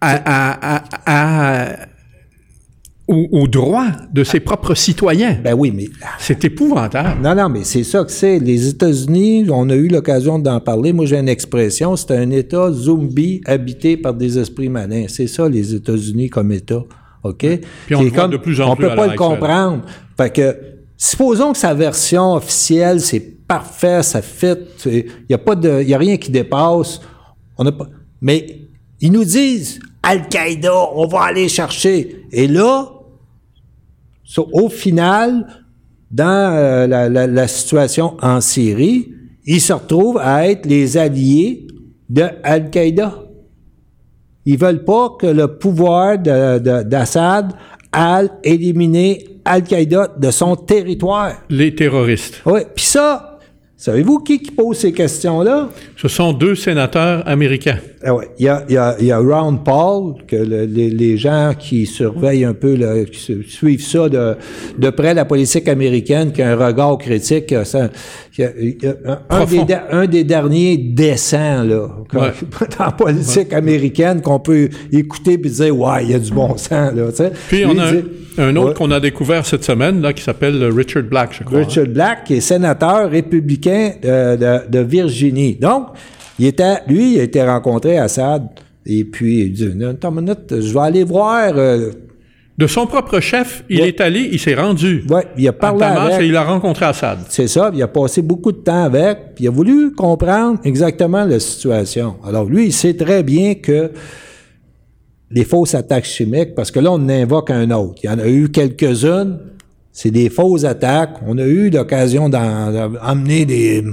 [0.00, 1.86] à- à- à-
[3.12, 5.38] à- à- au, au droit de ses propres citoyens.
[5.44, 5.86] Ben oui, mais...
[6.18, 7.20] C'est épouvantable.
[7.22, 8.38] Non, non, mais c'est ça que c'est.
[8.38, 10.92] Les États-Unis, on a eu l'occasion d'en parler.
[10.92, 15.06] Moi, j'ai une expression, c'est un État zombie habité par des esprits malins.
[15.08, 16.82] C'est ça, les États-Unis comme État.
[17.24, 17.46] OK?
[17.86, 19.82] Puis on le voit de plus en on plus peut pas le comprendre.
[20.16, 20.56] Fait que,
[20.96, 24.54] supposons que sa version officielle, c'est parfait, ça fit,
[24.86, 27.00] il n'y a pas de, y a rien qui dépasse.
[27.58, 27.86] On a pas,
[28.20, 28.62] mais
[29.00, 32.24] ils nous disent, Al-Qaïda, on va aller chercher.
[32.32, 32.90] Et là,
[34.34, 35.46] So, au final,
[36.10, 39.12] dans euh, la, la- la situation en Syrie,
[39.44, 41.66] ils se retrouvent à être les alliés
[42.08, 43.12] de Al-Qaïda.
[44.46, 47.52] Ils veulent pas que le pouvoir d'Assad
[47.92, 51.32] aille éliminer Al-Qaïda de son territoire.
[51.50, 52.40] Les terroristes.
[52.46, 53.31] Oui, puis ça,
[53.84, 55.68] savez-vous qui, qui pose ces questions-là?
[55.96, 57.78] Ce sont deux sénateurs américains.
[58.04, 58.28] Ah ouais.
[58.38, 61.16] Il y a, il y a- il y a Ron Paul, que le- les, les
[61.16, 64.36] gens qui surveillent un peu, le- qui su- suivent ça de,
[64.78, 67.54] de près, la politique américaine, qui a un regard critique.
[67.64, 67.90] ça-
[68.32, 68.50] qui a-
[69.30, 69.44] un,
[70.06, 72.32] des, un derniers décents là, quand- Ouais.
[72.78, 76.56] dans la politique américaine qu'on peut écouter puis dire, ouais, il y a du bon
[76.56, 76.92] sens.
[76.94, 77.08] Là.
[77.48, 78.04] Puis Lui, on a un, dit-
[78.38, 81.58] un autre qu'on a découvert cette semaine, là, qui s'appelle Richard Black, je crois.
[81.60, 83.71] Richard Black, qui est sénateur républicain
[84.02, 85.54] de, de- de Virginie.
[85.56, 85.88] Donc,
[86.38, 88.46] il était, lui, il a été rencontré à Assad.
[88.86, 91.52] Et puis, il dit, attends une minute, je vais aller voir.
[91.56, 91.90] euh,
[92.58, 93.88] De son propre chef, il Ouais.
[93.88, 96.20] est allé, il s'est rendu ouais, il a à parlé Damas avec.
[96.20, 97.18] et il a rencontré Assad.
[97.30, 101.24] C'est ça, il a passé beaucoup de temps avec, puis il a voulu comprendre exactement
[101.24, 102.16] la situation.
[102.24, 103.90] Alors lui, il sait très bien que
[105.30, 108.00] les fausses attaques chimiques, parce que là, on invoque un autre.
[108.04, 109.38] Il y en a eu quelques-unes,
[109.92, 111.16] c'est des fausses attaques.
[111.26, 113.84] On a eu l'occasion d'emmener des,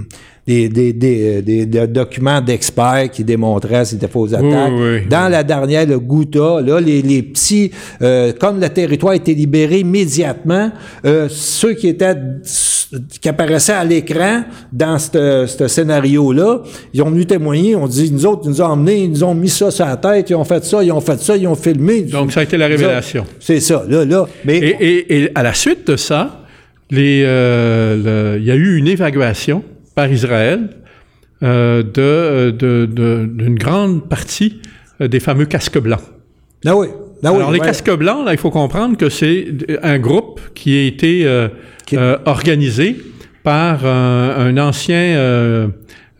[0.50, 4.72] des, des, des, des- des documents d'experts qui démontraient ces fausses attaques.
[4.74, 5.08] oui, oui.
[5.08, 7.70] Dans la dernière, le Ghouta, là, les, les petits,
[8.02, 10.72] euh, comme le territoire a été libéré immédiatement,
[11.06, 12.16] euh, ceux qui étaient
[13.22, 14.42] qui apparaissaient à l'écran
[14.74, 19.04] dans ce scénario-là, ils ont venu témoigner, on dit, nous autres, ils nous ont emmenés,
[19.04, 21.20] ils nous ont mis ça sur la tête, ils ont fait ça, ils ont fait
[21.20, 22.02] ça, ils ont filmé.
[22.02, 23.26] Donc, ça a été la révélation.
[23.40, 24.26] C'est ça, là, là.
[24.44, 26.42] Mais Et, et- et à la suite de ça,
[26.92, 29.64] euh, le- il y a eu une évacuation
[29.96, 30.70] par Israël
[31.44, 34.62] euh, de, de- de- d'une grande partie
[35.02, 36.02] euh, des fameux casques blancs.
[36.66, 36.88] ah oui,
[37.24, 37.66] ah oui, Alors, les ouais.
[37.66, 39.48] casques blancs, là, il faut comprendre que c'est
[39.84, 41.48] un groupe qui a été euh,
[41.86, 42.98] Qui- euh, organisé
[43.44, 45.68] par un, un ancien euh,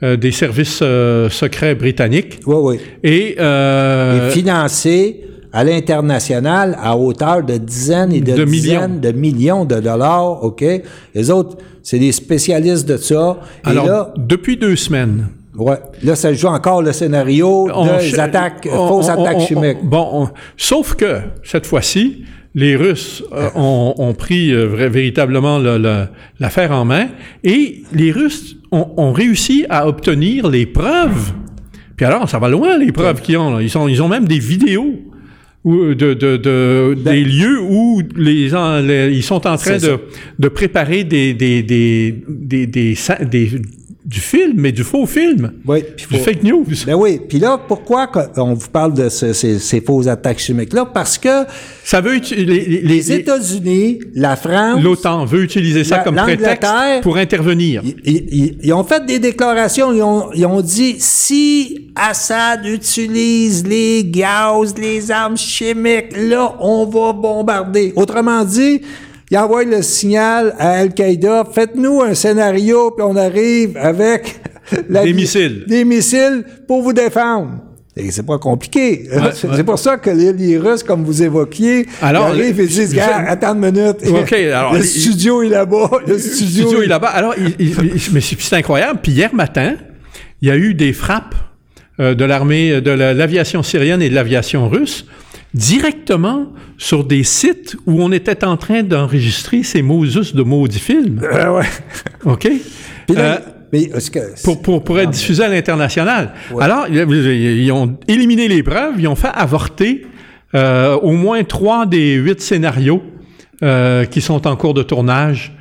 [0.04, 2.40] euh, des services euh, secrets britanniques.
[2.46, 2.80] Oui, oui.
[3.04, 9.12] Et, euh, Et financé à l'international à hauteur de dizaines et de, De dizaines de
[9.12, 10.64] millions de dollars, OK?
[11.16, 13.40] Les autres, c'est des spécialistes de ça.
[13.64, 18.20] alors, et là, depuis deux semaines, ouais, là, ça joue encore le scénario on des
[18.20, 19.78] attaques, on- fausses on- attaques chimiques.
[19.82, 24.90] on- bon, on- sauf que cette fois-ci, les Russes euh, ont, ont pris euh, vrai-
[24.90, 26.06] véritablement le- le-
[26.40, 27.08] l'affaire en main
[27.44, 31.32] et les Russes ont, ont réussi à obtenir les preuves.
[31.96, 33.52] Puis alors, ça va loin les preuves qu'ils ont.
[33.56, 33.62] là.
[33.62, 34.96] Ils, sont, ils ont même des vidéos.
[35.64, 39.82] Où- de, de, de- des lieux où les, en- les- ils sont en train Ben
[39.82, 40.00] de,
[40.40, 42.86] de préparer des, des, des, des, des,
[43.26, 43.50] des-
[44.06, 46.66] du film, mais du faux film, Oui, puis du faut- fake news.
[46.88, 50.86] Ben oui, puis là, pourquoi on vous parle de ce- ces, ces fausses attaques chimiques-là?
[50.86, 51.44] Parce que
[51.84, 56.72] Ça veut les, les- États-Unis, la France, l'OTAN veut utiliser ça La- comme prétexte
[57.04, 57.84] pour intervenir.
[58.06, 64.74] Ils ont fait des déclarations, ils ont, ils ont dit si Assad utilise les gaz,
[64.78, 67.92] les armes chimiques, là, on va bombarder.
[67.98, 68.82] Autrement dit,
[69.32, 74.42] il envoie le signal à Al-Qaïda, faites-nous un scénario, puis on arrive avec
[74.90, 75.66] des missiles.
[75.68, 77.60] Des missiles pour vous défendre.
[77.96, 79.08] Et c'est pas compliqué.
[79.34, 83.98] c'est pour ça que les, Russes, comme vous évoquiez, arrivent et disent, attends une minute.
[84.04, 85.92] le studio est là-bas.
[86.08, 87.10] Le, studio, est là-bas.
[87.10, 89.00] Alors, mais c'est incroyable.
[89.04, 89.76] Puis hier matin,
[90.42, 91.36] il y a eu des frappes
[92.00, 95.06] euh, de l'armée, de l'aviation syrienne et de l'aviation russe
[95.54, 96.48] directement
[96.78, 101.22] sur des sites où on était en train d'enregistrer ces Moses de maudits films.
[101.24, 101.66] Euh, ouais.
[102.26, 102.50] OK?
[103.18, 103.38] Euh,
[103.74, 103.90] mais
[104.44, 106.34] pour, pour, pour être diffusé à l'international.
[106.60, 110.06] Alors, ils ont éliminé les preuves, ils ont fait avorter
[110.54, 113.02] euh, au moins trois des huit scénarios
[113.64, 115.56] euh, qui sont en cours de tournage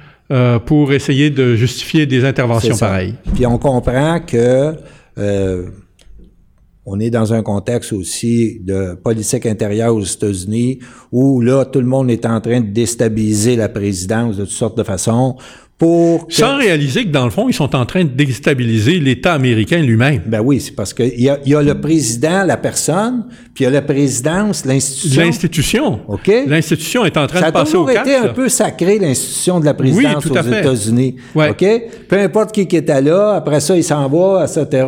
[0.66, 3.14] pour essayer de justifier des interventions pareilles.
[3.34, 4.74] Puis on comprend que
[6.90, 10.78] on est dans un contexte aussi de politique intérieure aux États-Unis
[11.12, 14.78] où là, tout le monde est en train de déstabiliser la présidence de toutes sortes
[14.78, 15.36] de façons
[15.78, 19.78] pour Sans réaliser que, dans le fond, ils sont en train de déstabiliser l'État américain
[19.78, 20.22] lui-même.
[20.26, 23.64] Ben oui, c'est parce qu'il y a, y a le président, la personne, puis il
[23.64, 25.22] y a la présidence, l'institution.
[25.22, 26.00] L'institution.
[26.08, 26.32] OK?
[26.48, 29.60] L'institution est en train de passer au Ça a toujours été un peu sacré, l'institution
[29.60, 31.14] de la présidence aux États-Unis.
[31.36, 31.50] Ouais.
[31.50, 31.64] OK?
[32.08, 34.84] Peu importe qui, qui était là, après ça, il s'en va, etc.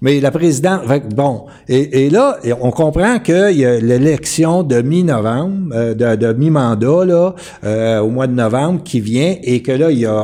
[0.00, 0.82] Mais la présidence...
[1.12, 1.46] Bon.
[1.68, 7.04] Et, et là, on comprend qu'il y a l'élection de mi-novembre, euh, de, de mi-mandat,
[7.04, 7.34] là,
[7.64, 10.19] euh, au mois de novembre, qui vient, et que là, il y a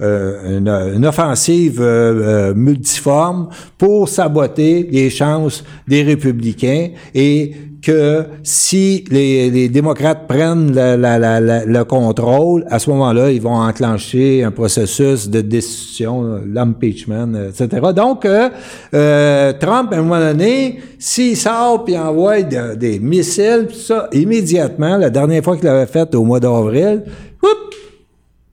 [0.00, 7.52] euh, une, offensive euh, euh, multiforme pour saboter les chances des républicains et
[7.82, 15.28] que si les, démocrates prennent le contrôle, à ce moment-là, ils vont enclencher un processus
[15.28, 17.68] de destitution, l'impeachment, etc.
[17.94, 25.10] Donc, Trump, à un moment donné, s'il sort puis envoie des missiles, ça, immédiatement, la
[25.10, 27.04] dernière fois qu'il l'avait fait au mois d'avril,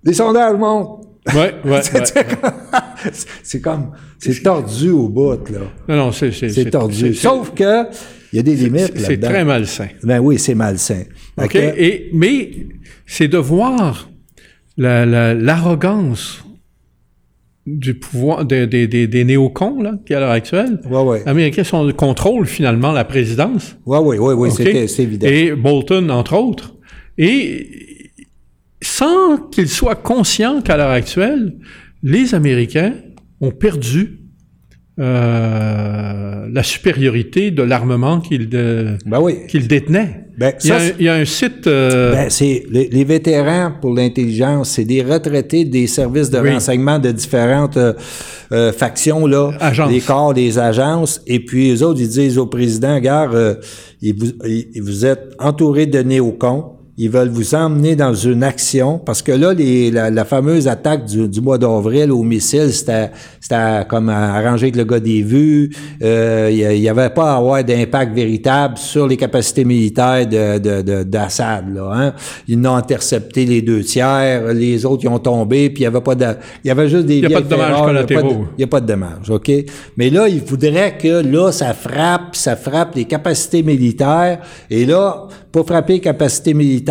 [0.06, 1.06] les sondages montent.
[1.34, 1.82] Ouais, ouais.
[3.44, 5.60] c'est comme, c'est tordu au bout, là.
[5.90, 7.16] Non, non, c'est, c'est, tordu.
[7.16, 7.86] Sauf que,
[8.32, 9.88] il y a des limites là C'est très malsain.
[10.04, 11.04] Ben oui, c'est malsain.
[11.42, 11.56] OK.
[11.56, 12.52] Et, mais,
[13.08, 14.10] c'est de voir
[14.78, 16.44] l'arrogance
[17.66, 20.80] du pouvoir des, des, des, néocons là, qui à l'heure actuelle.
[20.88, 21.24] Ouais, ouais.
[21.26, 23.76] Américains sont, contrôlent finalement la présidence.
[23.88, 25.28] Oui, oui, oui, oui, c'est évident.
[25.28, 26.76] Et Bolton, entre autres.
[27.18, 27.95] Et
[28.82, 31.56] sans qu'ils soient conscients qu'à l'heure actuelle,
[32.04, 32.94] les Américains
[33.42, 34.26] ont perdu
[34.98, 38.98] euh, la supériorité de l'armement qu'ils ben
[39.68, 40.22] détenaient.
[40.38, 41.68] Ben, il, y a, un site...
[41.68, 47.12] Euh, ben, c'est les, vétérans pour l'intelligence, c'est des retraités des services de renseignement de
[47.12, 49.52] différentes euh, factions, là,
[49.90, 52.98] des corps, des agences, et puis les autres, ils disent au président,
[54.02, 54.32] vous,
[54.82, 59.54] vous êtes entouré de néocons, ils veulent vous emmener dans une action parce que là,
[59.54, 63.12] les, la, fameuse attaque du, mois d'avril au missile, c'était,
[63.42, 65.72] c'était comme arrangé avec le gars des vues.
[66.02, 71.66] Euh, il n'y avait pas à avoir d'impact véritable sur les capacités militaires de, d'Assad.
[71.74, 72.14] là, hein.
[72.48, 76.00] Ils ont intercepté les deux tiers, les autres ils ont tombé, puis il y avait
[76.00, 76.28] pas de,
[76.64, 77.18] il y avait juste des.
[77.18, 78.46] Il n'y a pas de dommages collatéraux.
[78.54, 79.52] Il n'y a pas de dommages, ok?
[79.98, 84.40] Mais là, il faudrait que là, ça frappe, ça frappe les capacités militaires.
[84.70, 86.85] Et là, pour frapper les capacités militaires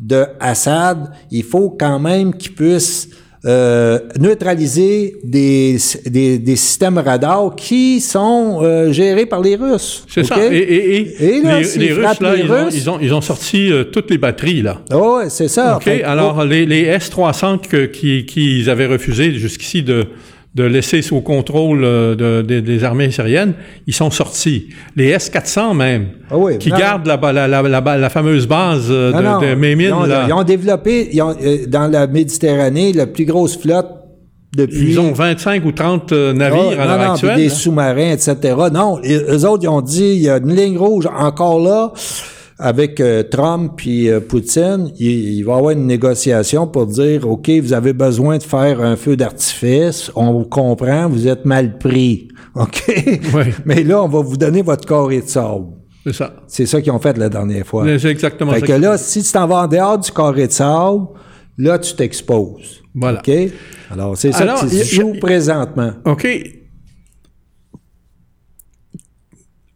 [0.00, 3.08] de Assad, il faut quand même qu'il puisse
[3.44, 5.76] euh, neutraliser des,
[6.06, 10.04] des, des, systèmes radars qui sont euh, gérés par les Russes.
[10.06, 10.36] C'est ça.
[10.48, 11.40] Et, et, et,
[11.76, 14.78] les, Russes, là, ils, ont, ils, ont, ils, ont, sorti euh, toutes les batteries, là.
[14.94, 15.78] Oh, c'est ça.
[15.78, 15.88] OK.
[16.04, 20.06] Alors, les, les S-300 qu'ils qui, avaient refusé jusqu'ici de
[20.54, 23.54] de laisser sous contrôle euh, de, des armées syriennes,
[23.86, 24.68] ils sont sortis.
[24.96, 29.54] Les S-400 même, ah qui gardent la, la, la, la, fameuse base euh, de, de
[29.54, 29.86] Mémine.
[29.88, 33.88] Ils ont, ils ont développé ils ont, euh, dans la Méditerranée la plus grosse flotte
[34.54, 34.90] depuis...
[34.90, 37.36] Ils ont 25 ou 30 navires ah, à l'heure actuelle.
[37.36, 38.36] Des sous-marins, etc.
[38.70, 41.92] Non, eux autres, ils ont dit, il y a une ligne rouge encore là
[42.62, 47.50] avec euh, Trump puis euh, Poutine, il, va y avoir une négociation pour dire OK,
[47.50, 52.28] vous avez besoin de faire un feu d'artifice, on vous comprend, vous êtes mal pris.
[52.54, 52.84] OK?
[53.64, 55.66] Mais là, on va vous donner votre carré de sable.
[56.06, 56.34] C'est ça.
[56.46, 57.84] C'est ça qu'ils ont fait la dernière fois.
[57.98, 58.66] C'est exactement fait ça.
[58.66, 61.06] que là, si tu t'en vas en dehors du carré de sable,
[61.58, 62.80] là, tu t'exposes.
[62.94, 63.18] Voilà.
[63.18, 63.30] OK?
[63.90, 65.92] Alors, c'est ça que tu joues présentement.
[66.04, 66.28] OK.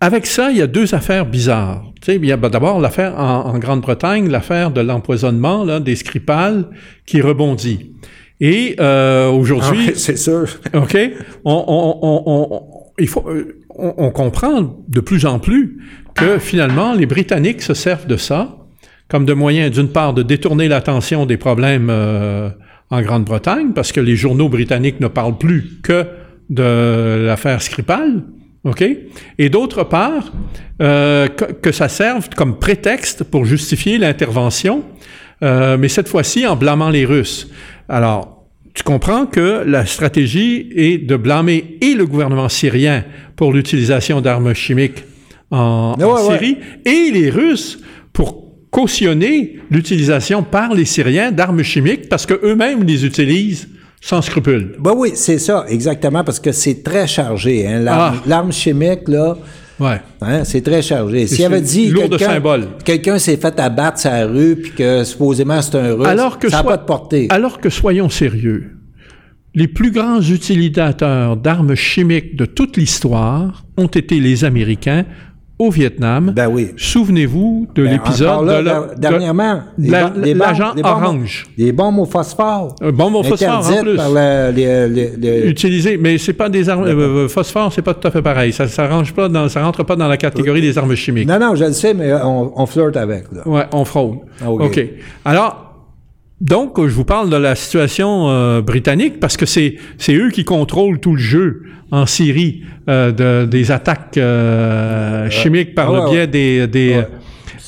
[0.01, 1.93] Avec ça, il y a deux affaires bizarres.
[2.07, 6.66] Tu sais, il y a d'abord l'affaire en, Grande-Bretagne, l'affaire de l'empoisonnement là, des Skripal
[7.05, 7.95] qui rebondit.
[8.41, 10.47] Et euh, aujourd'hui, ah, c'est sûr.
[10.74, 10.97] Ok,
[11.45, 12.62] on, on, on,
[13.01, 15.78] il faut, euh, on, comprend de plus en plus
[16.15, 18.57] que finalement les Britanniques se servent de ça
[19.09, 22.51] comme de moyen, d'une part, de détourner l'attention des problèmes euh,
[22.91, 26.07] en Grande-Bretagne, parce que les journaux britanniques ne parlent plus que
[26.51, 28.23] de l'affaire Skripal,
[28.66, 28.84] OK?
[29.38, 30.32] Et d'autre part,
[30.82, 34.82] euh, que, que, ça serve comme prétexte pour justifier l'intervention,
[35.43, 37.48] euh, mais cette fois-ci en blâmant les Russes.
[37.88, 38.44] Alors,
[38.74, 43.05] tu comprends que la stratégie est de blâmer et le gouvernement syrien
[43.36, 45.05] pour l'utilisation d'armes chimiques
[45.51, 47.78] en, Ouais, en ouais, Syrie et les Russes
[48.12, 53.68] pour cautionner l'utilisation par les Syriens d'armes chimiques parce que eux-mêmes les utilisent
[54.01, 54.74] sans scrupule.
[54.78, 57.66] Ben oui, c'est ça, exactement, parce que c'est très chargé.
[57.66, 58.23] Hein, l'arme, Ah.
[58.28, 59.36] l'arme chimique, là,
[59.81, 60.01] Ouais.
[60.23, 61.27] hein, c'est très chargé.
[61.27, 62.40] S'il avait dit quelqu'un,
[62.85, 66.59] quelqu'un s'est fait abattre la rue, puis que supposément c'est un russe, Alors que ça
[66.59, 67.27] n'a pas de portée.
[67.31, 68.73] Alors que soyons sérieux,
[69.55, 75.05] les plus grands utilisateurs d'armes chimiques de toute l'histoire ont été les Américains
[75.59, 76.33] au Vietnam.
[76.37, 76.73] Ben oui.
[76.77, 81.47] Souvenez-vous de Ben, l'épisode de la- der- dernièrement, de la- bombes- l'agent bombes- orange.
[81.57, 82.74] Des bombes au phosphore.
[82.83, 83.97] Un bombe au phosphore en plus.
[83.97, 86.85] par le- les- les- les- Utilisé, mais c'est pas des armes.
[86.85, 88.53] euh, phosphore, c'est pas tout à fait pareil.
[88.53, 91.27] Ça, ça range pas dans, ça rentre pas dans la catégorie des armes chimiques.
[91.28, 93.24] Non, non, je le sais, mais on, on flirte avec.
[93.33, 93.49] Là.
[93.49, 94.19] Ouais, on fraude.
[94.45, 94.62] Ah, OK.
[94.62, 94.85] OK.
[95.24, 95.65] Alors,
[96.41, 100.45] donc, je vous parle de la situation euh, britannique parce que c'est c'est eux qui
[100.45, 106.11] contrôlent tout le jeu en Syrie euh, de, des attaques euh, chimiques par Ah, le
[106.11, 106.27] biais ouais.
[106.27, 107.09] des des, Ouais.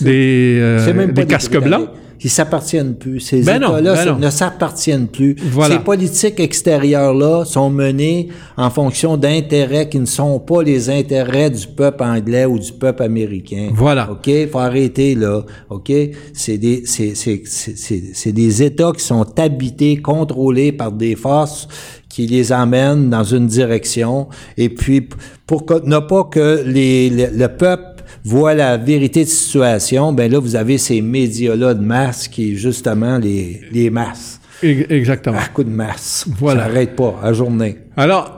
[0.02, 1.88] des, euh, C'est même pas des casques blancs.
[2.22, 3.20] Ils s'appartiennent plus.
[3.20, 5.36] Ces Ben États-là ben ne s'appartiennent plus.
[5.50, 5.76] Voilà.
[5.76, 11.66] Ces politiques extérieures-là sont menées en fonction d'intérêts qui ne sont pas les intérêts du
[11.66, 13.70] peuple anglais ou du peuple américain.
[13.72, 14.10] Voilà.
[14.10, 14.30] OK?
[14.50, 15.42] Faut arrêter, là.
[15.70, 15.92] OK?
[16.32, 21.68] C'est des, c'est, des États qui sont habités, contrôlés par des forces
[22.08, 24.28] qui les emmènent dans une direction.
[24.56, 25.08] Et puis,
[25.46, 27.84] pour ne pas que les, le, le peuple
[28.28, 33.18] voit la vérité de situation, ben là, vous avez ces médias-là de masse qui, justement,
[33.18, 34.40] les, les masses.
[34.62, 35.38] Exactement.
[35.38, 36.26] À coup de masse.
[36.38, 36.64] Voilà.
[36.64, 37.78] Ça n'arrête pas, à journée.
[37.96, 38.34] Alors,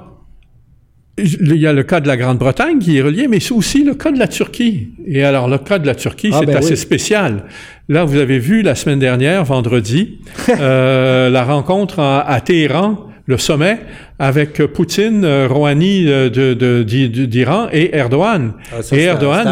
[1.18, 3.94] il y a le cas de la Grande-Bretagne qui est relié, mais c'est aussi le
[3.94, 4.88] cas de la Turquie.
[5.06, 6.76] Et alors, le cas de la Turquie, Ah, c'est ben assez oui.
[6.76, 7.44] spécial.
[7.88, 10.18] Là, vous avez vu la semaine dernière, vendredi,
[10.48, 13.78] euh, la rencontre à, à Téhéran, le sommet,
[14.22, 18.52] avec Poutine, euh, Rouhani euh, d'Iran et Erdogan.
[18.70, 19.48] Ah, ça, et Erdogan.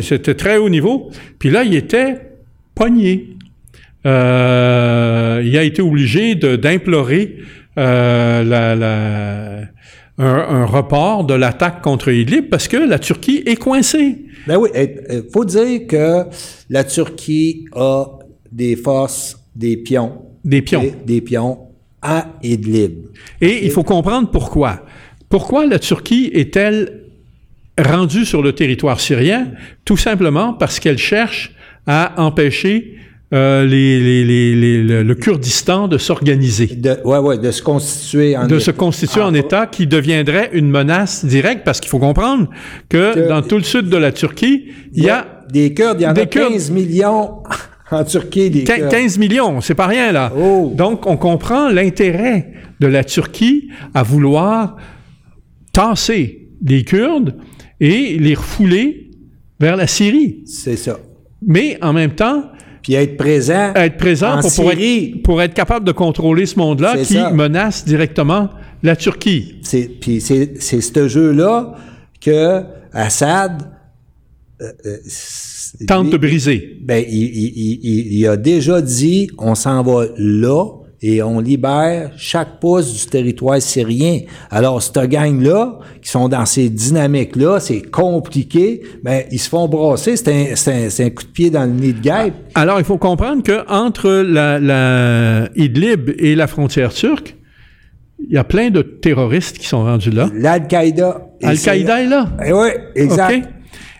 [0.00, 1.10] C'était très haut niveau.
[1.38, 2.16] Puis là, il était
[2.74, 3.36] pogné.
[4.06, 7.36] Euh, il a été obligé d'implorer
[7.78, 9.60] euh, la, la-
[10.18, 10.24] un,
[10.62, 14.24] un report de l'attaque contre Idlib parce que la Turquie est coincée.
[14.46, 16.22] Ben oui, il faut dire que
[16.70, 18.06] la Turquie a
[18.50, 20.12] des forces, des pions.
[20.44, 20.80] Des pions.
[20.80, 21.58] Des, des pions
[22.06, 22.92] à Idlib.
[23.40, 24.84] Et il faut comprendre pourquoi.
[25.28, 27.02] Pourquoi la Turquie est-elle
[27.78, 29.48] rendue sur le territoire syrien?
[29.84, 31.52] Tout simplement parce qu'elle cherche
[31.86, 32.92] à empêcher
[33.34, 34.54] euh, les, les- les-
[34.84, 36.66] les- le, Kurdistan de s'organiser.
[36.68, 38.78] De, ouais, ouais, de se constituer en de se État.
[38.78, 42.48] constituer en Ah, État qui deviendrait une menace directe, parce qu'il faut comprendre
[42.88, 46.04] que, Que- dans tout le sud de la Turquie, il y a des Kurdes, il
[46.04, 46.52] y en des a Kurdes.
[46.52, 47.42] 15 millions
[47.90, 48.90] en Turquie, des quin- Kurdes.
[48.90, 50.32] 15 millions, c'est pas rien là.
[50.36, 50.72] Oh.
[50.74, 54.76] Donc, on comprend l'intérêt de la Turquie à vouloir
[55.72, 57.34] tasser les Kurdes
[57.80, 59.10] et les refouler
[59.60, 60.42] vers la Syrie.
[60.46, 60.98] C'est ça.
[61.46, 62.44] Mais en même temps,
[62.82, 63.72] Puis être présent.
[63.74, 65.12] être présent En pour, pour Syrie.
[65.16, 67.30] être, pour être capable de contrôler ce monde-là qui ça.
[67.30, 68.48] menace directement
[68.82, 69.56] la Turquie.
[69.62, 71.74] C'est, puis c'est, ce jeu-là
[72.20, 73.70] que Assad
[74.62, 74.96] euh, euh,
[75.86, 76.78] Tente de briser.
[76.82, 80.64] Ben, il, il- il- il- il a déjà dit, on s'en va là
[81.02, 84.20] et on libère chaque pouce du territoire syrien.
[84.50, 90.16] Alors, cette gang-là, qui sont dans ces dynamiques-là, c'est compliqué, ben, ils se font brasser.
[90.16, 92.34] C'est un, coup de pied dans le nid de guêpe.
[92.54, 97.36] Alors, il faut comprendre que entre la, la Idlib et la frontière turque,
[98.18, 100.30] il y a plein de terroristes qui sont rendus là.
[100.34, 101.28] L'Al-Qaïda.
[101.42, 102.26] et Al-Qaïda est là.
[102.40, 103.48] c'est- Eh oui, exact.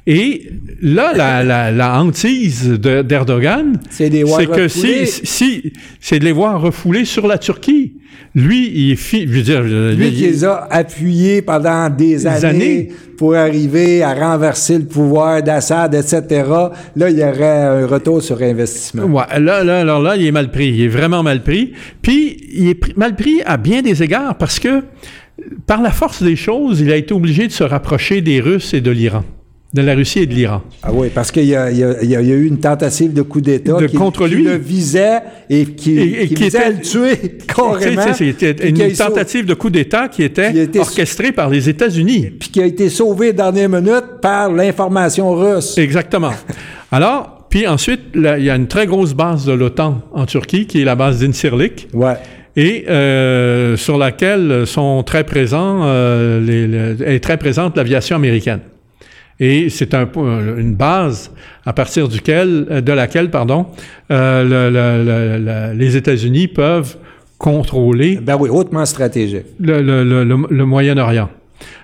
[0.08, 0.48] Et
[0.82, 6.60] là, la, la, la hantise de- d'Erdogan, C'est que si, si c'est de les voir
[6.60, 7.94] refouler sur la Turquie.
[8.34, 12.26] Lui, il est fi- je veux dire, Lui il- qui les a appuyés pendant des
[12.26, 12.88] années, années.
[13.16, 16.22] pour arriver à renverser le pouvoir d'Assad, etc.,
[16.96, 19.04] là, il y aurait un retour sur investissement.
[19.04, 20.68] Ouais, là, là, alors là, il est mal pris.
[20.68, 21.72] Il est vraiment mal pris.
[22.02, 24.82] Puis, il est mal pris à bien des égards parce que,
[25.66, 28.80] par la force des choses, il a été obligé de se rapprocher des Russes et
[28.82, 29.24] de l'Iran.
[29.74, 30.62] De la Russie et de l'Iran.
[30.82, 33.96] Ah oui, parce qu'il y y a- y eu une tentative de coup d'État qui,
[33.96, 34.44] contre qui lui.
[34.44, 35.18] le visait
[35.50, 37.16] et qui, Et- et qui qui visait était- à le tuer
[37.46, 38.14] carrément.
[38.14, 42.30] C'était une tentative de coup d'État qui était Qui orchestrée par les États-Unis.
[42.38, 45.76] Puis qui a été sauvé dernière minute par l'information russe.
[45.78, 46.30] Exactement.
[46.90, 50.80] Alors, Puis ensuite, il y a une très grosse base de l'OTAN en Turquie, qui
[50.82, 51.88] est la base d'Incirlik.
[51.94, 52.14] Ouais.
[52.56, 58.60] Et euh, sur laquelle sont très présents, euh, les, les- est très présente l'aviation américaine.
[59.38, 61.30] Et c'est un, euh, une base
[61.64, 63.66] à partir duquel, euh, de laquelle, pardon,
[64.10, 66.96] euh, le- le- le- le- les États-Unis peuvent
[67.38, 69.44] contrôler Ben oui, hautement stratégique.
[69.60, 71.28] le Moyen-Orient.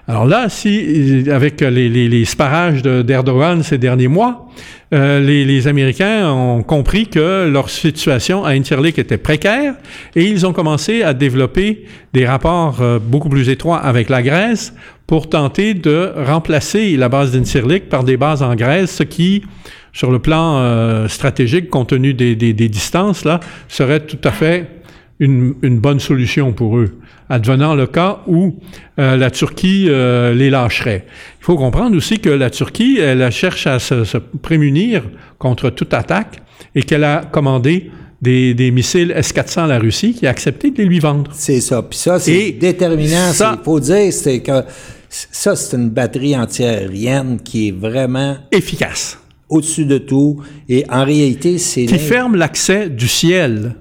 [0.09, 4.49] Alors là, si avec les, les, sparages de- d'Erdogan ces derniers mois,
[4.93, 9.75] euh, les, Américains ont compris que leur situation à Incirlik était précaire
[10.17, 14.75] et ils ont commencé à développer des rapports euh, beaucoup plus étroits avec la Grèce
[15.07, 19.45] pour tenter de remplacer la base d'Incirlik par des bases en Grèce, ce qui,
[19.93, 24.82] sur le plan euh, stratégique, compte tenu des distances, là, serait tout à fait
[25.21, 26.99] une, une bonne solution pour eux,
[27.29, 28.57] advenant le cas où
[28.99, 31.05] euh, la Turquie euh, les lâcherait.
[31.41, 35.03] Il faut comprendre aussi que la Turquie, elle cherche à se, se prémunir
[35.39, 36.43] contre toute attaque
[36.75, 37.91] et qu'elle a commandé
[38.21, 41.31] des, des missiles S-400 à la Russie qui a accepté de les lui vendre.
[41.35, 41.83] C'est ça.
[41.83, 43.33] Puis ça, c'est déterminant.
[43.33, 44.63] ça- Il faut dire, c'est que
[45.09, 49.19] ça, c'est une batterie antiaérienne qui est vraiment Efficace,
[49.53, 50.41] au-dessus de tout.
[50.69, 53.75] Et en réalité, c'est qui ferme l'accès du ciel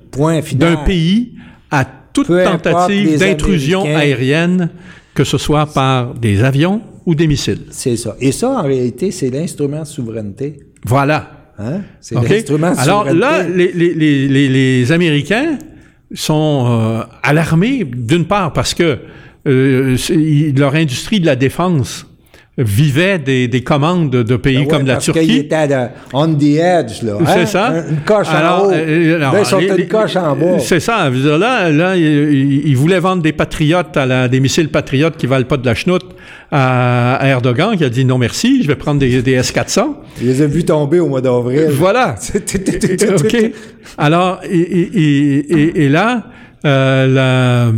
[0.56, 1.34] d'un pays
[1.72, 4.69] à toute Peu tentative d'intrusion aérienne,
[5.14, 7.61] que ce soit par des avions ou des missiles.
[7.72, 8.15] C'est ça.
[8.19, 10.60] Et ça, en réalité, c'est l'instrument de souveraineté.
[10.85, 11.19] Voilà.
[11.57, 11.81] Hein?
[12.02, 13.19] C'est l'instrument de Alors souveraineté.
[13.19, 15.57] là, les, les- les- les- les Américains
[16.14, 18.98] sont euh, alarmés, d'une part, parce que
[19.48, 19.95] euh,
[20.57, 22.06] leur industrie de la défense
[22.57, 25.37] vivait des, des commandes de, de pays Ben ouais, comme la parce qu'il Turquie.
[25.37, 27.13] était à la- on the edge, là.
[27.19, 27.25] hein?
[27.33, 27.67] C'est ça.
[27.67, 28.71] Un- Une coche Alors, en haut.
[28.73, 30.59] euh, alors, là, ils sont les- une coche en bas.
[30.59, 31.09] C'est ça.
[31.09, 35.45] Là, là, ils, ils voulaient vendre des patriotes, à la- des missiles patriotes qui valent
[35.45, 36.03] pas de la chenoute
[36.51, 39.95] à, à Erdogan, qui a dit non merci, je vais prendre des, des S-400.
[40.21, 41.67] Je les ai vus tomber au mois d'avril.
[41.71, 42.15] Voilà.
[42.35, 43.51] OK.
[43.97, 46.23] Alors, et, et- et- et- et là,
[46.65, 47.71] euh, la-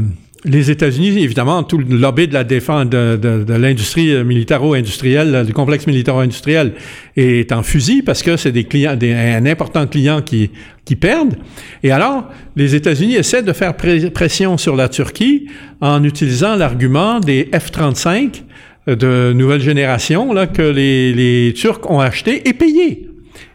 [0.46, 5.34] les États-Unis, évidemment, tout le lobby de la défense de, de- de l'industrie euh, militaro-industrielle,
[5.36, 6.74] euh, du complexe militaro-industriel,
[7.16, 10.52] est en fusil parce que c'est des clients, des, un important client qui,
[10.84, 11.36] qui perdent.
[11.82, 15.48] Et alors, les États-Unis essaient de faire pression sur la Turquie
[15.80, 18.44] en utilisant l'argument des F-35
[18.88, 23.08] de nouvelle génération là, que les, les Turcs ont acheté et payé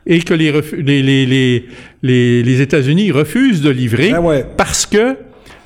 [0.07, 0.51] et que les,
[1.03, 1.67] les,
[2.03, 4.47] les, les États-Unis refusent de livrer Ben ouais.
[4.57, 5.17] parce que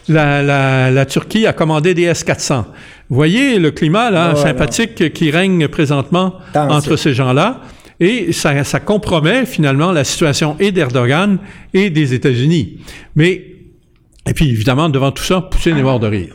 [0.09, 2.65] la, la, la Turquie a commandé des S-400.
[3.09, 6.77] Vous voyez le climat là, sympathique qui règne présentement Tension.
[6.77, 7.61] entre ces gens-là.
[8.01, 11.39] Et ça, ça compromet finalement la situation et d'Erdogan
[11.73, 12.81] et des États-Unis.
[13.15, 13.45] Mais,
[14.29, 16.35] et puis évidemment, devant tout ça, Poutine est mort de rire.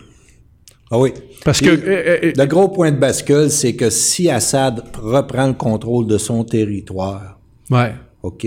[0.91, 1.11] Ah oui.
[1.44, 1.65] Parce que...
[1.69, 6.07] Et euh, euh, le gros point de bascule, c'est que si Assad reprend le contrôle
[6.07, 7.39] de son territoire,
[7.69, 7.94] ouais.
[8.23, 8.45] OK,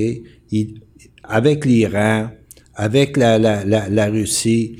[0.50, 0.80] il-
[1.24, 2.30] avec l'Iran,
[2.74, 4.76] avec la, la, la, la Russie,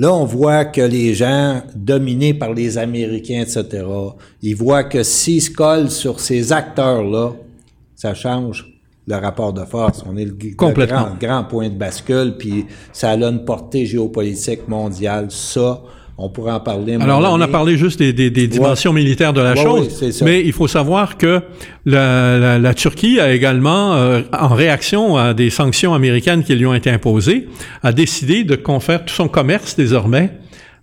[0.00, 3.84] là, on voit que les gens dominés par les Américains, etc.,
[4.40, 7.34] ils voient que s'ils se collent sur ces acteurs-là,
[7.96, 8.66] ça change
[9.06, 10.02] le rapport de force.
[10.08, 12.64] On est le, grand, grand point de bascule, puis
[12.94, 15.26] ça a une portée géopolitique mondiale.
[15.28, 15.82] Ça,
[16.22, 16.96] on pourrait en parler.
[17.00, 19.98] Alors là, on a parlé juste des, des- des dimensions militaires de la Ouais, chose,
[20.02, 21.40] oui, mais il faut savoir que
[21.86, 26.66] la, la- la Turquie a également, euh, en réaction à des sanctions américaines qui lui
[26.66, 27.48] ont été imposées,
[27.82, 30.30] a décidé de confère tout son commerce désormais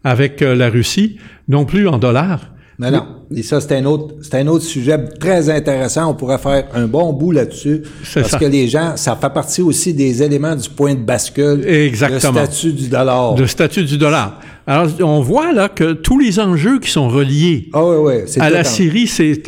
[0.03, 2.41] avec euh, la Russie, non plus en dollars.
[2.79, 3.05] Mais non.
[3.35, 6.11] Et ça, c'est un autre, c'est un autre sujet très intéressant.
[6.11, 7.81] On pourrait faire un bon bout là-dessus.
[8.13, 8.37] Parce ça.
[8.37, 11.63] que les gens, ça fait partie aussi des éléments du point de bascule.
[11.67, 12.39] Exactement.
[12.41, 13.35] Le statut du dollar.
[13.35, 14.39] Le statut du dollar.
[14.67, 18.13] Alors, on voit là que tous les enjeux qui sont reliés Ah oui, oui.
[18.27, 19.41] C'est à la Syrie, c'est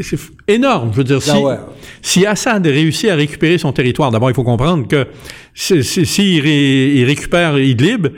[0.00, 0.90] c'est énorme.
[0.92, 1.56] Je veux dire, si, Ah ouais.
[2.02, 5.06] si Assad réussit à récupérer son territoire, d'abord, il faut comprendre que
[5.54, 8.08] s'il si, ré- il récupère Idlib,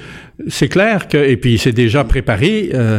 [0.48, 2.98] c'est clair que, et puis c'est déjà préparé, euh,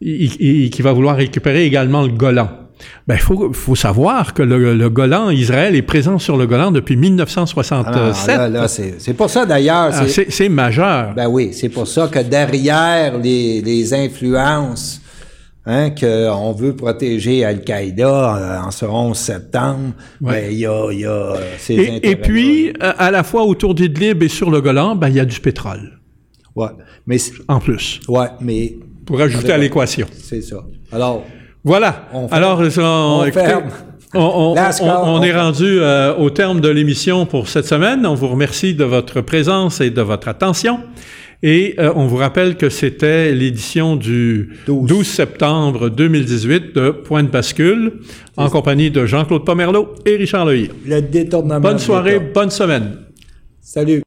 [0.00, 2.48] il, il- qu'il va vouloir récupérer également le Golan.
[3.06, 6.70] Ben, il faut, faut savoir que le, le Golan, Israël est présent sur le Golan
[6.70, 8.36] depuis Ah non, 1967.
[8.38, 9.90] là, là, c'est c'est pour ça d'ailleurs.
[9.92, 11.12] Ah, c'est- c'est c'est majeur.
[11.14, 15.02] Ben oui, c'est pour ça que derrière les, les influences
[15.66, 21.04] hein, qu'on veut protéger Al-Qaïda euh, en ce 11 septembre, ben, il y a, y
[21.04, 24.62] a euh, ces et, et puis, à à la fois autour d'Idlib et sur le
[24.62, 26.00] Golan, ben, il y a du pétrole,
[26.56, 26.68] Ouais,
[27.06, 27.18] mais,
[27.48, 28.74] en plus, ouais, mais
[29.10, 30.06] pour ajouter à l'équation.
[30.22, 30.64] C'est ça.
[30.92, 31.24] Alors.
[31.64, 32.08] Voilà.
[32.14, 33.28] On Alors, on,
[34.14, 34.54] on.
[34.54, 38.06] On, est rendu euh, au terme de l'émission pour cette semaine.
[38.06, 40.78] On vous remercie de votre présence et de votre attention.
[41.42, 45.04] Et euh, on vous rappelle que c'était l'édition du 12.
[45.04, 47.94] septembre 2018 de Point de bascule
[48.36, 50.70] en compagnie de Jean-Claude Pomerleau et Richard Lehir.
[50.86, 51.60] Le détournement.
[51.60, 52.98] Bonne soirée, bonne semaine.
[53.60, 54.02] Salut.